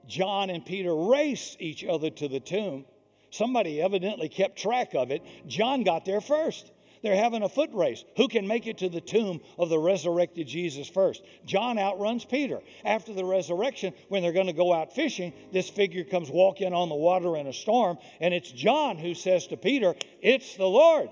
John 0.07 0.49
and 0.49 0.65
Peter 0.65 0.93
race 0.93 1.55
each 1.59 1.85
other 1.85 2.09
to 2.09 2.27
the 2.27 2.39
tomb. 2.39 2.85
Somebody 3.31 3.81
evidently 3.81 4.27
kept 4.27 4.57
track 4.57 4.95
of 4.95 5.11
it. 5.11 5.23
John 5.47 5.83
got 5.83 6.03
there 6.03 6.21
first. 6.21 6.71
They're 7.01 7.15
having 7.15 7.43
a 7.43 7.49
foot 7.49 7.69
race. 7.73 8.03
Who 8.17 8.27
can 8.27 8.47
make 8.47 8.67
it 8.67 8.79
to 8.79 8.89
the 8.89 8.99
tomb 8.99 9.39
of 9.57 9.69
the 9.69 9.79
resurrected 9.79 10.47
Jesus 10.47 10.89
first? 10.89 11.23
John 11.45 11.77
outruns 11.77 12.25
Peter. 12.25 12.59
After 12.83 13.13
the 13.13 13.23
resurrection, 13.23 13.93
when 14.09 14.21
they're 14.21 14.33
going 14.33 14.47
to 14.47 14.53
go 14.53 14.73
out 14.73 14.93
fishing, 14.93 15.31
this 15.53 15.69
figure 15.69 16.03
comes 16.03 16.29
walking 16.29 16.73
on 16.73 16.89
the 16.89 16.95
water 16.95 17.37
in 17.37 17.47
a 17.47 17.53
storm, 17.53 17.97
and 18.19 18.33
it's 18.33 18.51
John 18.51 18.97
who 18.97 19.13
says 19.13 19.47
to 19.47 19.57
Peter, 19.57 19.95
It's 20.21 20.57
the 20.57 20.67
Lord. 20.67 21.09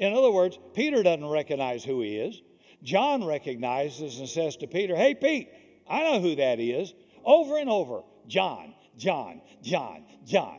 In 0.00 0.14
other 0.14 0.30
words, 0.30 0.58
Peter 0.74 1.02
doesn't 1.02 1.26
recognize 1.26 1.84
who 1.84 2.00
he 2.00 2.16
is. 2.16 2.40
John 2.82 3.22
recognizes 3.22 4.18
and 4.18 4.28
says 4.28 4.56
to 4.56 4.66
Peter, 4.66 4.96
Hey, 4.96 5.14
Pete, 5.14 5.50
I 5.88 6.02
know 6.02 6.20
who 6.20 6.36
that 6.36 6.58
is. 6.58 6.94
Over 7.22 7.58
and 7.58 7.68
over, 7.68 8.02
John, 8.26 8.74
John, 8.96 9.42
John, 9.62 10.04
John. 10.24 10.58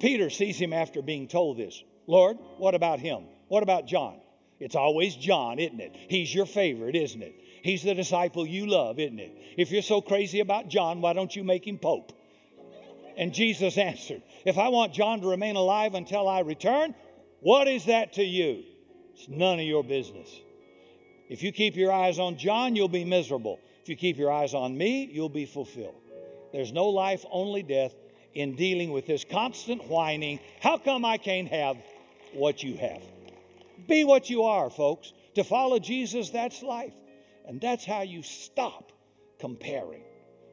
Peter 0.00 0.30
sees 0.30 0.58
him 0.58 0.72
after 0.72 1.00
being 1.00 1.28
told 1.28 1.58
this. 1.58 1.82
Lord, 2.08 2.38
what 2.58 2.74
about 2.74 2.98
him? 2.98 3.24
What 3.46 3.62
about 3.62 3.86
John? 3.86 4.20
It's 4.58 4.74
always 4.74 5.14
John, 5.14 5.60
isn't 5.60 5.80
it? 5.80 5.94
He's 6.08 6.34
your 6.34 6.46
favorite, 6.46 6.96
isn't 6.96 7.22
it? 7.22 7.34
He's 7.62 7.84
the 7.84 7.94
disciple 7.94 8.46
you 8.46 8.66
love, 8.66 8.98
isn't 8.98 9.18
it? 9.18 9.36
If 9.56 9.70
you're 9.70 9.82
so 9.82 10.00
crazy 10.00 10.40
about 10.40 10.68
John, 10.68 11.00
why 11.00 11.12
don't 11.12 11.34
you 11.34 11.44
make 11.44 11.66
him 11.66 11.78
Pope? 11.78 12.12
And 13.16 13.32
Jesus 13.32 13.78
answered, 13.78 14.22
If 14.44 14.58
I 14.58 14.68
want 14.68 14.92
John 14.92 15.20
to 15.20 15.28
remain 15.28 15.56
alive 15.56 15.94
until 15.94 16.28
I 16.28 16.40
return, 16.40 16.94
what 17.40 17.68
is 17.68 17.86
that 17.86 18.14
to 18.14 18.24
you? 18.24 18.64
It's 19.14 19.28
none 19.28 19.58
of 19.58 19.66
your 19.66 19.84
business. 19.84 20.30
If 21.28 21.42
you 21.42 21.52
keep 21.52 21.76
your 21.76 21.92
eyes 21.92 22.18
on 22.18 22.36
John, 22.36 22.74
you'll 22.74 22.88
be 22.88 23.04
miserable. 23.04 23.60
If 23.82 23.88
you 23.88 23.96
keep 23.96 24.18
your 24.18 24.32
eyes 24.32 24.54
on 24.54 24.76
me, 24.76 25.08
you'll 25.12 25.28
be 25.28 25.46
fulfilled. 25.46 26.00
There's 26.52 26.72
no 26.72 26.88
life, 26.88 27.24
only 27.30 27.62
death 27.62 27.94
in 28.34 28.56
dealing 28.56 28.92
with 28.92 29.06
this 29.06 29.24
constant 29.24 29.86
whining. 29.86 30.40
How 30.60 30.78
come 30.78 31.04
I 31.04 31.18
can't 31.18 31.48
have 31.48 31.76
what 32.32 32.62
you 32.62 32.76
have? 32.76 33.02
Be 33.86 34.04
what 34.04 34.28
you 34.28 34.44
are, 34.44 34.70
folks. 34.70 35.12
To 35.36 35.44
follow 35.44 35.78
Jesus, 35.78 36.30
that's 36.30 36.62
life. 36.62 36.94
And 37.46 37.60
that's 37.60 37.84
how 37.84 38.02
you 38.02 38.22
stop 38.22 38.92
comparing. 39.38 40.02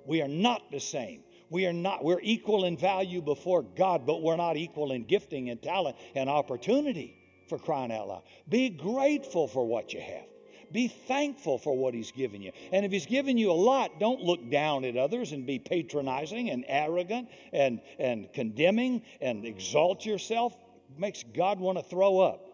We 0.06 0.22
are 0.22 0.28
not 0.28 0.72
the 0.72 0.80
same. 0.80 1.24
We 1.50 1.66
are 1.66 1.74
not, 1.74 2.04
we're 2.04 2.20
equal 2.22 2.66
in 2.66 2.78
value 2.78 3.22
before 3.22 3.64
God, 3.64 4.06
but 4.06 4.22
we're 4.22 4.36
not 4.36 4.58
equal 4.58 4.92
in 4.92 5.06
gifting 5.06 5.50
and 5.50 5.62
talent 5.62 5.96
and 6.16 6.30
opportunity 6.30 7.16
for 7.48 7.58
crying 7.58 7.92
out 7.92 8.08
loud. 8.08 8.24
Be 8.50 8.70
grateful 8.70 9.48
for 9.48 9.66
what 9.66 9.94
you 9.94 10.02
have. 10.02 10.26
Be 10.72 10.90
thankful 10.90 11.58
for 11.58 11.78
what 11.78 11.94
He's 11.94 12.12
given 12.12 12.42
you. 12.42 12.52
And 12.74 12.86
if 12.86 12.92
He's 12.92 13.06
given 13.06 13.38
you 13.38 13.52
a 13.52 13.54
lot, 13.54 14.00
don't 14.00 14.22
look 14.22 14.50
down 14.52 14.84
at 14.84 14.98
others 14.98 15.32
and 15.32 15.46
be 15.46 15.60
patronizing 15.60 16.50
and 16.50 16.66
arrogant 16.68 17.30
and, 17.54 17.80
and 17.98 18.32
condemning 18.34 19.04
and 19.22 19.46
exalt 19.46 20.06
yourself. 20.06 20.54
It 20.92 21.00
makes 21.00 21.24
God 21.34 21.60
want 21.60 21.78
to 21.78 21.84
throw 21.84 22.20
up 22.20 22.48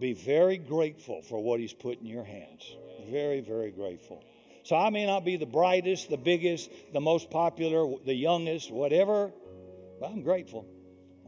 be 0.00 0.12
very 0.12 0.58
grateful 0.58 1.22
for 1.22 1.42
what 1.42 1.60
He's 1.60 1.72
put 1.72 2.00
in 2.00 2.06
your 2.06 2.24
hands. 2.24 2.76
Very, 3.08 3.40
very 3.40 3.70
grateful. 3.70 4.22
So 4.66 4.74
I 4.74 4.90
may 4.90 5.06
not 5.06 5.24
be 5.24 5.36
the 5.36 5.46
brightest, 5.46 6.10
the 6.10 6.16
biggest, 6.16 6.72
the 6.92 7.00
most 7.00 7.30
popular, 7.30 7.86
the 8.04 8.12
youngest, 8.12 8.72
whatever, 8.72 9.30
but 10.00 10.10
I'm 10.10 10.22
grateful. 10.22 10.66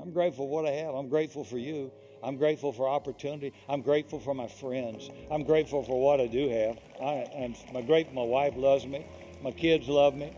I'm 0.02 0.12
grateful 0.12 0.46
for 0.46 0.50
what 0.50 0.66
I 0.66 0.74
have. 0.74 0.96
I'm 0.96 1.08
grateful 1.08 1.44
for 1.44 1.56
you. 1.56 1.92
I'm 2.20 2.36
grateful 2.36 2.72
for 2.72 2.88
opportunity. 2.88 3.52
I'm 3.68 3.80
grateful 3.80 4.18
for 4.18 4.34
my 4.34 4.48
friends. 4.48 5.08
I'm 5.30 5.44
grateful 5.44 5.84
for 5.84 6.00
what 6.00 6.20
I 6.20 6.26
do 6.26 6.48
have. 6.48 6.78
I, 7.00 7.12
am 7.32 7.54
my 7.72 7.80
great. 7.80 8.12
My 8.12 8.24
wife 8.24 8.54
loves 8.56 8.84
me. 8.84 9.06
My 9.40 9.52
kids 9.52 9.88
love 9.88 10.16
me. 10.16 10.36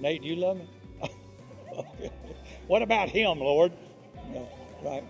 Nate, 0.00 0.22
you 0.22 0.36
love 0.36 0.58
me? 0.58 0.68
what 2.66 2.82
about 2.82 3.08
him, 3.08 3.38
Lord? 3.38 3.72
No, 4.28 4.50
right. 4.82 5.04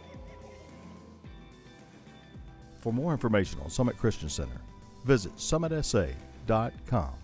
For 2.79 2.93
more 2.93 3.11
information 3.11 3.59
on 3.65 3.71
Summit 3.71 3.99
Christian 3.99 4.29
Center, 4.29 4.62
visit 5.05 5.39
summitsa.com. 5.39 7.22